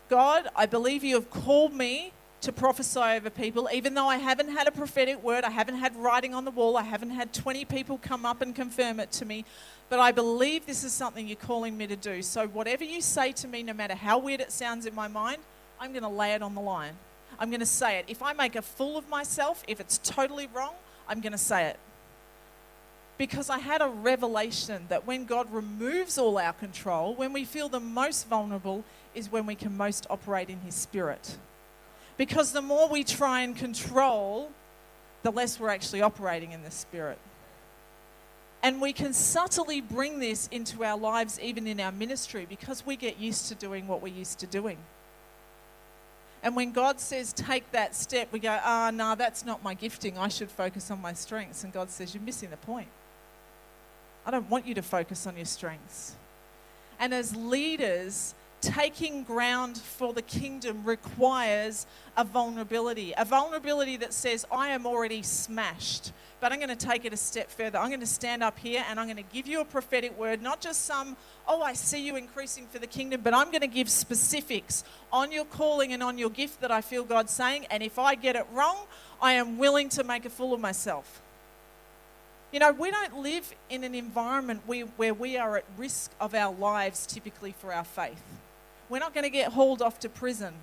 God, 0.10 0.48
I 0.56 0.66
believe 0.66 1.04
you 1.04 1.16
have 1.16 1.30
called 1.30 1.74
me 1.74 2.14
to 2.42 2.52
prophesy 2.52 3.00
over 3.00 3.30
people, 3.30 3.70
even 3.72 3.94
though 3.94 4.08
I 4.08 4.18
haven't 4.18 4.50
had 4.50 4.68
a 4.68 4.72
prophetic 4.72 5.24
word, 5.24 5.44
I 5.44 5.52
haven't 5.52 5.76
had 5.76 5.96
writing 5.96 6.34
on 6.34 6.44
the 6.44 6.52
wall, 6.52 6.76
I 6.76 6.84
haven't 6.84 7.12
had 7.12 7.34
20 7.34 7.66
people 7.66 8.00
come 8.00 8.26
up 8.26 8.42
and 8.42 8.56
confirm 8.56 9.00
it 9.00 9.12
to 9.14 9.26
me. 9.26 9.46
But 9.90 10.00
I 10.00 10.12
believe 10.12 10.66
this 10.66 10.84
is 10.84 10.92
something 10.92 11.28
you're 11.28 11.36
calling 11.36 11.78
me 11.78 11.86
to 11.88 11.96
do. 11.96 12.22
So, 12.22 12.48
whatever 12.48 12.84
you 12.84 13.02
say 13.02 13.32
to 13.34 13.48
me, 13.48 13.62
no 13.62 13.74
matter 13.74 13.94
how 13.94 14.18
weird 14.18 14.42
it 14.42 14.52
sounds 14.52 14.86
in 14.86 14.96
my 14.96 15.08
mind, 15.08 15.42
I'm 15.80 15.92
going 15.92 16.04
to 16.04 16.10
lay 16.10 16.34
it 16.34 16.42
on 16.42 16.56
the 16.56 16.62
line. 16.62 16.94
I'm 17.38 17.50
going 17.50 17.60
to 17.60 17.66
say 17.66 18.00
it. 18.00 18.06
If 18.08 18.24
I 18.24 18.34
make 18.34 18.56
a 18.56 18.62
fool 18.62 18.98
of 18.98 19.08
myself, 19.10 19.64
if 19.68 19.80
it's 19.80 20.00
totally 20.00 20.48
wrong, 20.54 20.74
I'm 21.08 21.22
going 21.22 21.32
to 21.32 21.38
say 21.38 21.68
it. 21.68 21.78
Because 23.18 23.50
I 23.50 23.60
had 23.60 23.82
a 23.82 23.88
revelation 23.88 24.86
that 24.90 25.06
when 25.06 25.26
God 25.26 25.52
removes 25.52 26.18
all 26.18 26.40
our 26.40 26.54
control, 26.54 27.14
when 27.14 27.34
we 27.34 27.46
feel 27.46 27.70
the 27.70 27.80
most 27.80 28.28
vulnerable, 28.28 28.84
is 29.14 29.32
when 29.32 29.46
we 29.46 29.56
can 29.56 29.76
most 29.78 30.08
operate 30.10 30.50
in 30.50 30.60
His 30.62 30.74
Spirit. 30.74 31.38
Because 32.22 32.52
the 32.52 32.62
more 32.62 32.88
we 32.88 33.04
try 33.04 33.42
and 33.42 33.56
control, 33.56 34.52
the 35.24 35.32
less 35.32 35.60
we're 35.60 35.70
actually 35.70 36.04
operating 36.04 36.52
in 36.52 36.62
the 36.62 36.70
Spirit. 36.70 37.18
And 38.62 38.80
we 38.80 38.94
can 38.94 39.12
subtly 39.12 39.82
bring 39.82 40.20
this 40.20 40.48
into 40.50 40.84
our 40.84 41.00
lives, 41.00 41.40
even 41.40 41.66
in 41.66 41.80
our 41.80 41.92
ministry, 41.92 42.46
because 42.48 42.86
we 42.86 42.96
get 42.96 43.18
used 43.18 43.48
to 43.48 43.56
doing 43.56 43.88
what 43.88 44.04
we're 44.04 44.14
used 44.14 44.38
to 44.38 44.46
doing. 44.46 44.78
And 46.44 46.56
when 46.56 46.74
God 46.74 47.00
says, 47.00 47.34
take 47.34 47.72
that 47.72 47.96
step, 47.96 48.28
we 48.32 48.38
go, 48.38 48.56
ah, 48.64 48.90
oh, 48.90 48.92
no, 48.92 49.16
that's 49.16 49.44
not 49.44 49.64
my 49.64 49.74
gifting. 49.74 50.16
I 50.20 50.28
should 50.28 50.52
focus 50.52 50.92
on 50.92 51.02
my 51.02 51.14
strengths. 51.14 51.64
And 51.64 51.74
God 51.74 51.90
says, 51.90 52.14
you're 52.14 52.22
missing 52.22 52.52
the 52.52 52.58
point. 52.58 52.90
I 54.28 54.30
don't 54.30 54.48
want 54.48 54.68
you 54.68 54.76
to 54.76 54.84
focus 54.84 55.26
on 55.26 55.38
your 55.38 55.46
strengths. 55.46 56.14
And 57.00 57.16
as 57.16 57.36
leaders, 57.36 58.36
taking 58.62 59.24
ground 59.24 59.78
for 59.78 60.14
the 60.14 60.22
kingdom 60.22 60.84
requires 60.86 61.86
a 62.16 62.24
vulnerability, 62.24 63.14
a 63.18 63.26
vulnerability 63.26 63.98
that 63.98 64.14
says, 64.14 64.46
I 64.52 64.70
am 64.70 64.86
already 64.86 65.24
smashed, 65.24 66.12
but 66.40 66.52
I'm 66.52 66.60
going 66.60 66.70
to 66.70 66.76
take 66.76 67.04
it 67.04 67.14
a 67.14 67.18
step 67.18 67.50
further. 67.50 67.80
I'm 67.80 67.90
going 67.90 68.00
to 68.00 68.06
stand 68.06 68.44
up 68.44 68.58
here 68.58 68.84
and 68.88 69.00
I'm 69.00 69.08
going 69.08 69.18
to 69.18 69.34
give 69.34 69.48
you 69.48 69.62
a 69.62 69.66
prophetic 69.66 70.18
word, 70.18 70.42
not 70.42 70.62
just 70.62 70.86
some, 70.86 71.18
oh, 71.48 71.62
I 71.62 71.74
see 71.74 72.06
you 72.06 72.16
increasing 72.16 72.68
for 72.68 72.80
the 72.80 72.88
kingdom, 72.88 73.22
but 73.24 73.34
I'm 73.34 73.48
going 73.52 73.62
to 73.62 73.68
give 73.68 73.90
specifics 73.90 74.84
on 75.12 75.32
your 75.32 75.46
calling 75.46 75.92
and 75.94 76.04
on 76.04 76.18
your 76.18 76.30
gift 76.30 76.62
that 76.62 76.72
I 76.72 76.82
feel 76.82 77.04
God 77.04 77.30
saying. 77.30 77.66
And 77.72 77.82
if 77.82 77.98
I 77.98 78.16
get 78.16 78.36
it 78.36 78.46
wrong, 78.54 78.78
I 79.22 79.34
am 79.34 79.58
willing 79.58 79.90
to 79.90 80.04
make 80.04 80.26
a 80.26 80.30
fool 80.30 80.54
of 80.54 80.60
myself. 80.60 81.22
You 82.52 82.60
know, 82.60 82.74
we 82.74 82.92
don't 82.92 83.20
live 83.20 83.54
in 83.70 83.86
an 83.86 83.96
environment 83.96 84.64
where 84.66 85.14
we 85.14 85.38
are 85.38 85.58
at 85.58 85.64
risk 85.78 86.12
of 86.20 86.36
our 86.36 86.54
lives 86.54 87.06
typically 87.08 87.54
for 87.54 87.74
our 87.74 87.86
faith. 87.86 88.22
We're 88.92 89.00
not 89.00 89.14
going 89.14 89.24
to 89.24 89.30
get 89.30 89.54
hauled 89.54 89.82
off 89.82 90.00
to 90.00 90.10
prison. 90.10 90.54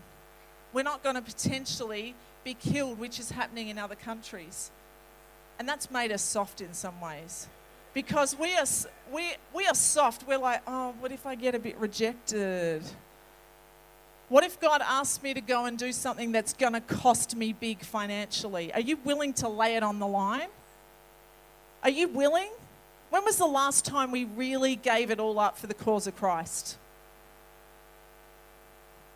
We're 0.75 0.83
not 0.83 1.03
going 1.03 1.15
to 1.15 1.23
potentially 1.23 2.15
be 2.45 2.53
killed, 2.53 2.99
which 2.99 3.19
is 3.19 3.31
happening 3.31 3.69
in 3.69 3.79
other 3.79 3.95
countries. 3.95 4.71
And 5.59 5.67
that's 5.67 5.91
made 5.91 6.13
us 6.13 6.21
soft 6.21 6.61
in 6.61 6.75
some 6.75 7.01
ways. 7.01 7.49
Because 7.95 8.39
we 8.39 8.55
are, 8.55 8.67
we, 9.11 9.33
we 9.55 9.67
are 9.67 9.75
soft. 9.75 10.29
We're 10.29 10.37
like, 10.37 10.61
oh, 10.67 10.95
what 11.01 11.11
if 11.11 11.25
I 11.25 11.37
get 11.37 11.55
a 11.55 11.59
bit 11.59 11.79
rejected? 11.79 12.83
What 14.29 14.45
if 14.45 14.61
God 14.61 14.83
asks 14.85 15.23
me 15.23 15.33
to 15.33 15.41
go 15.41 15.65
and 15.65 15.79
do 15.79 15.91
something 15.91 16.31
that's 16.31 16.53
going 16.53 16.75
to 16.75 16.83
cost 16.83 17.35
me 17.35 17.55
big 17.55 17.81
financially? 17.81 18.75
Are 18.75 18.81
you 18.81 18.99
willing 19.05 19.33
to 19.35 19.49
lay 19.49 19.75
it 19.75 19.83
on 19.83 20.01
the 20.01 20.07
line? 20.07 20.49
Are 21.83 21.89
you 21.89 22.09
willing? 22.09 22.51
When 23.09 23.25
was 23.25 23.39
the 23.39 23.47
last 23.47 23.87
time 23.87 24.11
we 24.11 24.27
really 24.27 24.77
gave 24.77 25.11
it 25.11 25.19
all 25.19 25.39
up 25.39 25.57
for 25.57 25.67
the 25.67 25.73
cause 25.73 26.07
of 26.07 26.15
Christ? 26.15 26.77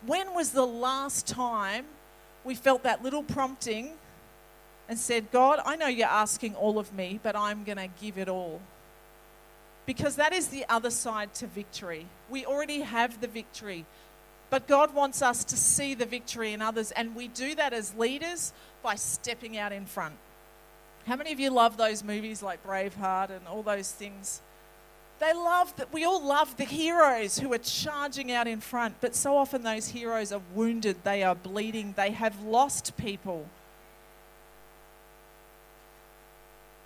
When 0.05 0.33
was 0.33 0.51
the 0.51 0.65
last 0.65 1.27
time 1.27 1.85
we 2.43 2.55
felt 2.55 2.83
that 2.83 3.03
little 3.03 3.23
prompting 3.23 3.93
and 4.89 4.99
said, 4.99 5.31
God, 5.31 5.59
I 5.65 5.75
know 5.75 5.87
you're 5.87 6.07
asking 6.07 6.55
all 6.55 6.77
of 6.77 6.93
me, 6.93 7.19
but 7.23 7.35
I'm 7.35 7.63
going 7.63 7.77
to 7.77 7.89
give 8.01 8.17
it 8.17 8.27
all? 8.27 8.61
Because 9.85 10.15
that 10.17 10.33
is 10.33 10.47
the 10.47 10.65
other 10.69 10.89
side 10.89 11.33
to 11.35 11.47
victory. 11.47 12.05
We 12.29 12.45
already 12.45 12.81
have 12.81 13.19
the 13.21 13.27
victory, 13.27 13.85
but 14.49 14.67
God 14.67 14.93
wants 14.93 15.21
us 15.21 15.43
to 15.45 15.57
see 15.57 15.93
the 15.93 16.05
victory 16.05 16.53
in 16.53 16.61
others, 16.61 16.91
and 16.91 17.15
we 17.15 17.27
do 17.27 17.55
that 17.55 17.73
as 17.73 17.95
leaders 17.95 18.53
by 18.81 18.95
stepping 18.95 19.57
out 19.57 19.71
in 19.71 19.85
front. 19.85 20.15
How 21.05 21.17
many 21.17 21.33
of 21.33 21.39
you 21.39 21.49
love 21.49 21.75
those 21.75 22.03
movies 22.03 22.41
like 22.41 22.65
Braveheart 22.65 23.29
and 23.29 23.45
all 23.47 23.61
those 23.61 23.91
things? 23.91 24.41
They 25.23 25.33
love 25.33 25.73
that 25.77 25.93
we 25.93 26.03
all 26.03 26.21
love 26.21 26.57
the 26.57 26.65
heroes 26.65 27.39
who 27.39 27.53
are 27.53 27.57
charging 27.57 28.33
out 28.33 28.45
in 28.45 28.59
front, 28.59 28.95
but 28.99 29.15
so 29.15 29.37
often 29.37 29.63
those 29.63 29.87
heroes 29.87 30.33
are 30.33 30.41
wounded, 30.53 30.97
they 31.05 31.23
are 31.23 31.33
bleeding, 31.33 31.93
they 31.95 32.11
have 32.11 32.43
lost 32.43 32.97
people. 32.97 33.47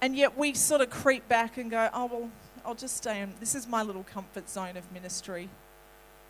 And 0.04 0.16
yet 0.16 0.38
we 0.38 0.54
sort 0.54 0.82
of 0.82 0.92
creep 0.92 1.28
back 1.28 1.58
and 1.58 1.72
go, 1.72 1.90
oh, 1.92 2.06
well, 2.06 2.30
I'll 2.64 2.76
just 2.76 2.98
stay 2.98 3.22
in. 3.22 3.34
This 3.40 3.56
is 3.56 3.68
my 3.68 3.82
little 3.82 4.04
comfort 4.04 4.48
zone 4.48 4.78
of 4.78 4.92
ministry. 4.92 5.50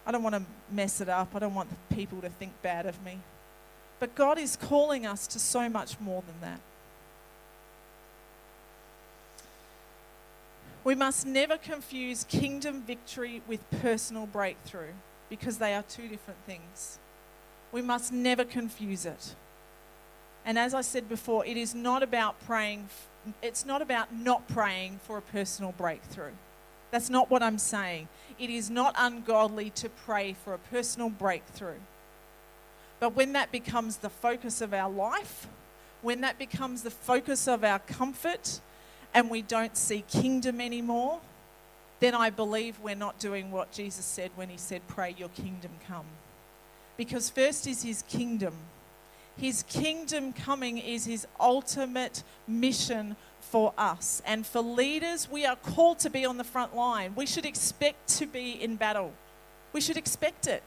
I 0.05 0.13
don't 0.13 0.23
want 0.23 0.35
to 0.35 0.43
mess 0.71 1.01
it 1.01 1.09
up. 1.09 1.35
I 1.35 1.39
don't 1.39 1.55
want 1.55 1.67
people 1.89 2.21
to 2.21 2.29
think 2.29 2.53
bad 2.61 2.85
of 2.85 3.03
me. 3.03 3.19
But 3.99 4.15
God 4.15 4.37
is 4.37 4.55
calling 4.55 5.05
us 5.05 5.27
to 5.27 5.39
so 5.39 5.67
much 5.67 5.99
more 5.99 6.23
than 6.25 6.39
that. 6.39 6.61
We 10.87 10.95
must 10.95 11.27
never 11.27 11.57
confuse 11.57 12.23
kingdom 12.23 12.81
victory 12.81 13.41
with 13.45 13.59
personal 13.81 14.25
breakthrough 14.25 14.93
because 15.29 15.57
they 15.57 15.73
are 15.73 15.81
two 15.81 16.07
different 16.07 16.39
things. 16.45 16.97
We 17.73 17.81
must 17.81 18.13
never 18.13 18.45
confuse 18.45 19.05
it. 19.05 19.35
And 20.45 20.57
as 20.57 20.73
I 20.73 20.79
said 20.79 21.09
before, 21.09 21.45
it 21.45 21.57
is 21.57 21.75
not 21.75 22.03
about 22.03 22.39
praying, 22.45 22.87
it's 23.41 23.65
not 23.65 23.81
about 23.81 24.15
not 24.15 24.47
praying 24.47 25.01
for 25.03 25.17
a 25.17 25.21
personal 25.21 25.73
breakthrough. 25.73 26.31
That's 26.91 27.09
not 27.09 27.29
what 27.29 27.43
I'm 27.43 27.57
saying. 27.57 28.07
It 28.39 28.49
is 28.49 28.69
not 28.69 28.95
ungodly 28.97 29.71
to 29.71 29.89
pray 29.89 30.37
for 30.41 30.53
a 30.53 30.57
personal 30.57 31.09
breakthrough. 31.09 31.81
But 33.01 33.13
when 33.13 33.33
that 33.33 33.51
becomes 33.51 33.97
the 33.97 34.09
focus 34.09 34.61
of 34.61 34.73
our 34.73 34.89
life, 34.89 35.47
when 36.01 36.21
that 36.21 36.39
becomes 36.39 36.83
the 36.83 36.91
focus 36.91 37.45
of 37.45 37.65
our 37.65 37.79
comfort, 37.79 38.61
and 39.17 39.31
we 39.31 39.41
don't 39.41 39.75
see 39.75 40.03
kingdom 40.07 40.61
anymore, 40.61 41.19
then 41.99 42.13
I 42.13 42.29
believe 42.29 42.79
we're 42.79 42.93
not 42.93 43.17
doing 43.17 43.49
what 43.49 43.71
Jesus 43.71 44.05
said 44.05 44.29
when 44.35 44.47
he 44.47 44.57
said, 44.57 44.87
Pray 44.87 45.15
your 45.17 45.29
kingdom 45.29 45.71
come. 45.87 46.05
Because 46.97 47.27
first 47.27 47.65
is 47.65 47.81
his 47.81 48.03
kingdom. 48.03 48.53
His 49.35 49.63
kingdom 49.63 50.33
coming 50.33 50.77
is 50.77 51.05
his 51.05 51.25
ultimate 51.39 52.21
mission 52.47 53.15
for 53.41 53.73
us. 53.75 54.21
And 54.23 54.45
for 54.45 54.61
leaders, 54.61 55.27
we 55.27 55.47
are 55.47 55.55
called 55.55 55.97
to 55.99 56.11
be 56.11 56.23
on 56.23 56.37
the 56.37 56.43
front 56.43 56.75
line. 56.75 57.13
We 57.15 57.25
should 57.25 57.45
expect 57.45 58.09
to 58.19 58.27
be 58.27 58.51
in 58.51 58.75
battle. 58.75 59.13
We 59.73 59.81
should 59.81 59.97
expect 59.97 60.45
it. 60.45 60.61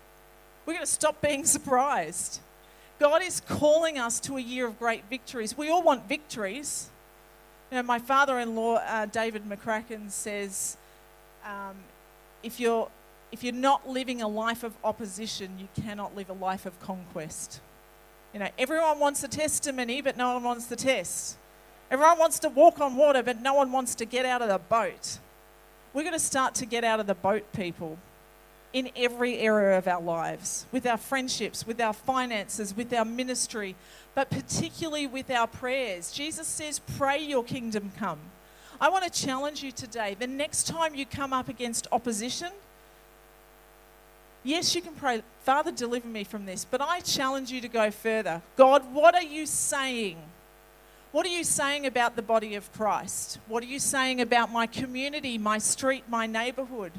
We're 0.67 0.73
going 0.73 0.85
to 0.85 0.91
stop 0.91 1.21
being 1.21 1.45
surprised. 1.57 2.41
God 2.99 3.23
is 3.23 3.39
calling 3.39 3.97
us 3.97 4.19
to 4.21 4.39
a 4.39 4.41
year 4.41 4.67
of 4.67 4.77
great 4.81 5.05
victories. 5.09 5.57
We 5.57 5.71
all 5.71 5.85
want 5.85 6.09
victories. 6.09 6.91
You 7.71 7.77
know, 7.77 7.83
my 7.85 8.01
father 8.01 8.39
in 8.41 8.57
law, 8.57 8.77
uh, 8.77 9.07
David 9.07 9.45
McCracken, 9.49 10.11
says 10.11 10.77
um, 11.45 11.77
if, 12.43 12.59
you're, 12.59 12.91
if 13.31 13.45
you're 13.45 13.53
not 13.53 13.89
living 13.89 14.23
a 14.23 14.29
life 14.29 14.65
of 14.65 14.73
opposition, 14.83 15.57
you 15.59 15.69
cannot 15.83 16.17
live 16.17 16.31
a 16.31 16.35
life 16.35 16.67
of 16.67 16.79
conquest. 16.81 17.61
You 18.35 18.41
know, 18.41 18.49
everyone 18.59 18.99
wants 18.99 19.23
a 19.23 19.29
testimony, 19.29 20.01
but 20.01 20.17
no 20.17 20.35
one 20.35 20.43
wants 20.43 20.67
the 20.67 20.77
test. 20.77 21.37
Everyone 21.91 22.19
wants 22.19 22.39
to 22.41 22.49
walk 22.49 22.81
on 22.81 22.97
water, 22.97 23.23
but 23.23 23.41
no 23.41 23.55
one 23.55 23.71
wants 23.71 23.95
to 23.97 24.05
get 24.05 24.25
out 24.25 24.43
of 24.43 24.49
the 24.49 24.59
boat. 24.59 25.19
We're 25.93 26.03
going 26.03 26.13
to 26.13 26.21
start 26.21 26.55
to 26.57 26.67
get 26.67 26.85
out 26.85 27.01
of 27.01 27.07
the 27.07 27.15
boat, 27.15 27.53
people, 27.53 27.99
in 28.73 28.91
every 28.95 29.39
area 29.39 29.77
of 29.77 29.89
our 29.89 30.01
lives 30.01 30.67
with 30.71 30.87
our 30.87 30.97
friendships, 30.97 31.67
with 31.67 31.81
our 31.81 31.93
finances, 31.93 32.77
with 32.77 32.93
our 32.93 33.05
ministry, 33.05 33.75
but 34.15 34.31
particularly 34.31 35.07
with 35.07 35.31
our 35.31 35.47
prayers. 35.47 36.13
Jesus 36.13 36.47
says, 36.47 36.81
Pray 36.97 37.19
your 37.19 37.45
kingdom 37.45 37.93
come. 37.99 38.19
I 38.81 38.89
want 38.89 39.05
to 39.05 39.11
challenge 39.11 39.63
you 39.63 39.73
today. 39.73 40.17
The 40.19 40.27
next 40.27 40.67
time 40.67 40.95
you 40.95 41.05
come 41.05 41.33
up 41.33 41.49
against 41.49 41.87
opposition, 41.93 42.51
yes, 44.43 44.75
you 44.75 44.81
can 44.81 44.95
pray, 44.95 45.23
Father, 45.45 45.71
deliver 45.71 46.09
me 46.09 46.25
from 46.25 46.47
this, 46.47 46.65
but 46.65 46.81
I 46.81 47.01
challenge 47.01 47.51
you 47.51 47.61
to 47.61 47.69
go 47.69 47.91
further. 47.91 48.41
God, 48.57 48.95
what 48.95 49.15
are 49.15 49.23
you 49.23 49.47
saying? 49.47 50.17
What 51.13 51.27
are 51.27 51.31
you 51.31 51.43
saying 51.43 51.87
about 51.87 52.15
the 52.15 52.23
body 52.23 52.55
of 52.55 52.73
Christ? 52.73 53.39
What 53.49 53.65
are 53.65 53.67
you 53.67 53.81
saying 53.81 54.21
about 54.21 54.53
my 54.53 54.67
community, 54.67 55.39
my 55.39 55.59
street, 55.59 56.05
my 56.09 56.27
neighborhood? 56.27 56.93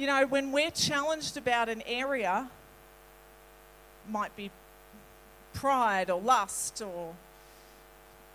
You 0.00 0.06
know, 0.06 0.26
when 0.26 0.50
we're 0.50 0.70
challenged 0.70 1.36
about 1.36 1.68
an 1.68 1.82
area, 1.84 2.48
might 4.08 4.34
be 4.34 4.50
pride 5.52 6.08
or 6.08 6.18
lust 6.18 6.80
or 6.80 7.12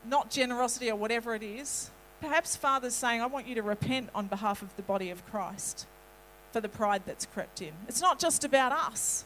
not 0.07 0.29
generosity 0.29 0.91
or 0.91 0.95
whatever 0.95 1.33
it 1.33 1.41
is, 1.41 1.89
perhaps 2.21 2.55
Father's 2.55 2.93
saying, 2.93 3.19
I 3.19 3.25
want 3.25 3.47
you 3.47 3.55
to 3.55 3.63
repent 3.63 4.11
on 4.13 4.27
behalf 4.27 4.61
of 4.61 4.75
the 4.75 4.83
body 4.83 5.09
of 5.09 5.25
Christ 5.25 5.87
for 6.53 6.61
the 6.61 6.69
pride 6.69 7.01
that's 7.07 7.25
crept 7.25 7.63
in. 7.63 7.71
It's 7.87 7.99
not 7.99 8.19
just 8.19 8.43
about 8.43 8.71
us. 8.71 9.25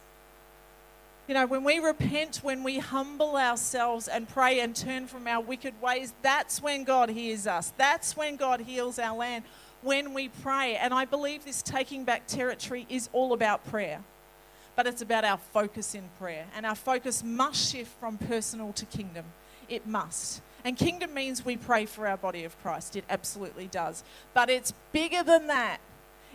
You 1.27 1.33
know, 1.33 1.45
when 1.45 1.65
we 1.65 1.79
repent, 1.79 2.37
when 2.37 2.63
we 2.63 2.79
humble 2.79 3.35
ourselves 3.35 4.07
and 4.07 4.29
pray 4.29 4.61
and 4.61 4.73
turn 4.73 5.07
from 5.07 5.27
our 5.27 5.41
wicked 5.41 5.73
ways, 5.81 6.13
that's 6.21 6.61
when 6.61 6.85
God 6.85 7.09
hears 7.09 7.45
us. 7.47 7.73
That's 7.75 8.15
when 8.15 8.37
God 8.37 8.61
heals 8.61 8.97
our 8.97 9.17
land, 9.17 9.43
when 9.81 10.13
we 10.13 10.29
pray. 10.29 10.75
And 10.75 10.93
I 10.93 11.05
believe 11.05 11.45
this 11.45 11.61
taking 11.61 12.03
back 12.03 12.27
territory 12.27 12.85
is 12.89 13.09
all 13.13 13.33
about 13.33 13.65
prayer, 13.65 14.03
but 14.75 14.87
it's 14.87 15.01
about 15.01 15.25
our 15.25 15.37
focus 15.37 15.95
in 15.95 16.09
prayer. 16.19 16.45
And 16.55 16.65
our 16.65 16.75
focus 16.75 17.23
must 17.23 17.71
shift 17.71 17.91
from 17.99 18.17
personal 18.17 18.73
to 18.73 18.85
kingdom. 18.85 19.25
It 19.67 19.87
must. 19.87 20.41
And 20.65 20.77
kingdom 20.77 21.13
means 21.13 21.45
we 21.45 21.55
pray 21.57 21.85
for 21.85 22.07
our 22.07 22.17
body 22.17 22.43
of 22.43 22.59
Christ. 22.61 22.95
It 22.95 23.05
absolutely 23.09 23.67
does. 23.67 24.03
But 24.33 24.49
it's 24.49 24.73
bigger 24.91 25.23
than 25.23 25.47
that. 25.47 25.79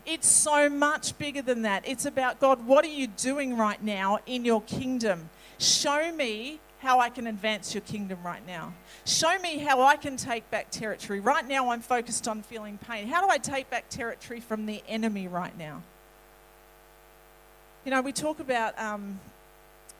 It's 0.06 0.28
so 0.28 0.68
much 0.68 1.16
bigger 1.18 1.42
than 1.42 1.62
that. 1.62 1.86
It's 1.86 2.04
about 2.04 2.38
God, 2.38 2.66
what 2.66 2.84
are 2.84 2.88
you 2.88 3.06
doing 3.06 3.56
right 3.56 3.82
now 3.82 4.18
in 4.26 4.44
your 4.44 4.60
kingdom? 4.62 5.30
Show 5.58 6.12
me 6.12 6.60
how 6.84 7.00
I 7.00 7.08
can 7.08 7.26
advance 7.26 7.74
your 7.74 7.80
kingdom 7.80 8.18
right 8.22 8.46
now. 8.46 8.74
Show 9.06 9.38
me 9.38 9.56
how 9.56 9.80
I 9.82 9.96
can 9.96 10.18
take 10.18 10.48
back 10.50 10.70
territory. 10.70 11.18
Right 11.18 11.48
now, 11.48 11.70
I'm 11.70 11.80
focused 11.80 12.28
on 12.28 12.42
feeling 12.42 12.78
pain. 12.78 13.08
How 13.08 13.24
do 13.24 13.30
I 13.30 13.38
take 13.38 13.70
back 13.70 13.88
territory 13.88 14.38
from 14.38 14.66
the 14.66 14.82
enemy 14.86 15.26
right 15.26 15.56
now? 15.58 15.82
You 17.86 17.90
know, 17.90 18.02
we 18.02 18.12
talk 18.12 18.38
about 18.38 18.78
um, 18.78 19.18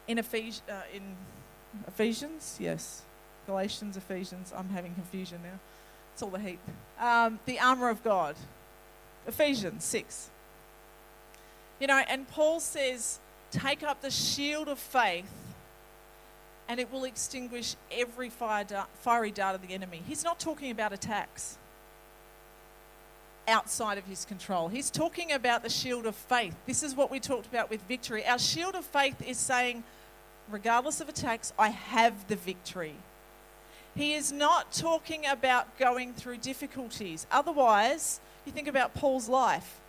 in, 0.06 0.18
Ephes- 0.18 0.60
uh, 0.68 0.82
in 0.94 1.02
Ephesians, 1.88 2.58
yes, 2.60 3.02
Galatians, 3.46 3.96
Ephesians. 3.96 4.52
I'm 4.54 4.68
having 4.68 4.94
confusion 4.94 5.40
now. 5.42 5.58
It's 6.12 6.22
all 6.22 6.30
the 6.30 6.38
heap. 6.38 6.60
Um, 7.00 7.40
the 7.46 7.58
armor 7.60 7.88
of 7.88 8.04
God. 8.04 8.36
Ephesians 9.26 9.84
6. 9.84 10.28
You 11.80 11.86
know, 11.86 12.02
and 12.08 12.28
Paul 12.28 12.60
says, 12.60 13.20
take 13.50 13.82
up 13.82 14.02
the 14.02 14.10
shield 14.10 14.68
of 14.68 14.78
faith 14.78 15.43
and 16.68 16.80
it 16.80 16.90
will 16.92 17.04
extinguish 17.04 17.76
every 17.92 18.30
fire 18.30 18.64
dart, 18.64 18.88
fiery 19.00 19.30
dart 19.30 19.54
of 19.54 19.66
the 19.66 19.74
enemy. 19.74 20.02
He's 20.06 20.24
not 20.24 20.38
talking 20.38 20.70
about 20.70 20.92
attacks 20.92 21.58
outside 23.46 23.98
of 23.98 24.04
his 24.04 24.24
control. 24.24 24.68
He's 24.68 24.90
talking 24.90 25.32
about 25.32 25.62
the 25.62 25.68
shield 25.68 26.06
of 26.06 26.14
faith. 26.14 26.54
This 26.66 26.82
is 26.82 26.94
what 26.94 27.10
we 27.10 27.20
talked 27.20 27.46
about 27.46 27.70
with 27.70 27.82
victory. 27.82 28.24
Our 28.26 28.38
shield 28.38 28.74
of 28.74 28.84
faith 28.84 29.20
is 29.26 29.36
saying, 29.36 29.84
regardless 30.50 31.00
of 31.00 31.08
attacks, 31.08 31.52
I 31.58 31.68
have 31.68 32.26
the 32.28 32.36
victory. 32.36 32.94
He 33.94 34.14
is 34.14 34.32
not 34.32 34.72
talking 34.72 35.24
about 35.26 35.78
going 35.78 36.14
through 36.14 36.38
difficulties. 36.38 37.26
Otherwise, 37.30 38.20
you 38.44 38.52
think 38.52 38.66
about 38.66 38.94
Paul's 38.94 39.28
life. 39.28 39.80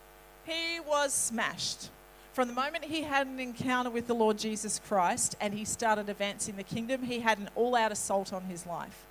He 0.44 0.78
was 0.80 1.12
smashed. 1.12 1.90
From 2.36 2.48
the 2.48 2.54
moment 2.54 2.84
he 2.84 3.00
had 3.00 3.26
an 3.26 3.40
encounter 3.40 3.88
with 3.88 4.08
the 4.08 4.14
Lord 4.14 4.36
Jesus 4.36 4.78
Christ 4.78 5.34
and 5.40 5.54
he 5.54 5.64
started 5.64 6.10
advancing 6.10 6.56
the 6.56 6.62
kingdom, 6.62 7.02
he 7.02 7.20
had 7.20 7.38
an 7.38 7.48
all 7.54 7.74
out 7.74 7.92
assault 7.92 8.30
on 8.30 8.42
his 8.42 8.66
life. 8.66 9.06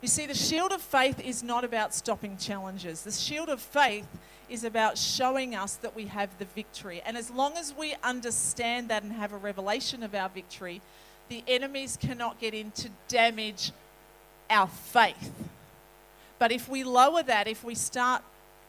You 0.00 0.06
see, 0.06 0.26
the 0.26 0.34
shield 0.34 0.70
of 0.70 0.80
faith 0.80 1.18
is 1.18 1.42
not 1.42 1.64
about 1.64 1.92
stopping 1.92 2.36
challenges. 2.36 3.02
The 3.02 3.10
shield 3.10 3.48
of 3.48 3.60
faith 3.60 4.06
is 4.48 4.62
about 4.62 4.96
showing 4.96 5.56
us 5.56 5.74
that 5.74 5.96
we 5.96 6.04
have 6.04 6.38
the 6.38 6.44
victory. 6.44 7.02
And 7.04 7.16
as 7.16 7.32
long 7.32 7.56
as 7.56 7.74
we 7.76 7.96
understand 8.04 8.90
that 8.90 9.02
and 9.02 9.10
have 9.10 9.32
a 9.32 9.38
revelation 9.38 10.04
of 10.04 10.14
our 10.14 10.28
victory, 10.28 10.82
the 11.28 11.42
enemies 11.48 11.98
cannot 12.00 12.38
get 12.38 12.54
in 12.54 12.70
to 12.76 12.90
damage 13.08 13.72
our 14.48 14.68
faith. 14.68 15.32
But 16.38 16.52
if 16.52 16.68
we 16.68 16.84
lower 16.84 17.24
that, 17.24 17.48
if 17.48 17.64
we 17.64 17.74
start 17.74 18.22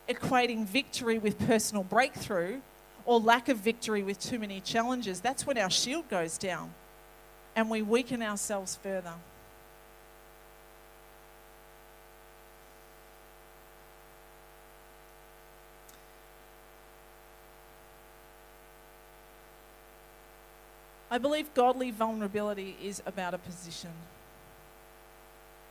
equating 0.10 0.66
victory 0.66 1.20
with 1.20 1.38
personal 1.38 1.84
breakthrough 1.84 2.62
or 3.08 3.20
lack 3.20 3.48
of 3.50 3.58
victory 3.58 4.04
with 4.04 4.20
too 4.20 4.38
many 4.38 4.60
challenges, 4.60 5.22
that's 5.22 5.48
when 5.48 5.58
our 5.58 5.70
shield 5.70 6.08
goes 6.10 6.38
down 6.38 6.74
and 7.56 7.72
we 7.72 7.82
weaken 7.82 8.22
ourselves 8.22 8.78
further. 8.84 9.14
I 21.10 21.18
believe 21.18 21.52
godly 21.54 21.90
vulnerability 21.90 22.76
is 22.84 23.02
about 23.06 23.34
a 23.34 23.38
position. 23.38 23.92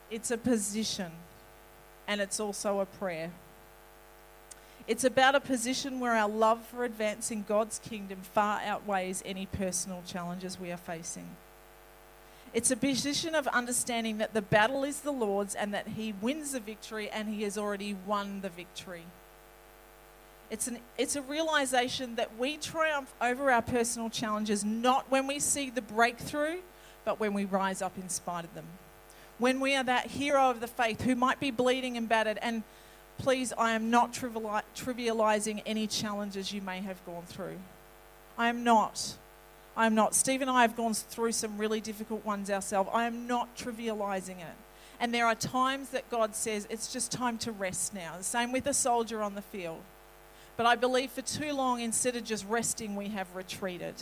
It's 0.09 0.31
a 0.31 0.37
position, 0.37 1.11
and 2.07 2.19
it's 2.19 2.39
also 2.39 2.79
a 2.79 2.85
prayer. 2.87 3.29
It's 4.87 5.03
about 5.03 5.35
a 5.35 5.41
position 5.41 5.99
where 5.99 6.13
our 6.13 6.29
love 6.29 6.65
for 6.65 6.85
advancing 6.85 7.43
God's 7.47 7.79
kingdom 7.79 8.19
far 8.21 8.61
outweighs 8.61 9.21
any 9.25 9.45
personal 9.45 10.01
challenges 10.07 10.57
we 10.59 10.71
are 10.71 10.77
facing. 10.77 11.27
It's 12.53 12.71
a 12.71 12.77
position 12.77 13.35
of 13.35 13.47
understanding 13.47 14.17
that 14.19 14.33
the 14.33 14.41
battle 14.41 14.85
is 14.85 15.01
the 15.01 15.11
Lord's 15.11 15.55
and 15.55 15.73
that 15.73 15.89
He 15.89 16.13
wins 16.21 16.53
the 16.53 16.61
victory 16.61 17.09
and 17.09 17.27
He 17.27 17.43
has 17.43 17.57
already 17.57 17.97
won 18.05 18.39
the 18.39 18.49
victory. 18.49 19.03
It's, 20.49 20.69
an, 20.69 20.79
it's 20.97 21.17
a 21.17 21.21
realization 21.21 22.15
that 22.15 22.37
we 22.37 22.55
triumph 22.55 23.13
over 23.21 23.51
our 23.51 23.61
personal 23.61 24.09
challenges 24.09 24.63
not 24.63 25.11
when 25.11 25.27
we 25.27 25.39
see 25.39 25.69
the 25.69 25.81
breakthrough, 25.81 26.59
but 27.03 27.19
when 27.19 27.33
we 27.33 27.43
rise 27.43 27.81
up 27.81 27.97
in 27.97 28.07
spite 28.07 28.45
of 28.45 28.53
them. 28.53 28.65
When 29.37 29.59
we 29.59 29.75
are 29.75 29.83
that 29.83 30.07
hero 30.07 30.49
of 30.49 30.61
the 30.61 30.67
faith 30.67 31.01
who 31.01 31.15
might 31.15 31.41
be 31.41 31.51
bleeding 31.51 31.97
and 31.97 32.07
battered 32.07 32.39
and 32.41 32.63
please, 33.17 33.53
I 33.57 33.71
am 33.71 33.89
not 33.89 34.13
trivializing 34.13 35.61
any 35.65 35.87
challenges 35.87 36.51
you 36.51 36.61
may 36.61 36.81
have 36.81 37.03
gone 37.05 37.23
through. 37.25 37.57
I 38.37 38.49
am 38.49 38.63
not. 38.63 39.15
I 39.75 39.85
am 39.85 39.95
not. 39.95 40.15
Steve 40.15 40.41
and 40.41 40.49
I 40.49 40.61
have 40.61 40.75
gone 40.75 40.93
through 40.93 41.31
some 41.31 41.57
really 41.57 41.81
difficult 41.81 42.25
ones 42.25 42.49
ourselves. 42.49 42.89
I 42.93 43.05
am 43.05 43.27
not 43.27 43.55
trivializing 43.55 44.39
it. 44.39 44.55
And 44.99 45.13
there 45.13 45.27
are 45.27 45.35
times 45.35 45.89
that 45.89 46.09
God 46.09 46.35
says 46.35 46.67
it's 46.69 46.91
just 46.91 47.11
time 47.11 47.37
to 47.39 47.51
rest 47.51 47.93
now. 47.93 48.17
The 48.17 48.23
same 48.23 48.51
with 48.51 48.65
a 48.65 48.73
soldier 48.73 49.21
on 49.21 49.35
the 49.35 49.41
field. 49.41 49.81
But 50.55 50.65
I 50.65 50.75
believe 50.75 51.11
for 51.11 51.21
too 51.21 51.53
long, 51.53 51.81
instead 51.81 52.15
of 52.15 52.23
just 52.23 52.45
resting, 52.47 52.95
we 52.95 53.09
have 53.09 53.27
retreated. 53.35 53.93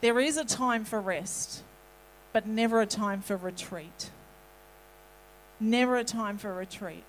There 0.00 0.18
is 0.18 0.36
a 0.36 0.44
time 0.44 0.84
for 0.84 1.00
rest, 1.00 1.62
but 2.32 2.46
never 2.46 2.80
a 2.80 2.86
time 2.86 3.22
for 3.22 3.36
retreat. 3.36 4.10
Never 5.58 5.96
a 5.96 6.04
time 6.04 6.38
for 6.38 6.52
retreat. 6.52 7.04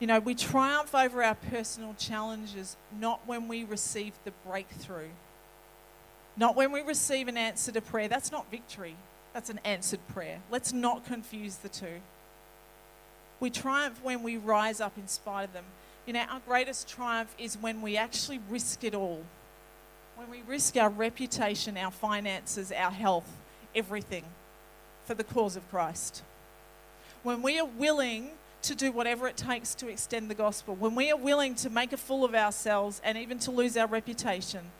You 0.00 0.08
know, 0.08 0.18
we 0.18 0.34
triumph 0.34 0.94
over 0.94 1.22
our 1.22 1.36
personal 1.36 1.94
challenges 1.94 2.76
not 2.98 3.20
when 3.24 3.46
we 3.46 3.62
receive 3.62 4.14
the 4.24 4.32
breakthrough, 4.44 5.10
not 6.36 6.56
when 6.56 6.72
we 6.72 6.80
receive 6.80 7.28
an 7.28 7.36
answer 7.36 7.70
to 7.70 7.80
prayer. 7.80 8.08
That's 8.08 8.32
not 8.32 8.50
victory, 8.50 8.96
that's 9.32 9.48
an 9.48 9.60
answered 9.64 10.00
prayer. 10.08 10.40
Let's 10.50 10.72
not 10.72 11.04
confuse 11.04 11.56
the 11.56 11.68
two. 11.68 12.00
We 13.38 13.50
triumph 13.50 14.00
when 14.02 14.24
we 14.24 14.36
rise 14.36 14.80
up 14.80 14.98
in 14.98 15.06
spite 15.06 15.44
of 15.44 15.52
them. 15.52 15.66
You 16.06 16.14
know, 16.14 16.24
our 16.28 16.40
greatest 16.46 16.88
triumph 16.88 17.32
is 17.38 17.56
when 17.56 17.80
we 17.80 17.96
actually 17.96 18.40
risk 18.50 18.82
it 18.82 18.96
all. 18.96 19.22
When 20.16 20.28
we 20.30 20.42
risk 20.42 20.76
our 20.76 20.90
reputation, 20.90 21.76
our 21.76 21.92
finances, 21.92 22.72
our 22.72 22.90
health, 22.90 23.30
everything 23.72 24.24
for 25.04 25.14
the 25.14 25.24
cause 25.24 25.54
of 25.54 25.68
Christ. 25.70 26.22
When 27.22 27.42
we 27.42 27.58
are 27.60 27.66
willing 27.66 28.30
to 28.62 28.74
do 28.74 28.92
whatever 28.92 29.28
it 29.28 29.36
takes 29.36 29.74
to 29.76 29.88
extend 29.88 30.28
the 30.30 30.34
gospel, 30.34 30.74
when 30.74 30.94
we 30.94 31.10
are 31.10 31.16
willing 31.16 31.54
to 31.56 31.70
make 31.70 31.92
a 31.92 31.96
fool 31.96 32.24
of 32.24 32.34
ourselves 32.34 33.00
and 33.04 33.16
even 33.18 33.38
to 33.40 33.50
lose 33.50 33.76
our 33.76 33.86
reputation, 33.86 34.70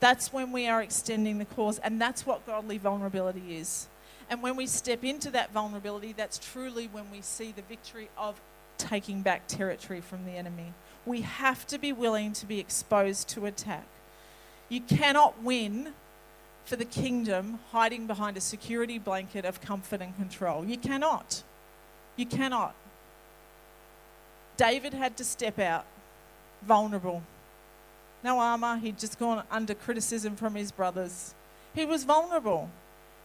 that's 0.00 0.32
when 0.32 0.52
we 0.52 0.68
are 0.68 0.82
extending 0.82 1.38
the 1.38 1.44
cause, 1.44 1.78
and 1.78 2.00
that's 2.00 2.24
what 2.24 2.46
godly 2.46 2.78
vulnerability 2.78 3.56
is. 3.56 3.88
And 4.30 4.42
when 4.42 4.56
we 4.56 4.66
step 4.66 5.02
into 5.02 5.30
that 5.30 5.52
vulnerability, 5.52 6.12
that's 6.16 6.38
truly 6.38 6.86
when 6.86 7.10
we 7.10 7.22
see 7.22 7.52
the 7.52 7.62
victory 7.62 8.10
of 8.16 8.40
taking 8.76 9.22
back 9.22 9.48
territory 9.48 10.00
from 10.00 10.24
the 10.24 10.32
enemy. 10.32 10.72
We 11.06 11.22
have 11.22 11.66
to 11.68 11.78
be 11.78 11.92
willing 11.92 12.32
to 12.34 12.46
be 12.46 12.60
exposed 12.60 13.28
to 13.30 13.46
attack. 13.46 13.86
You 14.68 14.82
cannot 14.82 15.42
win 15.42 15.94
for 16.68 16.76
the 16.76 16.84
kingdom 16.84 17.58
hiding 17.72 18.06
behind 18.06 18.36
a 18.36 18.42
security 18.42 18.98
blanket 18.98 19.46
of 19.46 19.58
comfort 19.62 20.02
and 20.02 20.14
control. 20.16 20.66
You 20.66 20.76
cannot. 20.76 21.42
You 22.14 22.26
cannot. 22.26 22.74
David 24.58 24.92
had 24.92 25.16
to 25.16 25.24
step 25.24 25.58
out 25.58 25.86
vulnerable. 26.62 27.22
No 28.22 28.38
armor, 28.38 28.76
he'd 28.76 28.98
just 28.98 29.18
gone 29.18 29.44
under 29.50 29.72
criticism 29.72 30.36
from 30.36 30.56
his 30.56 30.70
brothers. 30.70 31.34
He 31.74 31.86
was 31.86 32.04
vulnerable. 32.04 32.68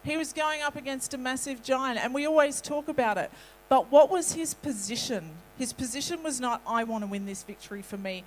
He 0.04 0.16
was 0.16 0.32
going 0.32 0.62
up 0.62 0.74
against 0.74 1.12
a 1.12 1.18
massive 1.18 1.62
giant, 1.62 1.98
and 1.98 2.14
we 2.14 2.26
always 2.26 2.62
talk 2.62 2.88
about 2.88 3.18
it. 3.18 3.30
But 3.68 3.92
what 3.92 4.10
was 4.10 4.32
his 4.32 4.54
position? 4.54 5.30
His 5.58 5.74
position 5.74 6.22
was 6.22 6.40
not, 6.40 6.62
I 6.66 6.84
want 6.84 7.04
to 7.04 7.08
win 7.08 7.26
this 7.26 7.42
victory 7.42 7.82
for 7.82 7.98
me. 7.98 8.24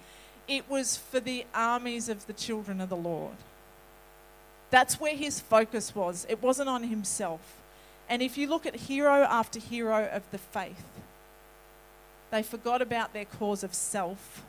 It 0.47 0.69
was 0.69 0.95
for 0.95 1.19
the 1.19 1.45
armies 1.55 2.07
of 2.07 2.27
the 2.27 2.33
children 2.33 2.81
of 2.81 2.89
the 2.89 2.95
Lord. 2.95 3.37
That's 4.69 4.99
where 4.99 5.15
his 5.15 5.39
focus 5.39 5.95
was. 5.95 6.25
It 6.29 6.41
wasn't 6.41 6.69
on 6.69 6.83
himself. 6.83 7.41
And 8.09 8.21
if 8.21 8.37
you 8.37 8.47
look 8.47 8.65
at 8.65 8.75
hero 8.75 9.23
after 9.23 9.59
hero 9.59 10.09
of 10.11 10.23
the 10.31 10.37
faith, 10.37 10.83
they 12.31 12.43
forgot 12.43 12.81
about 12.81 13.13
their 13.13 13.25
cause 13.25 13.63
of 13.63 13.73
self 13.73 14.43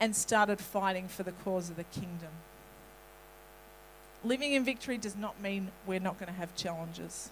and 0.00 0.16
started 0.16 0.60
fighting 0.60 1.06
for 1.06 1.22
the 1.22 1.32
cause 1.32 1.70
of 1.70 1.76
the 1.76 1.84
kingdom. 1.84 2.30
Living 4.24 4.52
in 4.52 4.64
victory 4.64 4.98
does 4.98 5.16
not 5.16 5.40
mean 5.40 5.70
we're 5.86 6.00
not 6.00 6.18
going 6.18 6.26
to 6.28 6.38
have 6.38 6.54
challenges. 6.56 7.30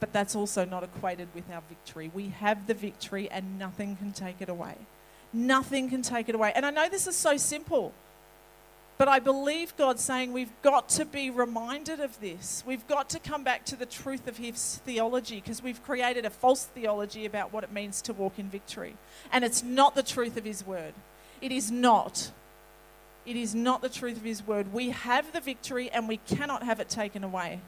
But 0.00 0.12
that's 0.12 0.36
also 0.36 0.64
not 0.64 0.84
equated 0.84 1.28
with 1.34 1.50
our 1.50 1.62
victory. 1.68 2.10
We 2.14 2.28
have 2.28 2.66
the 2.66 2.74
victory 2.74 3.30
and 3.30 3.58
nothing 3.58 3.96
can 3.96 4.12
take 4.12 4.36
it 4.40 4.48
away. 4.48 4.74
Nothing 5.32 5.90
can 5.90 6.02
take 6.02 6.28
it 6.28 6.34
away. 6.34 6.52
And 6.54 6.64
I 6.64 6.70
know 6.70 6.88
this 6.88 7.06
is 7.06 7.16
so 7.16 7.36
simple. 7.36 7.92
But 8.98 9.06
I 9.06 9.20
believe 9.20 9.76
God's 9.76 10.02
saying 10.02 10.32
we've 10.32 10.52
got 10.60 10.88
to 10.90 11.04
be 11.04 11.30
reminded 11.30 12.00
of 12.00 12.20
this. 12.20 12.64
We've 12.66 12.86
got 12.88 13.08
to 13.10 13.20
come 13.20 13.44
back 13.44 13.64
to 13.66 13.76
the 13.76 13.86
truth 13.86 14.26
of 14.26 14.38
His 14.38 14.80
theology 14.84 15.36
because 15.36 15.62
we've 15.62 15.82
created 15.84 16.24
a 16.24 16.30
false 16.30 16.64
theology 16.64 17.24
about 17.24 17.52
what 17.52 17.62
it 17.62 17.70
means 17.70 18.02
to 18.02 18.12
walk 18.12 18.40
in 18.40 18.48
victory. 18.48 18.96
And 19.30 19.44
it's 19.44 19.62
not 19.62 19.94
the 19.94 20.02
truth 20.02 20.36
of 20.36 20.44
His 20.44 20.66
word. 20.66 20.94
It 21.40 21.52
is 21.52 21.70
not. 21.70 22.32
It 23.24 23.36
is 23.36 23.54
not 23.54 23.82
the 23.82 23.88
truth 23.88 24.16
of 24.16 24.24
His 24.24 24.44
word. 24.44 24.72
We 24.72 24.90
have 24.90 25.32
the 25.32 25.40
victory 25.40 25.88
and 25.90 26.08
we 26.08 26.16
cannot 26.16 26.64
have 26.64 26.80
it 26.80 26.88
taken 26.88 27.22
away. 27.22 27.60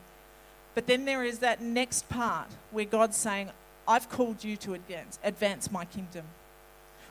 But 0.75 0.89
then 0.89 1.05
there 1.05 1.23
is 1.23 1.39
that 1.39 1.63
next 1.63 2.09
part 2.09 2.49
where 2.73 2.85
God's 2.85 3.17
saying, 3.17 3.51
I've 3.87 4.09
called 4.09 4.43
you 4.43 4.57
to 4.59 4.75
advance, 4.75 5.21
advance 5.23 5.71
my 5.71 5.85
kingdom. 5.85 6.25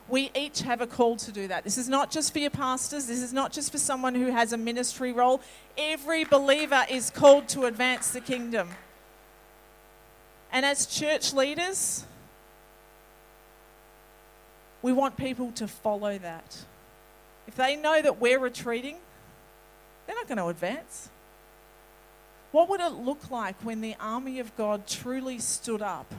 We 0.10 0.32
each 0.36 0.62
have 0.62 0.82
a 0.82 0.88
call 0.88 1.18
to 1.18 1.32
do 1.32 1.47
that. 1.47 1.64
This 1.64 1.78
is 1.78 1.88
not 1.88 2.10
just 2.10 2.34
for 2.34 2.39
your 2.39 2.49
pastors, 2.49 3.05
this 3.05 3.22
is 3.22 3.32
not 3.32 3.51
just 3.51 3.72
for 3.72 3.78
someone 3.78 4.16
who 4.16 4.32
has 4.32 4.53
a 4.53 4.57
ministry 4.57 5.12
role. 5.12 5.41
Every 5.78 6.24
believer 6.24 6.86
is 6.89 7.10
called 7.10 7.47
to 7.49 7.66
advance 7.66 8.12
the 8.12 8.22
kingdom. 8.22 8.70
And 10.51 10.66
as 10.66 10.88
church 10.88 11.32
leaders, 11.32 12.05
we 14.82 14.91
want 14.91 15.16
people 15.16 15.51
to 15.53 15.68
follow 15.68 16.18
that. 16.18 16.57
If 17.47 17.55
they 17.55 17.76
know 17.76 18.01
that 18.01 18.20
we're 18.20 18.39
retreating, 18.39 18.97
they're 20.05 20.16
not 20.16 20.28
going 20.28 20.38
to 20.39 20.47
advance. 20.47 21.10
What 22.51 22.68
would 22.70 22.82
it 22.82 22.93
look 22.93 23.30
like 23.30 23.55
when 23.64 23.82
the 23.82 23.95
army 23.99 24.39
of 24.39 24.55
God 24.57 24.88
truly 24.88 25.38
stood 25.38 25.84
up 25.84 26.12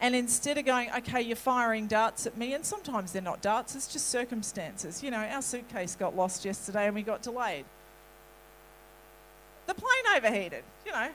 and 0.00 0.14
instead 0.14 0.56
of 0.56 0.64
going, 0.64 0.90
okay, 0.98 1.20
you're 1.20 1.36
firing 1.36 1.86
darts 1.86 2.26
at 2.26 2.36
me, 2.36 2.54
and 2.54 2.64
sometimes 2.64 3.12
they're 3.12 3.20
not 3.20 3.42
darts, 3.42 3.74
it's 3.74 3.86
just 3.86 4.08
circumstances. 4.08 5.02
You 5.02 5.10
know, 5.10 5.18
our 5.18 5.42
suitcase 5.42 5.94
got 5.94 6.16
lost 6.16 6.44
yesterday 6.44 6.86
and 6.86 6.94
we 6.94 7.02
got 7.02 7.22
delayed. 7.22 7.64
The 9.66 9.74
plane 9.74 10.16
overheated, 10.16 10.64
you 10.86 10.92
know. 10.92 11.08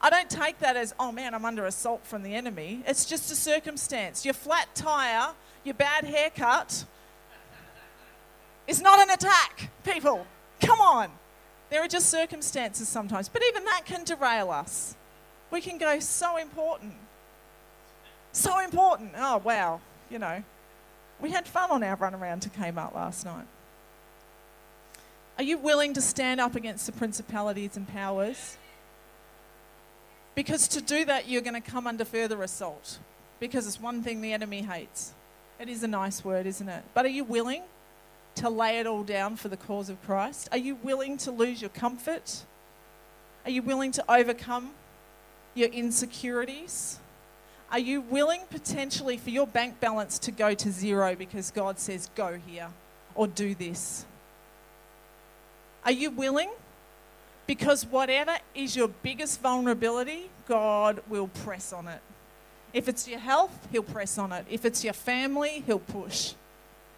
I 0.00 0.10
don't 0.10 0.30
take 0.30 0.58
that 0.60 0.76
as, 0.76 0.94
oh 0.98 1.10
man, 1.10 1.34
I'm 1.34 1.44
under 1.44 1.66
assault 1.66 2.04
from 2.04 2.22
the 2.22 2.34
enemy. 2.34 2.82
It's 2.86 3.04
just 3.04 3.32
a 3.32 3.34
circumstance. 3.34 4.24
Your 4.24 4.34
flat 4.34 4.68
tire, 4.74 5.32
your 5.64 5.74
bad 5.74 6.04
haircut 6.04 6.84
is 8.66 8.80
not 8.80 9.00
an 9.00 9.10
attack, 9.10 9.70
people. 9.84 10.26
Come 10.60 10.80
on. 10.80 11.10
There 11.70 11.82
are 11.82 11.88
just 11.88 12.10
circumstances 12.10 12.88
sometimes. 12.88 13.28
But 13.28 13.42
even 13.48 13.64
that 13.64 13.82
can 13.84 14.04
derail 14.04 14.50
us. 14.50 14.94
We 15.50 15.60
can 15.60 15.78
go, 15.78 15.98
so 16.00 16.36
important. 16.36 16.94
So 18.32 18.60
important. 18.60 19.12
Oh, 19.16 19.38
wow. 19.38 19.80
You 20.10 20.18
know, 20.18 20.42
we 21.20 21.30
had 21.30 21.46
fun 21.46 21.70
on 21.70 21.82
our 21.82 21.96
run 21.96 22.14
around 22.14 22.40
to 22.40 22.50
Kmart 22.50 22.94
last 22.94 23.24
night. 23.24 23.46
Are 25.36 25.44
you 25.44 25.58
willing 25.58 25.94
to 25.94 26.00
stand 26.00 26.40
up 26.40 26.56
against 26.56 26.86
the 26.86 26.92
principalities 26.92 27.76
and 27.76 27.86
powers? 27.88 28.56
Because 30.34 30.68
to 30.68 30.80
do 30.80 31.04
that, 31.04 31.28
you're 31.28 31.42
going 31.42 31.60
to 31.60 31.70
come 31.70 31.86
under 31.86 32.04
further 32.04 32.42
assault. 32.42 32.98
Because 33.40 33.66
it's 33.66 33.80
one 33.80 34.02
thing 34.02 34.20
the 34.20 34.32
enemy 34.32 34.62
hates. 34.62 35.12
It 35.60 35.68
is 35.68 35.82
a 35.82 35.88
nice 35.88 36.24
word, 36.24 36.46
isn't 36.46 36.68
it? 36.68 36.84
But 36.94 37.04
are 37.04 37.10
you 37.10 37.24
willing 37.24 37.62
to 38.36 38.48
lay 38.48 38.78
it 38.78 38.86
all 38.86 39.02
down 39.02 39.36
for 39.36 39.48
the 39.48 39.56
cause 39.56 39.88
of 39.88 40.00
Christ? 40.04 40.48
Are 40.52 40.58
you 40.58 40.76
willing 40.76 41.16
to 41.18 41.30
lose 41.30 41.60
your 41.60 41.70
comfort? 41.70 42.42
Are 43.44 43.50
you 43.50 43.62
willing 43.62 43.92
to 43.92 44.04
overcome 44.08 44.70
your 45.54 45.68
insecurities? 45.68 46.98
Are 47.70 47.78
you 47.78 48.00
willing 48.00 48.40
potentially 48.50 49.18
for 49.18 49.30
your 49.30 49.46
bank 49.46 49.78
balance 49.78 50.18
to 50.20 50.30
go 50.30 50.54
to 50.54 50.72
zero 50.72 51.14
because 51.14 51.50
God 51.50 51.78
says, 51.78 52.08
go 52.14 52.38
here 52.46 52.68
or 53.14 53.26
do 53.26 53.54
this? 53.54 54.06
Are 55.84 55.92
you 55.92 56.10
willing? 56.10 56.50
Because 57.46 57.84
whatever 57.84 58.36
is 58.54 58.76
your 58.76 58.88
biggest 58.88 59.40
vulnerability, 59.40 60.30
God 60.46 61.02
will 61.08 61.28
press 61.28 61.72
on 61.72 61.88
it. 61.88 62.00
If 62.72 62.88
it's 62.88 63.08
your 63.08 63.18
health, 63.18 63.68
He'll 63.72 63.82
press 63.82 64.18
on 64.18 64.32
it. 64.32 64.46
If 64.50 64.64
it's 64.64 64.84
your 64.84 64.92
family, 64.92 65.62
He'll 65.66 65.78
push. 65.78 66.34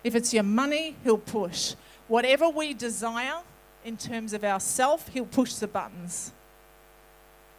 If 0.03 0.15
it's 0.15 0.35
your 0.35 0.43
money, 0.43 0.97
He'll 1.05 1.19
push. 1.19 1.75
Whatever 2.09 2.49
we 2.49 2.75
desire 2.75 3.41
in 3.85 3.97
terms 3.97 4.33
of 4.33 4.45
ourself, 4.45 5.09
He'll 5.09 5.25
push 5.25 5.55
the 5.55 5.69
buttons. 5.69 6.33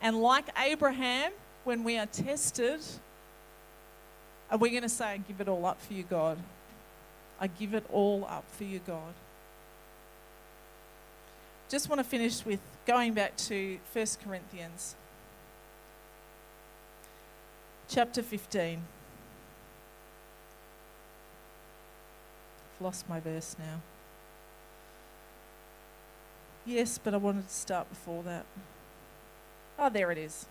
And 0.01 0.21
like 0.21 0.45
Abraham, 0.57 1.31
when 1.63 1.83
we 1.83 1.97
are 1.97 2.05
tested, 2.05 2.79
are 4.49 4.57
we 4.57 4.69
going 4.69 4.83
to 4.83 4.89
say, 4.89 5.05
I 5.05 5.17
give 5.17 5.39
it 5.41 5.47
all 5.47 5.65
up 5.65 5.81
for 5.81 5.93
you, 5.93 6.03
God? 6.03 6.37
I 7.39 7.47
give 7.47 7.73
it 7.73 7.85
all 7.91 8.25
up 8.25 8.45
for 8.51 8.63
you, 8.63 8.79
God. 8.79 9.13
Just 11.69 11.87
want 11.89 11.99
to 11.99 12.03
finish 12.03 12.45
with 12.45 12.59
going 12.85 13.13
back 13.13 13.37
to 13.37 13.79
1 13.93 14.05
Corinthians 14.23 14.95
chapter 17.87 18.21
15. 18.21 18.81
I've 22.75 22.81
lost 22.81 23.07
my 23.09 23.19
verse 23.19 23.55
now. 23.59 23.81
Yes, 26.65 26.97
but 26.97 27.13
I 27.13 27.17
wanted 27.17 27.47
to 27.47 27.53
start 27.53 27.89
before 27.89 28.23
that. 28.23 28.45
Oh, 29.79 29.89
there 29.89 30.11
it 30.11 30.17
is. 30.17 30.45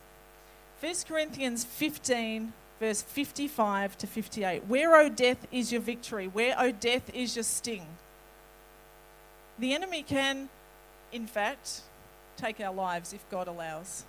1 0.81 0.95
Corinthians 1.07 1.63
15, 1.63 2.55
verse 2.79 3.03
55 3.03 3.99
to 3.99 4.07
58. 4.07 4.67
Where, 4.67 4.97
O 4.97 5.11
death, 5.11 5.47
is 5.53 5.71
your 5.71 5.83
victory? 5.83 6.27
Where, 6.27 6.55
O 6.59 6.73
death, 6.73 7.15
is 7.15 7.37
your 7.37 7.43
sting? 7.43 7.87
The 9.59 9.75
enemy 9.75 10.03
can, 10.03 10.49
in 11.13 11.27
fact, 11.27 11.83
take 12.39 12.61
our 12.61 12.73
lives 12.73 13.13
if 13.13 13.29
God 13.29 13.47
allows. 13.47 14.05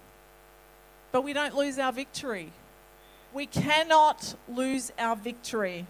But 1.11 1.25
we 1.25 1.33
don't 1.33 1.55
lose 1.55 1.77
our 1.77 1.91
victory. 1.91 2.53
We 3.33 3.47
cannot 3.47 4.35
lose 4.47 4.93
our 4.97 5.17
victory. 5.17 5.87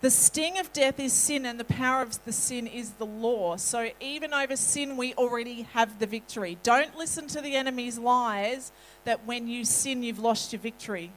The 0.00 0.10
sting 0.10 0.58
of 0.58 0.72
death 0.72 0.98
is 0.98 1.12
sin, 1.12 1.44
and 1.44 1.60
the 1.60 1.64
power 1.64 2.00
of 2.00 2.24
the 2.24 2.32
sin 2.32 2.66
is 2.66 2.92
the 2.92 3.04
law. 3.04 3.56
So, 3.56 3.90
even 4.00 4.32
over 4.32 4.56
sin, 4.56 4.96
we 4.96 5.12
already 5.14 5.62
have 5.74 5.98
the 5.98 6.06
victory. 6.06 6.56
Don't 6.62 6.96
listen 6.96 7.26
to 7.28 7.42
the 7.42 7.54
enemy's 7.54 7.98
lies 7.98 8.72
that 9.04 9.26
when 9.26 9.46
you 9.46 9.66
sin, 9.66 10.02
you've 10.02 10.18
lost 10.18 10.54
your 10.54 10.60
victory. 10.60 11.12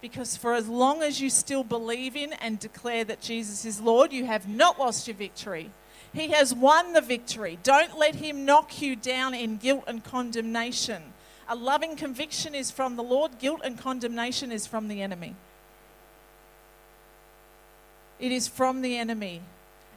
Because 0.00 0.36
for 0.36 0.54
as 0.54 0.66
long 0.66 1.02
as 1.02 1.20
you 1.20 1.28
still 1.28 1.62
believe 1.62 2.16
in 2.16 2.32
and 2.34 2.58
declare 2.58 3.04
that 3.04 3.20
Jesus 3.20 3.66
is 3.66 3.82
Lord, 3.82 4.12
you 4.12 4.24
have 4.24 4.48
not 4.48 4.78
lost 4.78 5.06
your 5.06 5.16
victory. 5.16 5.70
He 6.14 6.28
has 6.28 6.54
won 6.54 6.94
the 6.94 7.00
victory. 7.02 7.58
Don't 7.62 7.98
let 7.98 8.14
him 8.14 8.46
knock 8.46 8.80
you 8.80 8.96
down 8.96 9.34
in 9.34 9.58
guilt 9.58 9.84
and 9.86 10.02
condemnation. 10.02 11.02
A 11.48 11.54
loving 11.54 11.96
conviction 11.96 12.54
is 12.54 12.70
from 12.70 12.96
the 12.96 13.02
Lord, 13.02 13.38
guilt 13.38 13.60
and 13.62 13.78
condemnation 13.78 14.50
is 14.50 14.66
from 14.66 14.88
the 14.88 15.02
enemy. 15.02 15.36
It 18.22 18.30
is 18.30 18.46
from 18.46 18.82
the 18.82 18.96
enemy. 18.96 19.42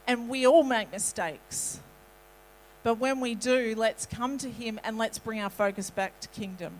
And 0.06 0.28
we 0.28 0.46
all 0.46 0.64
make 0.64 0.90
mistakes. 0.90 1.80
But 2.82 2.98
when 2.98 3.20
we 3.20 3.34
do, 3.36 3.74
let's 3.76 4.04
come 4.04 4.36
to 4.38 4.50
Him 4.50 4.78
and 4.84 4.98
let's 4.98 5.18
bring 5.18 5.40
our 5.40 5.50
focus 5.50 5.90
back 5.90 6.18
to 6.20 6.28
kingdom. 6.28 6.74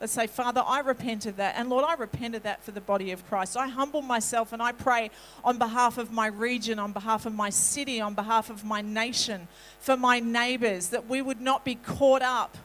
Let's 0.00 0.12
say, 0.12 0.26
Father, 0.26 0.62
I 0.64 0.80
repent 0.80 1.24
of 1.26 1.36
that. 1.36 1.54
And 1.56 1.70
Lord, 1.70 1.84
I 1.86 1.94
repent 1.94 2.34
of 2.34 2.42
that 2.42 2.62
for 2.62 2.72
the 2.72 2.80
body 2.80 3.10
of 3.12 3.26
Christ. 3.26 3.56
I 3.56 3.68
humble 3.68 4.02
myself 4.02 4.52
and 4.52 4.62
I 4.62 4.72
pray 4.72 5.10
on 5.44 5.58
behalf 5.58 5.96
of 5.96 6.12
my 6.12 6.26
region, 6.26 6.78
on 6.78 6.92
behalf 6.92 7.24
of 7.24 7.34
my 7.34 7.50
city, 7.50 8.00
on 8.00 8.14
behalf 8.14 8.50
of 8.50 8.62
my 8.62 8.82
nation, 8.82 9.48
for 9.78 9.96
my 9.96 10.20
neighbors, 10.20 10.88
that 10.88 11.06
we 11.06 11.22
would 11.22 11.40
not 11.40 11.64
be 11.64 11.74
caught 11.74 12.22
up 12.22 12.56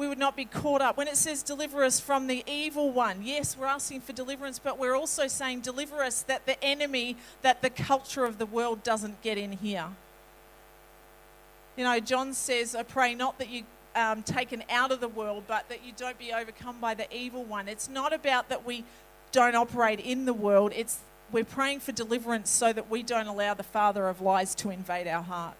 we 0.00 0.08
would 0.08 0.18
not 0.18 0.34
be 0.34 0.46
caught 0.46 0.80
up. 0.80 0.96
When 0.96 1.08
it 1.08 1.18
says 1.18 1.42
deliver 1.42 1.84
us 1.84 2.00
from 2.00 2.26
the 2.26 2.42
evil 2.46 2.90
one, 2.90 3.20
yes, 3.22 3.54
we're 3.54 3.66
asking 3.66 4.00
for 4.00 4.14
deliverance, 4.14 4.58
but 4.58 4.78
we're 4.78 4.96
also 4.96 5.26
saying 5.26 5.60
deliver 5.60 6.02
us 6.02 6.22
that 6.22 6.46
the 6.46 6.62
enemy, 6.64 7.18
that 7.42 7.60
the 7.60 7.68
culture 7.68 8.24
of 8.24 8.38
the 8.38 8.46
world 8.46 8.82
doesn't 8.82 9.20
get 9.20 9.36
in 9.36 9.52
here. 9.52 9.88
You 11.76 11.84
know, 11.84 12.00
John 12.00 12.32
says, 12.32 12.74
I 12.74 12.82
pray 12.82 13.14
not 13.14 13.38
that 13.40 13.50
you 13.50 13.64
um, 13.94 14.22
taken 14.22 14.64
out 14.70 14.90
of 14.90 15.00
the 15.00 15.08
world, 15.08 15.44
but 15.46 15.68
that 15.68 15.84
you 15.84 15.92
don't 15.94 16.18
be 16.18 16.32
overcome 16.32 16.80
by 16.80 16.94
the 16.94 17.14
evil 17.14 17.44
one. 17.44 17.68
It's 17.68 17.90
not 17.90 18.14
about 18.14 18.48
that 18.48 18.64
we 18.64 18.84
don't 19.32 19.54
operate 19.54 20.00
in 20.00 20.24
the 20.24 20.32
world. 20.32 20.72
It's 20.74 21.00
we're 21.30 21.44
praying 21.44 21.80
for 21.80 21.92
deliverance 21.92 22.48
so 22.48 22.72
that 22.72 22.88
we 22.88 23.02
don't 23.02 23.26
allow 23.26 23.52
the 23.52 23.62
father 23.62 24.08
of 24.08 24.22
lies 24.22 24.54
to 24.56 24.70
invade 24.70 25.06
our 25.06 25.22
heart. 25.22 25.56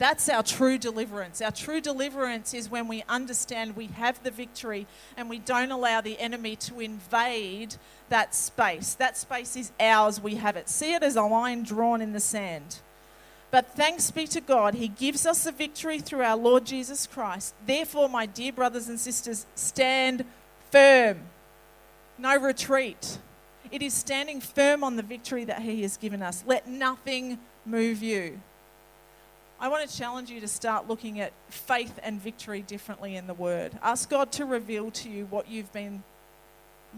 That's 0.00 0.30
our 0.30 0.42
true 0.42 0.78
deliverance. 0.78 1.42
Our 1.42 1.50
true 1.50 1.82
deliverance 1.82 2.54
is 2.54 2.70
when 2.70 2.88
we 2.88 3.04
understand 3.06 3.76
we 3.76 3.88
have 3.88 4.22
the 4.22 4.30
victory 4.30 4.86
and 5.14 5.28
we 5.28 5.38
don't 5.38 5.70
allow 5.70 6.00
the 6.00 6.18
enemy 6.18 6.56
to 6.56 6.80
invade 6.80 7.74
that 8.08 8.34
space. 8.34 8.94
That 8.94 9.18
space 9.18 9.56
is 9.56 9.72
ours, 9.78 10.18
we 10.18 10.36
have 10.36 10.56
it. 10.56 10.70
See 10.70 10.94
it 10.94 11.02
as 11.02 11.16
a 11.16 11.22
line 11.22 11.64
drawn 11.64 12.00
in 12.00 12.14
the 12.14 12.20
sand. 12.20 12.78
But 13.50 13.74
thanks 13.76 14.10
be 14.10 14.26
to 14.28 14.40
God, 14.40 14.72
He 14.72 14.88
gives 14.88 15.26
us 15.26 15.44
the 15.44 15.52
victory 15.52 15.98
through 15.98 16.22
our 16.22 16.36
Lord 16.36 16.64
Jesus 16.64 17.06
Christ. 17.06 17.54
Therefore, 17.66 18.08
my 18.08 18.24
dear 18.24 18.54
brothers 18.54 18.88
and 18.88 18.98
sisters, 18.98 19.44
stand 19.54 20.24
firm. 20.70 21.18
No 22.16 22.38
retreat. 22.38 23.18
It 23.70 23.82
is 23.82 23.92
standing 23.92 24.40
firm 24.40 24.82
on 24.82 24.96
the 24.96 25.02
victory 25.02 25.44
that 25.44 25.60
He 25.60 25.82
has 25.82 25.98
given 25.98 26.22
us. 26.22 26.42
Let 26.46 26.66
nothing 26.66 27.38
move 27.66 28.02
you. 28.02 28.40
I 29.62 29.68
want 29.68 29.86
to 29.86 29.94
challenge 29.94 30.30
you 30.30 30.40
to 30.40 30.48
start 30.48 30.88
looking 30.88 31.20
at 31.20 31.34
faith 31.50 32.00
and 32.02 32.18
victory 32.18 32.62
differently 32.62 33.16
in 33.16 33.26
the 33.26 33.34
Word. 33.34 33.72
Ask 33.82 34.08
God 34.08 34.32
to 34.32 34.46
reveal 34.46 34.90
to 34.92 35.10
you 35.10 35.26
what 35.26 35.50
you've 35.50 35.70
been 35.70 36.02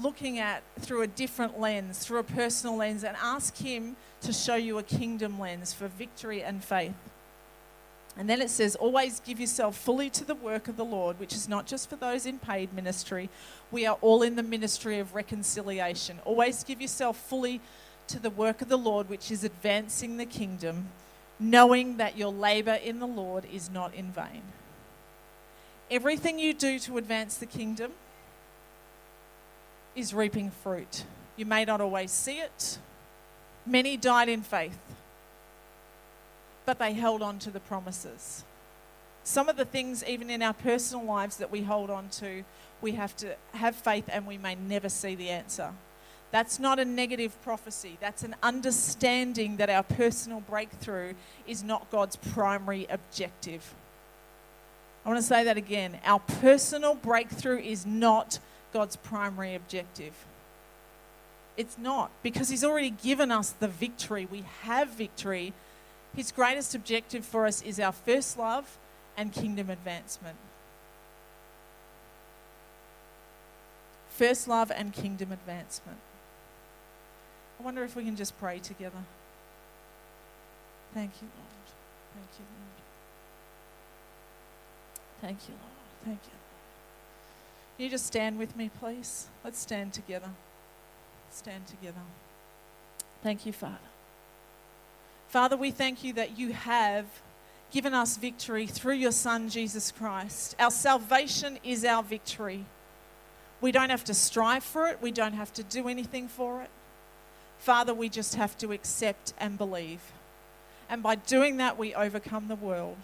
looking 0.01 0.39
at 0.39 0.63
through 0.79 1.03
a 1.03 1.09
different 1.09 1.59
lens, 1.59 1.99
through 1.99 2.21
a 2.21 2.23
personal 2.23 2.77
lens, 2.77 3.03
and 3.03 3.17
ask 3.21 3.57
Him 3.57 3.97
to 4.21 4.33
show 4.33 4.55
you 4.55 4.79
a 4.79 4.85
kingdom 4.85 5.41
lens 5.41 5.75
for 5.75 5.89
victory 5.89 6.45
and 6.45 6.63
faith. 6.63 6.95
And 8.17 8.31
then 8.31 8.41
it 8.41 8.49
says, 8.49 8.77
always 8.77 9.19
give 9.19 9.41
yourself 9.41 9.77
fully 9.77 10.09
to 10.11 10.25
the 10.25 10.37
work 10.37 10.69
of 10.69 10.77
the 10.77 10.85
Lord, 10.85 11.19
which 11.19 11.35
is 11.35 11.49
not 11.49 11.67
just 11.67 11.91
for 11.91 11.97
those 11.97 12.27
in 12.27 12.39
paid 12.39 12.73
ministry. 12.73 13.29
We 13.73 13.87
are 13.87 13.99
all 14.01 14.23
in 14.23 14.37
the 14.37 14.43
ministry 14.45 15.01
of 15.01 15.17
reconciliation. 15.17 16.21
Always 16.25 16.63
give 16.63 16.81
yourself 16.81 17.17
fully 17.17 17.61
to 18.07 18.21
the 18.21 18.31
work 18.31 18.63
of 18.63 18.69
the 18.69 18.79
Lord, 18.79 19.09
which 19.09 19.33
is 19.33 19.43
advancing 19.43 20.17
the 20.17 20.27
kingdom 20.27 20.91
knowing 21.43 21.97
that 21.97 22.17
your 22.17 22.33
labor 22.33 22.75
in 22.75 23.01
the 23.01 23.07
Lord 23.07 23.45
is 23.53 23.71
not 23.71 23.95
in 23.95 24.13
vain. 24.13 24.43
Everything 25.91 26.39
you 26.39 26.55
do 26.55 26.79
to 26.81 26.97
advance 26.97 27.37
the 27.37 27.47
kingdom 27.47 27.93
is 29.95 30.15
reaping 30.15 30.51
fruit. 30.51 31.05
You 31.37 31.45
may 31.45 31.65
not 31.65 31.81
always 31.81 32.11
see 32.11 32.39
it. 32.39 32.79
Many 33.67 33.97
died 33.97 34.29
in 34.29 34.43
faith, 34.43 34.79
but 36.65 36.79
they 36.79 36.95
held 36.95 37.23
on 37.23 37.39
to 37.41 37.51
the 37.51 37.61
promises. 37.61 38.45
Some 39.25 39.49
of 39.49 39.57
the 39.57 39.65
things, 39.65 40.03
even 40.05 40.31
in 40.31 40.43
our 40.43 40.55
personal 40.55 41.05
lives, 41.05 41.37
that 41.37 41.51
we 41.51 41.63
hold 41.63 41.91
on 41.91 42.09
to, 42.11 42.45
we 42.81 42.93
have 42.93 43.17
to 43.19 43.37
have 43.55 43.77
faith 43.77 44.09
and 44.09 44.27
we 44.27 44.39
may 44.39 44.55
never 44.55 44.89
see 44.89 45.15
the 45.15 45.29
answer. 45.31 45.73
That's 46.33 46.59
not 46.59 46.79
a 46.79 46.85
negative 46.85 47.41
prophecy. 47.43 47.99
That's 48.01 48.25
an 48.25 48.35
understanding 48.43 49.59
that 49.59 49.69
our 49.69 49.83
personal 49.83 50.41
breakthrough 50.41 51.13
is 51.47 51.63
not 51.63 51.91
God's 51.91 52.17
primary 52.17 52.87
objective. 52.89 53.75
I 55.05 55.11
want 55.11 55.21
to 55.21 55.27
say 55.27 55.45
that 55.45 55.59
again. 55.59 55.99
Our 56.05 56.21
personal 56.21 56.95
breakthrough 56.95 57.59
is 57.59 57.85
not 57.85 58.39
God's 58.73 58.97
primary 58.97 59.55
objective. 59.55 60.15
It's 61.57 61.77
not, 61.77 62.11
because 62.23 62.49
He's 62.49 62.65
already 62.65 62.91
given 62.91 63.31
us 63.31 63.51
the 63.51 63.69
victory. 63.69 64.27
We 64.31 64.45
have 64.63 64.89
victory. 64.89 65.53
His 66.17 66.33
greatest 66.33 66.75
objective 66.75 67.27
for 67.27 67.47
us 67.47 67.61
is 67.61 67.79
our 67.79 67.93
first 67.93 68.39
love 68.39 68.79
and 69.19 69.33
kingdom 69.33 69.69
advancement. 69.69 70.37
First 74.09 74.49
love 74.49 74.73
and 74.75 74.95
kingdom 74.95 75.31
advancement. 75.31 75.99
I 77.59 77.63
wonder 77.63 77.85
if 77.85 77.95
we 77.97 78.05
can 78.05 78.17
just 78.17 78.39
pray 78.39 78.59
together. 78.59 78.99
Thank 80.95 81.11
you, 81.23 81.29
Lord. 81.37 81.53
Thank 82.15 82.29
you, 82.39 82.45
Lord. 82.59 82.73
Thank 85.21 85.49
you, 85.49 85.55
Lord. 85.55 85.73
Thank 86.05 86.19
you, 86.25 86.33
Lord. 86.33 86.43
Can 87.77 87.85
you 87.85 87.91
just 87.91 88.07
stand 88.07 88.39
with 88.39 88.57
me, 88.57 88.71
please? 88.81 89.29
Let's 89.45 89.59
stand 89.59 89.93
together. 89.93 90.31
Stand 91.31 91.67
together. 91.67 92.01
Thank 93.23 93.47
you, 93.47 93.53
Father. 93.53 93.79
Father, 95.29 95.57
we 95.57 95.71
thank 95.71 96.05
you 96.05 96.13
that 96.15 96.39
you 96.39 96.53
have 96.53 97.07
given 97.71 97.95
us 97.95 98.19
victory 98.19 98.67
through 98.67 98.95
your 98.95 99.13
Son, 99.13 99.49
Jesus 99.49 99.91
Christ. 99.91 100.55
Our 100.59 100.71
salvation 100.71 101.59
is 101.65 101.85
our 101.85 102.03
victory. 102.03 102.67
We 103.63 103.73
don't 103.73 103.91
have 103.91 104.05
to 104.05 104.15
strive 104.15 104.63
for 104.63 104.89
it, 104.89 105.01
we 105.01 105.11
don't 105.11 105.33
have 105.33 105.53
to 105.55 105.63
do 105.63 105.89
anything 105.89 106.29
for 106.29 106.63
it. 106.63 106.69
Father, 107.63 107.95
we 107.95 108.09
just 108.09 108.35
have 108.35 108.59
to 108.59 108.73
accept 108.73 109.35
and 109.39 109.57
believe. 109.57 110.01
And 110.91 111.01
by 111.01 111.15
doing 111.15 111.59
that, 111.59 111.79
we 111.79 111.95
overcome 111.95 112.49
the 112.49 112.57
world. 112.57 112.97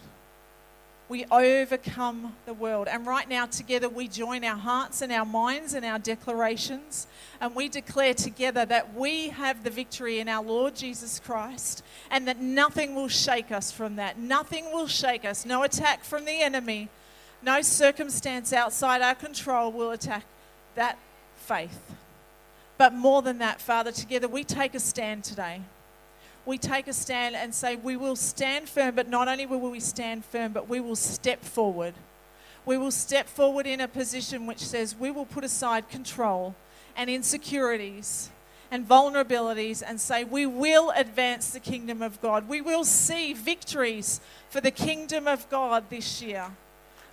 We 1.07 1.23
overcome 1.31 2.35
the 2.45 2.53
world. 2.53 2.89
And 2.89 3.07
right 3.07 3.27
now, 3.29 3.45
together, 3.45 3.87
we 3.87 4.09
join 4.09 4.43
our 4.43 4.57
hearts 4.57 5.01
and 5.01 5.13
our 5.13 5.25
minds 5.25 5.75
and 5.75 5.85
our 5.85 5.97
declarations. 5.97 7.07
And 7.39 7.55
we 7.55 7.69
declare 7.69 8.13
together 8.13 8.65
that 8.65 8.93
we 8.93 9.29
have 9.29 9.63
the 9.63 9.69
victory 9.69 10.19
in 10.19 10.27
our 10.27 10.43
Lord 10.43 10.75
Jesus 10.75 11.19
Christ 11.19 11.81
and 12.11 12.27
that 12.27 12.41
nothing 12.41 12.95
will 12.95 13.07
shake 13.07 13.53
us 13.53 13.71
from 13.71 13.95
that. 13.95 14.19
Nothing 14.19 14.73
will 14.73 14.87
shake 14.87 15.23
us. 15.23 15.45
No 15.45 15.63
attack 15.63 16.03
from 16.03 16.25
the 16.25 16.41
enemy, 16.41 16.89
no 17.41 17.61
circumstance 17.61 18.51
outside 18.51 19.01
our 19.01 19.15
control 19.15 19.71
will 19.71 19.91
attack 19.91 20.25
that 20.75 20.97
faith. 21.37 21.95
But 22.79 22.93
more 22.93 23.21
than 23.21 23.39
that, 23.39 23.59
Father, 23.59 23.91
together 23.91 24.29
we 24.29 24.45
take 24.45 24.73
a 24.73 24.79
stand 24.79 25.25
today. 25.25 25.61
We 26.45 26.57
take 26.57 26.87
a 26.87 26.93
stand 26.93 27.35
and 27.35 27.53
say, 27.53 27.75
we 27.75 27.97
will 27.97 28.15
stand 28.15 28.69
firm, 28.69 28.95
but 28.95 29.09
not 29.09 29.27
only 29.27 29.45
will 29.45 29.59
we 29.59 29.81
stand 29.81 30.23
firm, 30.23 30.53
but 30.53 30.69
we 30.69 30.79
will 30.79 30.95
step 30.95 31.43
forward. 31.43 31.93
We 32.65 32.77
will 32.77 32.91
step 32.91 33.27
forward 33.27 33.67
in 33.67 33.81
a 33.81 33.87
position 33.89 34.47
which 34.47 34.59
says 34.59 34.95
we 34.95 35.11
will 35.11 35.25
put 35.25 35.43
aside 35.43 35.89
control 35.89 36.55
and 36.95 37.09
insecurities 37.09 38.29
and 38.71 38.87
vulnerabilities 38.87 39.83
and 39.85 39.99
say, 39.99 40.23
we 40.23 40.45
will 40.45 40.93
advance 40.95 41.51
the 41.51 41.59
kingdom 41.59 42.01
of 42.01 42.21
God. 42.21 42.47
We 42.47 42.61
will 42.61 42.85
see 42.85 43.33
victories 43.33 44.21
for 44.49 44.61
the 44.61 44.71
kingdom 44.71 45.27
of 45.27 45.49
God 45.49 45.89
this 45.89 46.21
year 46.21 46.45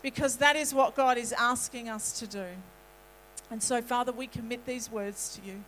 because 0.01 0.37
that 0.37 0.55
is 0.55 0.73
what 0.73 0.95
God 0.95 1.19
is 1.19 1.33
asking 1.33 1.89
us 1.89 2.13
to 2.21 2.29
do. 2.29 2.47
And 3.51 3.63
so, 3.63 3.81
Father, 3.81 4.13
we 4.13 4.27
commit 4.27 4.67
these 4.67 4.91
words 4.91 5.37
to 5.37 5.47
you. 5.49 5.63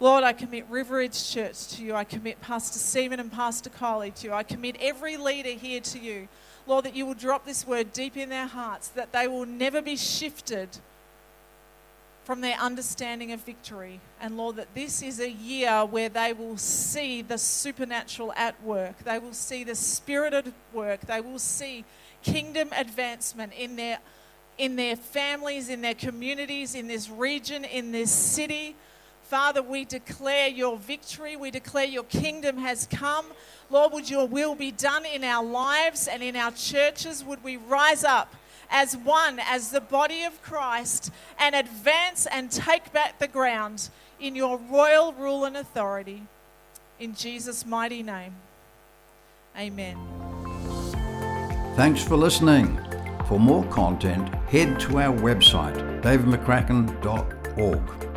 Lord, 0.00 0.24
I 0.24 0.32
commit 0.32 0.66
Riveridge 0.68 1.30
Church 1.32 1.68
to 1.68 1.84
you. 1.84 1.94
I 1.94 2.04
commit 2.04 2.40
Pastor 2.40 2.78
Stephen 2.78 3.20
and 3.20 3.30
Pastor 3.30 3.70
Kylie 3.70 4.14
to 4.16 4.28
you. 4.28 4.32
I 4.32 4.42
commit 4.42 4.76
every 4.80 5.16
leader 5.16 5.50
here 5.50 5.80
to 5.80 5.98
you. 5.98 6.28
Lord, 6.66 6.86
that 6.86 6.96
you 6.96 7.06
will 7.06 7.14
drop 7.14 7.44
this 7.44 7.66
word 7.66 7.92
deep 7.92 8.16
in 8.16 8.28
their 8.28 8.46
hearts, 8.46 8.88
that 8.88 9.12
they 9.12 9.28
will 9.28 9.46
never 9.46 9.82
be 9.82 9.96
shifted 9.96 10.68
from 12.24 12.40
their 12.40 12.56
understanding 12.58 13.32
of 13.32 13.40
victory. 13.40 14.00
And 14.20 14.36
Lord, 14.36 14.56
that 14.56 14.74
this 14.74 15.02
is 15.02 15.20
a 15.20 15.30
year 15.30 15.84
where 15.84 16.08
they 16.08 16.32
will 16.32 16.56
see 16.56 17.22
the 17.22 17.38
supernatural 17.38 18.32
at 18.34 18.60
work. 18.62 18.98
They 19.04 19.18
will 19.18 19.32
see 19.32 19.64
the 19.64 19.74
spirit 19.74 20.32
at 20.32 20.46
work. 20.72 21.00
They 21.02 21.20
will 21.20 21.40
see 21.40 21.84
kingdom 22.22 22.70
advancement 22.76 23.52
in 23.58 23.76
their 23.76 23.98
in 24.62 24.76
their 24.76 24.94
families, 24.94 25.68
in 25.68 25.80
their 25.80 25.92
communities, 25.92 26.76
in 26.76 26.86
this 26.86 27.10
region, 27.10 27.64
in 27.64 27.90
this 27.90 28.12
city. 28.12 28.76
Father, 29.24 29.60
we 29.60 29.84
declare 29.84 30.46
your 30.46 30.76
victory. 30.76 31.34
We 31.34 31.50
declare 31.50 31.84
your 31.84 32.04
kingdom 32.04 32.58
has 32.58 32.86
come. 32.86 33.26
Lord, 33.70 33.92
would 33.92 34.08
your 34.08 34.28
will 34.28 34.54
be 34.54 34.70
done 34.70 35.04
in 35.04 35.24
our 35.24 35.44
lives 35.44 36.06
and 36.06 36.22
in 36.22 36.36
our 36.36 36.52
churches? 36.52 37.24
Would 37.24 37.42
we 37.42 37.56
rise 37.56 38.04
up 38.04 38.36
as 38.70 38.96
one, 38.96 39.40
as 39.40 39.72
the 39.72 39.80
body 39.80 40.22
of 40.22 40.40
Christ, 40.42 41.10
and 41.40 41.56
advance 41.56 42.26
and 42.26 42.48
take 42.48 42.92
back 42.92 43.18
the 43.18 43.26
ground 43.26 43.90
in 44.20 44.36
your 44.36 44.60
royal 44.70 45.12
rule 45.12 45.44
and 45.44 45.56
authority? 45.56 46.22
In 47.00 47.16
Jesus' 47.16 47.66
mighty 47.66 48.04
name. 48.04 48.36
Amen. 49.58 49.98
Thanks 51.74 52.04
for 52.04 52.14
listening. 52.14 52.78
For 53.32 53.40
more 53.40 53.64
content, 53.68 54.28
head 54.50 54.78
to 54.80 54.98
our 54.98 55.16
website, 55.16 56.02
davidmccracken.org. 56.02 58.11